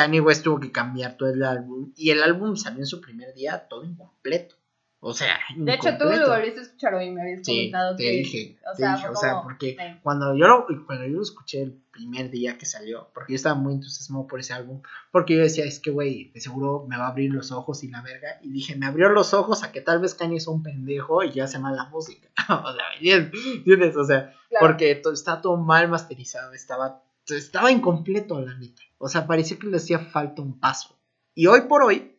[0.00, 1.92] Kanye West tuvo que cambiar todo el álbum.
[1.96, 4.54] Y el álbum salió en su primer día todo incompleto.
[5.00, 8.02] O sea, De hecho, tú lo volviste a escuchar hoy me habías Sí, comentado te
[8.02, 8.10] que.
[8.10, 10.00] dije, o te sea, dije, o sea, porque Sí.
[10.02, 13.54] cuando yo lo, cuando yo lo escuché el primer día que salió, porque yo estaba
[13.54, 17.04] muy entusiasmado por ese álbum, porque yo decía, es que güey, de seguro me va
[17.06, 19.80] a abrir los ojos y la verga, y dije, me abrió los ojos a que
[19.80, 23.30] tal vez Kanye es un pendejo y ya hace mal la música, o sea, ¿me
[23.54, 23.96] ¿entiendes?
[23.96, 24.66] O sea, Claro.
[24.66, 29.66] porque to- está todo mal masterizado, estaba, estaba incompleto la neta, o sea, parecía que
[29.66, 30.98] le hacía falta un paso,
[31.34, 32.16] y hoy por hoy,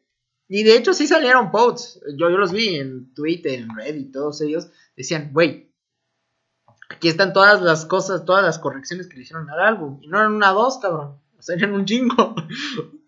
[0.47, 4.41] y de hecho sí salieron posts, yo, yo los vi en Twitter, en Reddit, todos
[4.41, 5.73] ellos decían, güey,
[6.89, 10.19] aquí están todas las cosas, todas las correcciones que le hicieron al álbum, y no
[10.19, 12.35] eran una dos, cabrón, o sea, eran un chingo.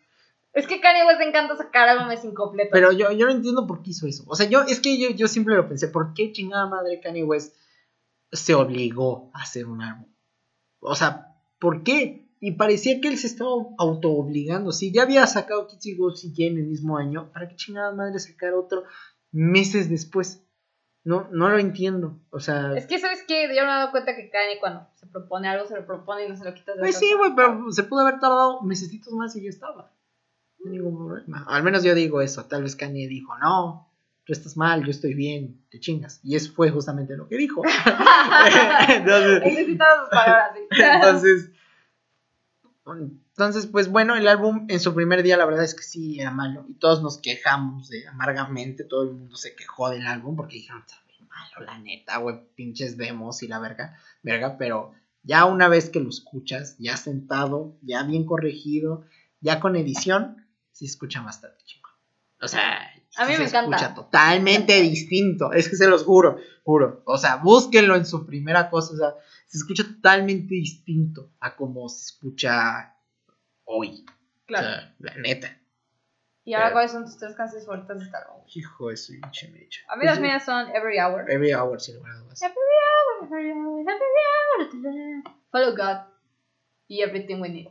[0.53, 2.71] Es que Kanye West le encanta sacar álbumes incompletos.
[2.73, 4.25] Pero yo, yo no entiendo por qué hizo eso.
[4.27, 7.23] O sea, yo, es que yo, yo siempre lo pensé, ¿por qué chingada madre Kanye
[7.23, 7.55] West
[8.31, 10.13] se obligó a hacer un álbum?
[10.81, 12.27] O sea, ¿por qué?
[12.43, 14.71] Y parecía que él se estaba auto-obligando.
[14.71, 18.17] Si ya había sacado Kitsy Ghost y en el mismo año, ¿para qué chingada madre
[18.17, 18.83] sacar otro
[19.31, 20.43] meses después?
[21.03, 22.19] No, no lo entiendo.
[22.31, 23.43] O sea, Es que, ¿sabes qué?
[23.43, 26.29] Yo me he dado cuenta que Kanye cuando se propone algo, se lo propone y
[26.29, 29.35] no se lo quitas de pues sí, güey, pero se pudo haber tardado mesecitos más
[29.35, 29.93] y ya estaba.
[30.59, 31.45] No hay ningún problema.
[31.47, 32.45] Al menos yo digo eso.
[32.45, 33.87] Tal vez Kanye dijo, no,
[34.25, 36.19] tú estás mal, yo estoy bien, te chingas.
[36.23, 37.61] Y eso fue justamente lo que dijo.
[38.89, 39.77] entonces,
[40.09, 40.81] palabras, sí.
[40.81, 41.51] entonces,
[42.99, 46.31] entonces, pues bueno, el álbum en su primer día la verdad es que sí era
[46.31, 46.65] malo.
[46.69, 48.83] Y todos nos quejamos de amargamente.
[48.83, 52.39] Todo el mundo se quejó del álbum porque dijeron, está bien malo, la neta, güey,
[52.55, 54.57] pinches demos y la verga, verga.
[54.57, 54.93] Pero
[55.23, 59.03] ya una vez que lo escuchas, ya sentado, ya bien corregido,
[59.39, 61.91] ya con edición, sí escucha bastante chingón.
[62.41, 63.75] O sea, A mí me se encanta.
[63.77, 65.53] escucha totalmente distinto.
[65.53, 67.03] Es que se los juro, juro.
[67.05, 68.93] O sea, búsquenlo en su primera cosa.
[68.93, 69.13] O sea,
[69.51, 72.95] se escucha totalmente distinto a como se escucha
[73.65, 74.05] hoy.
[74.45, 74.67] Claro.
[74.67, 75.59] O sea, la neta.
[76.45, 78.43] y ahora, ¿cuáles son tus tres canciones favoritas de este álbum?
[78.47, 79.81] Hijo de su pinche mecha.
[79.89, 81.29] A mí las mías son Every Hour.
[81.29, 82.41] Every hour, sin lugar a dudas.
[82.41, 85.33] Every hour, every hour, every hour.
[85.51, 86.07] Follow God.
[86.87, 87.67] Y Everything We Need.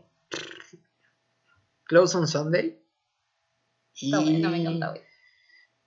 [1.85, 2.79] Close on Sunday.
[3.95, 5.03] Y bueno, me encanta, güey.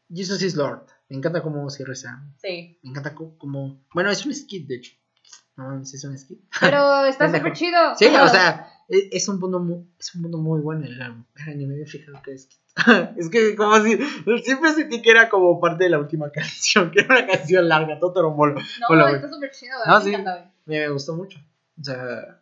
[0.09, 0.87] Jesus is Lord.
[1.09, 2.23] Me encanta cómo cierra esa.
[2.37, 2.79] Sí.
[2.81, 3.85] Me encanta como.
[3.93, 5.02] Bueno, es un skit, de hecho.
[5.55, 6.39] No mames, es un skit.
[6.59, 7.95] Pero está súper chido.
[7.95, 11.25] Sí, o sea, es, es un punto muy, es un punto muy bueno el álbum.
[11.55, 12.49] Ni me había fijado que es.
[13.17, 13.97] es que como si
[14.43, 17.99] siempre sentí que era como parte de la última canción, que era una canción larga,
[17.99, 18.55] todo molo.
[18.55, 20.15] No, Hola, está súper chido, me sí.
[20.65, 21.39] Me, gustó mucho.
[21.79, 22.39] O sea,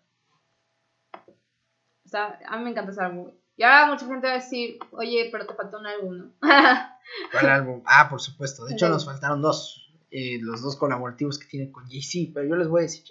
[2.06, 3.32] O sea, a mí me encanta ese álbum.
[3.58, 6.32] Y ahora mucha gente va a decir, oye, pero te faltó un álbum, ¿no?
[7.32, 7.84] ¿cuál álbum?
[7.86, 8.66] Ah, por supuesto.
[8.66, 9.91] De hecho, nos faltaron dos.
[10.12, 12.32] Eh, los dos colaborativos que tiene con Jay-Z.
[12.34, 13.04] Pero yo les voy a decir,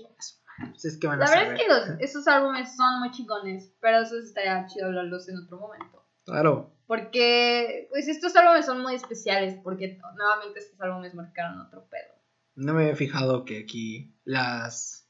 [0.75, 4.03] ustedes qué van a La verdad es que los, esos álbumes son muy chingones, pero
[4.03, 6.07] eso estaría chido hablarlos en otro momento.
[6.25, 6.77] Claro.
[6.87, 12.15] Porque, pues estos álbumes son muy especiales, porque nuevamente estos álbumes marcaron otro pedo.
[12.57, 15.09] No me había fijado que aquí las,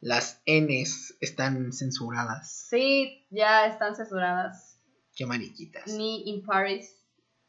[0.00, 2.68] las Ns están censuradas.
[2.68, 4.80] Sí, ya están censuradas.
[5.16, 5.86] Qué mariquitas.
[5.86, 7.03] Ni in Paris.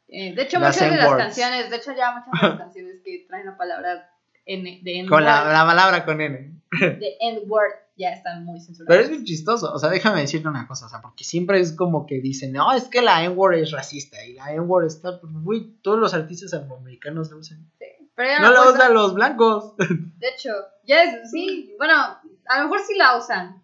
[0.08, 2.96] Eh, de hecho, Las muchas de las canciones, de hecho ya muchas de las canciones
[3.04, 4.10] que traen la palabra
[4.44, 6.60] N, de N-word, Con la, la palabra con N.
[6.80, 9.04] de N-word ya están muy Pero censuradas.
[9.04, 9.72] es bien chistoso.
[9.72, 10.86] O sea, déjame decirte una cosa.
[10.86, 14.22] O sea, porque siempre es como que dicen, no, es que la N-word es racista.
[14.24, 15.20] Y la N-word está.
[15.20, 17.68] pues, Güey, todos los artistas afroamericanos la usan.
[17.78, 19.74] Sí, Pero ya No la usan los blancos.
[19.78, 20.50] De hecho,
[20.84, 23.62] ya es, sí, bueno, a lo mejor sí la usan.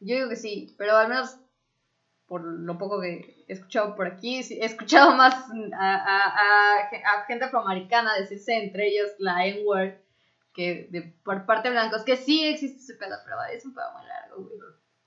[0.00, 1.36] Yo digo que sí, pero al menos
[2.32, 5.34] por lo poco que he escuchado por aquí, he escuchado más
[5.78, 9.92] a, a- a- a gente afroamericana decirse entre ellos la N-word
[10.54, 13.84] que de, por parte de blancos, que sí existe ese pedo, pero es un pedo
[13.98, 14.58] muy largo, güey.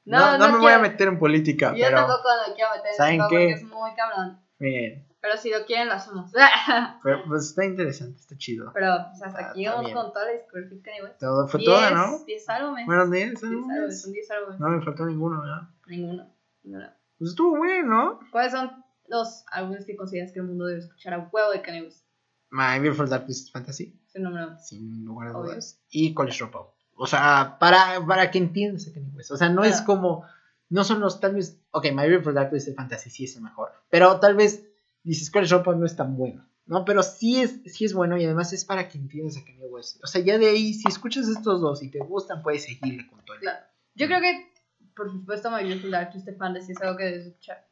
[0.06, 1.74] No, no, me voy a quiero- meter en política.
[1.76, 3.22] Yo pero, tampoco me quiero meter en ¿saben qué?
[3.22, 4.40] porque es muy cabrón.
[4.60, 6.32] miren, Pero si lo quieren, lo hacemos.
[7.04, 8.70] pero, pues está interesante, está chido.
[8.72, 11.18] pero pues, hasta Ah, aquí está vamos con toda la discografía.
[11.20, 12.20] Todo fue toda, ¿no?
[12.24, 12.86] 10 álbumes.
[12.86, 14.60] Bueno, 10 10 álbumes, son 10 álbumes.
[14.60, 15.62] No me faltó ninguno, ¿verdad?
[15.88, 16.28] Ninguno.
[16.64, 16.88] ninguno.
[17.18, 18.20] Pues estuvo bueno, ¿no?
[18.32, 18.72] ¿Cuáles son
[19.08, 22.06] los álbumes que consideras que el mundo debe escuchar a huevo de Kanye West?
[22.52, 25.80] My Beautiful Dark Twisted Fantasy, el número sin lugar a dudas.
[25.90, 26.70] Y College Dropout.
[26.98, 29.32] O sea, para, para que entiendas a Kanye West.
[29.32, 29.86] O sea, no es Claro.
[29.86, 30.26] como.
[30.70, 31.60] No son los tal vez.
[31.72, 33.72] Ok, My Beautiful Dark Twisted Fantasy sí es el mejor.
[33.90, 34.66] Pero tal vez
[35.04, 36.48] dices College Dropout no es tan bueno.
[36.66, 36.84] ¿no?
[36.86, 40.04] Pero sí es, sí es bueno y además es para que entiendas a Kanye West.
[40.04, 43.24] O sea, ya de ahí, si escuchas estos dos y te gustan, puedes seguirle con
[43.24, 43.42] todo el.
[43.42, 43.64] Claro.
[43.94, 44.52] Yo creo que,
[44.96, 47.68] por supuesto, My Beautiful Dark Twisted Fantasy es algo que debes escuchar.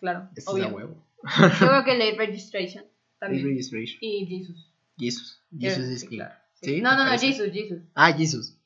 [0.00, 1.04] Claro, Este es a huevo.
[1.60, 3.44] Yo creo que Late Registration Late también.
[3.46, 3.98] Registration.
[4.00, 4.72] Y Jesus.
[4.96, 5.42] Jesus.
[5.58, 6.34] Jesus es sí, claro.
[6.54, 6.80] ¿Sí?
[6.80, 7.18] No, ¿Te no, no?
[7.18, 7.78] Jesus, Jesus.
[7.94, 8.56] Ah, Jesus.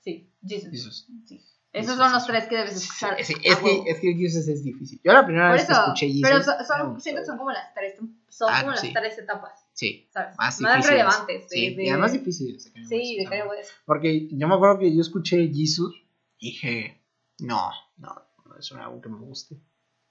[0.00, 0.70] Sí, Jesus.
[0.70, 1.06] Jesus.
[1.26, 1.40] Sí.
[1.72, 3.20] Esos son los tres que debes escuchar.
[3.20, 5.00] Es, que, es que Jesus es difícil.
[5.04, 6.22] Yo la primera vez que escuché Jesus.
[6.22, 7.94] pero son, son- siento que son como las tres,
[8.28, 8.92] son Ah, como las sí.
[8.92, 10.36] tres etapas, Sí, ¿sabes?
[10.36, 10.86] más difíciles.
[10.88, 11.48] relevantes.
[11.48, 12.72] de- Sí, de- y además difíciles.
[12.74, 13.70] de Sí, de Kanye West.
[13.84, 15.94] Porque yo me acuerdo que yo escuché Jesus
[16.38, 16.99] y dije,
[17.42, 18.14] no, no,
[18.46, 19.56] no es algo que me guste.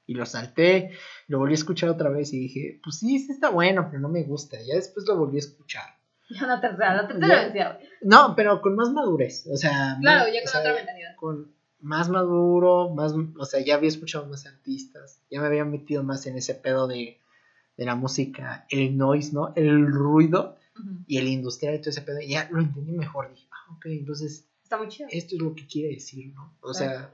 [0.06, 0.92] Y lo salté,
[1.28, 4.10] lo volví a escuchar otra vez y dije, pues sí, sí está bueno, pero no
[4.10, 4.58] me gusta.
[4.62, 5.84] Ya después lo volví a escuchar.
[6.32, 7.44] Ya una tercera, la tercera Ya.
[7.44, 7.88] vencida, güey.
[8.02, 9.48] No, pero con más madurez.
[9.52, 11.16] O sea, Claro, más- ya o con sea, otra mentalidad.
[11.16, 16.04] con más maduro, más, o sea, ya había escuchado más artistas, ya me había metido
[16.04, 17.20] más en ese pedo de,
[17.78, 19.54] de la música, el noise, ¿no?
[19.56, 20.58] El ruido
[21.08, 24.46] y el industrial y todo ese pedo, ya lo entendí mejor, dije, ah, ok, entonces
[24.64, 25.08] Está muy chido.
[25.12, 26.54] esto es lo que quiere decir, ¿no?
[26.62, 27.12] O sea,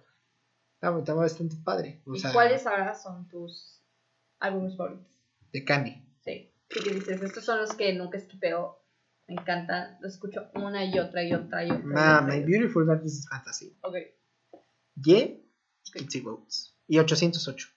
[0.86, 3.82] estaba, estaba bastante padre, o ¿Y sea, cuáles ahora son tus
[4.40, 5.08] álbumes favoritos?
[5.52, 6.04] de Candy.
[6.24, 6.52] Sí.
[6.70, 7.22] ¿Qué te dices?
[7.22, 8.82] Estos son los que nunca esquipeo.
[9.28, 9.98] Me encantan.
[10.02, 12.22] Los escucho una y otra y otra y otra.
[12.24, 12.44] y My.
[12.44, 13.76] Beautiful Dark Twisted Fantasy.
[13.82, 13.96] Ok.
[15.04, 15.44] Y
[15.94, 16.76] Kitsy Goats.
[16.88, 17.68] Y 808.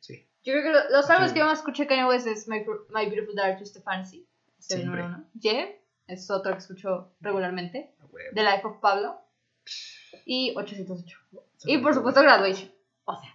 [0.00, 0.28] Sí.
[0.44, 2.58] Yo creo que lo- los álbumes que yo más escuché Kanye West es My,
[2.90, 4.28] My Beautiful Dark Twisted Fantasy.
[4.58, 5.02] Es el Siempre.
[5.02, 5.80] número uno.
[6.06, 7.94] Es otro que escucho regularmente.
[8.34, 9.20] The Life of Pablo.
[10.24, 11.18] Y 808.
[11.64, 12.70] Y por supuesto Graduation.
[13.04, 13.32] O sea.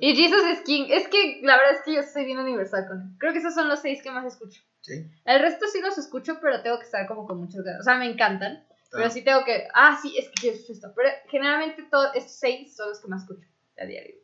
[0.00, 0.86] Y Jesus is King.
[0.90, 3.08] Es que la verdad es que yo soy bien universal con él.
[3.18, 4.62] Creo que esos son los seis que más escucho.
[4.82, 5.06] Sí.
[5.24, 7.80] El resto sí los escucho, pero tengo que estar como con ganas.
[7.80, 8.66] O sea, me encantan.
[8.90, 9.10] Pero Ah.
[9.10, 9.66] sí tengo que.
[9.74, 10.92] Ah, sí, es que yo escucho esto.
[10.94, 13.48] Pero generalmente todos estos seis son los que más escucho
[13.78, 14.16] a diario.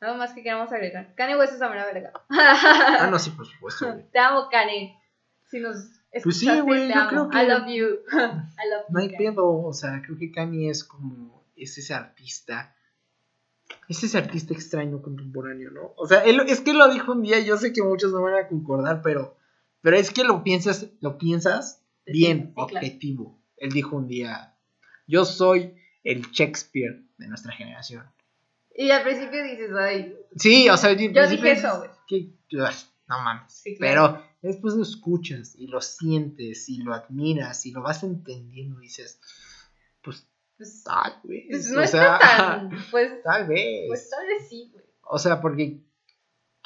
[0.00, 1.14] Nada más que queramos agregar.
[1.14, 2.12] Kanye West es la mera verga.
[2.30, 3.86] Ah, no, sí, por supuesto.
[4.12, 4.98] Te amo, Kanye.
[5.50, 5.76] Si nos
[6.22, 7.08] Pues sí, güey, yo amo.
[7.08, 7.86] creo que- I love you.
[8.12, 8.92] I love you.
[8.92, 9.18] No hay Kanye.
[9.18, 12.74] pedo, o sea, creo que Kanye es como, es ese artista,
[13.88, 15.92] es ese artista extraño contemporáneo, ¿no?
[15.96, 18.34] O sea, él, es que lo dijo un día, yo sé que muchos no van
[18.34, 19.36] a concordar, pero,
[19.82, 22.64] pero es que lo piensas, lo piensas bien, sí, claro.
[22.76, 23.40] objetivo.
[23.56, 24.54] Él dijo un día,
[25.06, 28.04] yo soy el Shakespeare de nuestra generación.
[28.74, 30.16] Y al principio dices, ay.
[30.36, 31.78] Sí, o sea, Yo dije eso,
[32.08, 32.30] güey.
[33.08, 33.52] no mames.
[33.52, 34.12] Sí, claro.
[34.14, 38.84] Pero después lo escuchas y lo sientes y lo admiras y lo vas entendiendo y
[38.86, 39.20] dices,
[40.02, 40.26] pues
[40.56, 41.44] Pues, tal vez.
[41.50, 42.70] pues no o sea, tan.
[42.90, 43.84] Pues, tal vez.
[43.88, 44.84] pues tal vez sí, güey.
[45.02, 45.80] o sea, porque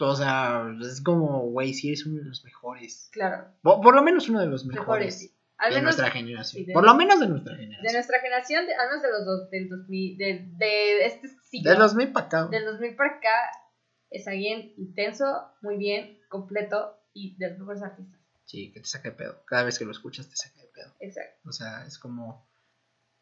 [0.00, 3.08] O sea, es como, güey, si eres uno de los mejores.
[3.12, 3.46] Claro.
[3.62, 5.06] Por, por lo menos uno de los mejores.
[5.22, 5.30] Mejores.
[5.56, 6.66] Al de menos nuestra generación.
[6.66, 7.92] de por lo menos de nuestra de generación.
[7.92, 11.70] nuestra generación, de- al menos de los dos, del 2000, de, de este siglo.
[11.70, 12.46] De los mil para acá.
[12.48, 13.30] Del 2000 para acá
[14.10, 15.24] es alguien intenso,
[15.62, 18.20] muy bien, completo y de los mejores artistas.
[18.44, 19.42] Sí, que te saca de pedo.
[19.46, 20.92] Cada vez que lo escuchas te saca de pedo.
[21.00, 21.48] Exacto.
[21.48, 22.46] O sea, es como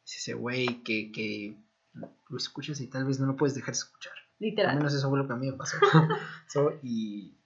[0.05, 1.56] es ese güey que, que
[1.94, 4.12] lo escuchas y tal vez no lo puedes dejar de escuchar.
[4.14, 4.77] Al Literal.
[4.77, 5.77] menos eso fue lo que a mí me pasó.
[6.48, 7.39] So, y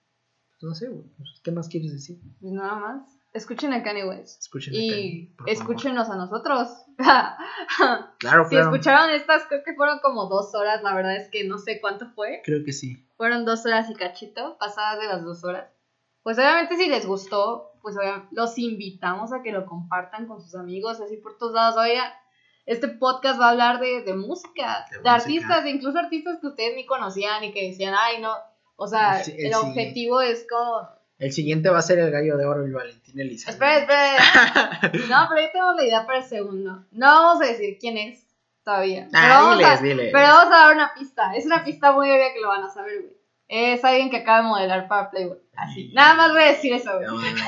[0.49, 1.05] pues, no sé, güey.
[1.43, 2.19] ¿Qué más quieres decir?
[2.41, 3.13] Pues nada más.
[3.33, 4.41] Escuchen a Kanye West.
[4.41, 5.51] Escuchen a Y Kanye, por favor.
[5.53, 6.69] escúchenos a nosotros.
[8.19, 8.71] Claro, si claro.
[8.73, 10.81] escucharon estas, creo que fueron como dos horas.
[10.81, 12.41] La verdad es que no sé cuánto fue.
[12.43, 13.05] Creo que sí.
[13.17, 15.69] Fueron dos horas y cachito, pasadas de las dos horas.
[16.27, 17.95] Pues obviamente si les gustó, pues
[18.31, 21.77] los invitamos a que lo compartan con sus amigos, así por todos lados.
[21.77, 22.11] Oigan,
[22.65, 25.13] este podcast va a hablar de, de música, De de, música.
[25.13, 28.33] artistas, incluso artistas que ustedes ni conocían y que decían, ay no.
[28.75, 30.89] O sea, el objetivo es como...
[31.17, 33.53] El siguiente va a ser el gallo de oro y Valentín Elizalde.
[33.53, 34.91] Espera, espera.
[35.09, 36.83] No, pero yo tengo la idea para el segundo.
[36.91, 38.27] No vamos a decir quién es
[38.65, 39.07] todavía.
[39.13, 40.09] pero, Ah, vamos diles, a, diles.
[40.11, 41.33] pero vamos a dar una pista.
[41.37, 43.17] Es una pista muy obvia que lo van a saber, güey.
[43.47, 45.37] Es alguien que acaba de modelar para Playboy.
[45.57, 45.91] Así.
[45.93, 47.05] Nada más voy a decir eso, güey.
[47.07, 47.43] No, no, no.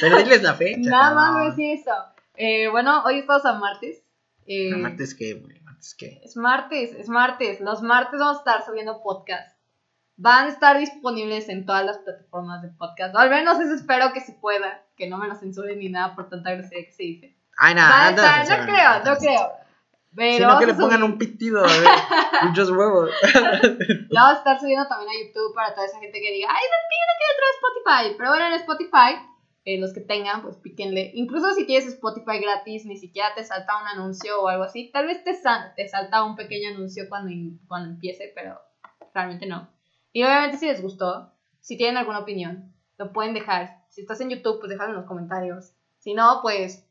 [0.00, 0.78] Pero diles la fecha.
[0.90, 1.14] Nada no.
[1.16, 1.92] más voy a decir eso.
[2.36, 4.02] Eh, bueno, hoy estamos a martes.
[4.46, 5.60] Eh, No, ¿Martes qué, güey?
[5.62, 6.20] ¿Martes qué?
[6.24, 7.60] Es martes, es martes.
[7.60, 9.56] Los martes vamos a estar subiendo podcast.
[10.16, 13.14] Van a estar disponibles en todas las plataformas de podcast.
[13.14, 14.82] O al menos eso espero que se pueda.
[14.96, 17.36] Que no me lo censuren ni nada por tanta grosería que se dice.
[17.56, 19.52] Ay, nada, estar- no creo, no creo.
[20.14, 21.88] Pero Sino que le a pongan subir- un pitido, a ver.
[22.48, 23.10] Muchos huevos.
[24.08, 26.62] Lo vamos a estar subiendo también a YouTube para toda esa gente que diga, ay,
[26.66, 28.16] no quiero que otra Spotify.
[28.18, 29.26] Pero bueno, en Spotify,
[29.64, 31.12] eh, los que tengan, pues píquenle.
[31.14, 34.90] Incluso si tienes Spotify gratis, ni siquiera te salta un anuncio o algo así.
[34.92, 37.30] Tal vez te, sal- te salta un pequeño anuncio cuando,
[37.68, 38.58] cuando empiece, pero
[39.14, 39.70] realmente no.
[40.12, 43.84] Y obviamente si les gustó, si tienen alguna opinión, lo pueden dejar.
[43.90, 45.72] Si estás en YouTube, pues déjalo en los comentarios.
[45.98, 46.84] Si no, pues,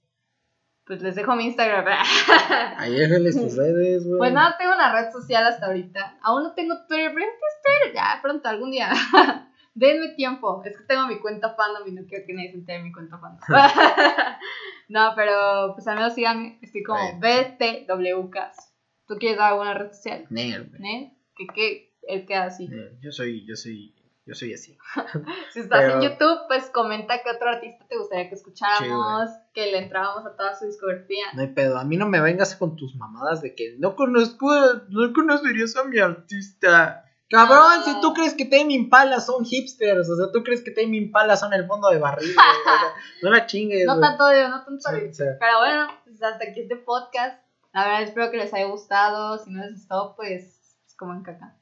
[0.90, 1.86] pues les dejo mi Instagram.
[2.78, 4.18] Ahí déjenles tus redes, güey.
[4.18, 6.18] Pues nada, tengo una red social hasta ahorita.
[6.24, 8.90] Aún no tengo Twitter, pero Twitter ya pronto, algún día.
[9.76, 10.64] Denme tiempo.
[10.66, 12.92] Es que tengo mi cuenta fandom y no quiero que nadie se entere de mi
[12.92, 13.40] cuenta fandom.
[14.90, 16.58] no, pero pues al menos síganme.
[16.64, 18.76] Estoy como BTWCast.
[19.08, 20.26] ¿Tú quieres dar alguna red social?
[20.32, 20.82] Nel, güey.
[20.82, 21.18] ¿Ne?
[21.36, 21.94] ¿Qué, qué?
[22.08, 22.68] Él queda así.
[22.68, 22.98] Nel.
[23.00, 23.94] Yo soy, yo soy,
[24.30, 24.78] yo soy así.
[25.54, 29.72] Si estás Pero- en YouTube, pues comenta qué otro artista te gustaría que escucháramos, que
[29.72, 31.26] le entrábamos a toda su discografía.
[31.34, 31.78] No hay pedo.
[31.78, 34.50] A mí no me vengas con tus mamadas de que no conozco,
[34.90, 37.04] no conocerías a mi artista.
[37.30, 37.84] Cabrón, No.
[37.86, 41.36] si tú crees que Tame Impala son hipsters, o sea, tú crees que Tame Impala
[41.36, 42.34] son el fondo de barril,
[43.22, 45.12] no la chingues, No tanto odio, no tanto odio.
[45.18, 47.40] Pero bueno, pues hasta aquí este podcast.
[47.74, 49.38] La verdad espero que les haya gustado.
[49.38, 51.56] Si no les gustó, pues, pues coman caca.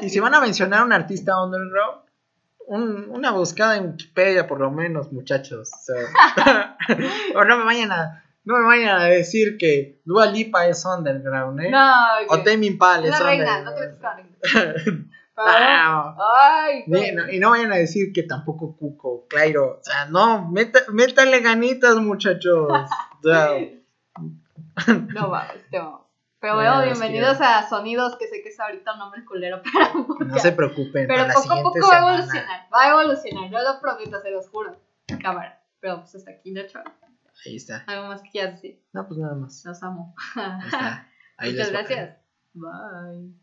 [0.00, 2.01] Y si van a mencionar a un artista underground,
[2.66, 5.70] un- una buscada en Wikipedia por lo menos, muchachos.
[5.72, 6.76] O, sea,
[7.36, 11.60] o no me vayan a no me vayan a decir que Dua Lipa es underground,
[11.60, 11.70] ¿eh?
[11.70, 11.92] No,
[12.28, 14.26] O Tame Impala es reina, no underground.
[14.42, 16.84] te Ay,
[17.14, 19.78] no- y no vayan a decir que tampoco Cuco, Clairo.
[19.80, 22.68] O sea, no, meta- métanle ganitas, muchachos.
[25.14, 26.00] No vamos, vamos.
[26.42, 29.24] Pero Bueno, bueno, es que- bienvenidos a Sonidos, que sé que es ahorita un nombre
[29.24, 31.06] culero para un no se preocupen.
[31.06, 32.60] Pero para poco a poco va a evolucionar.
[32.74, 34.76] Va a evolucionar, yo lo prometo, se los juro.
[35.22, 35.62] Cámara.
[35.78, 36.80] Pero pues hasta aquí, de hecho.
[37.46, 37.84] Ahí está.
[37.86, 38.82] Algo más que quieras decir.
[38.92, 39.64] No, pues nada más.
[39.64, 40.14] Los amo.
[40.34, 41.08] Ahí está.
[41.38, 42.18] Ahí Muchas gracias.
[42.54, 43.41] Bye.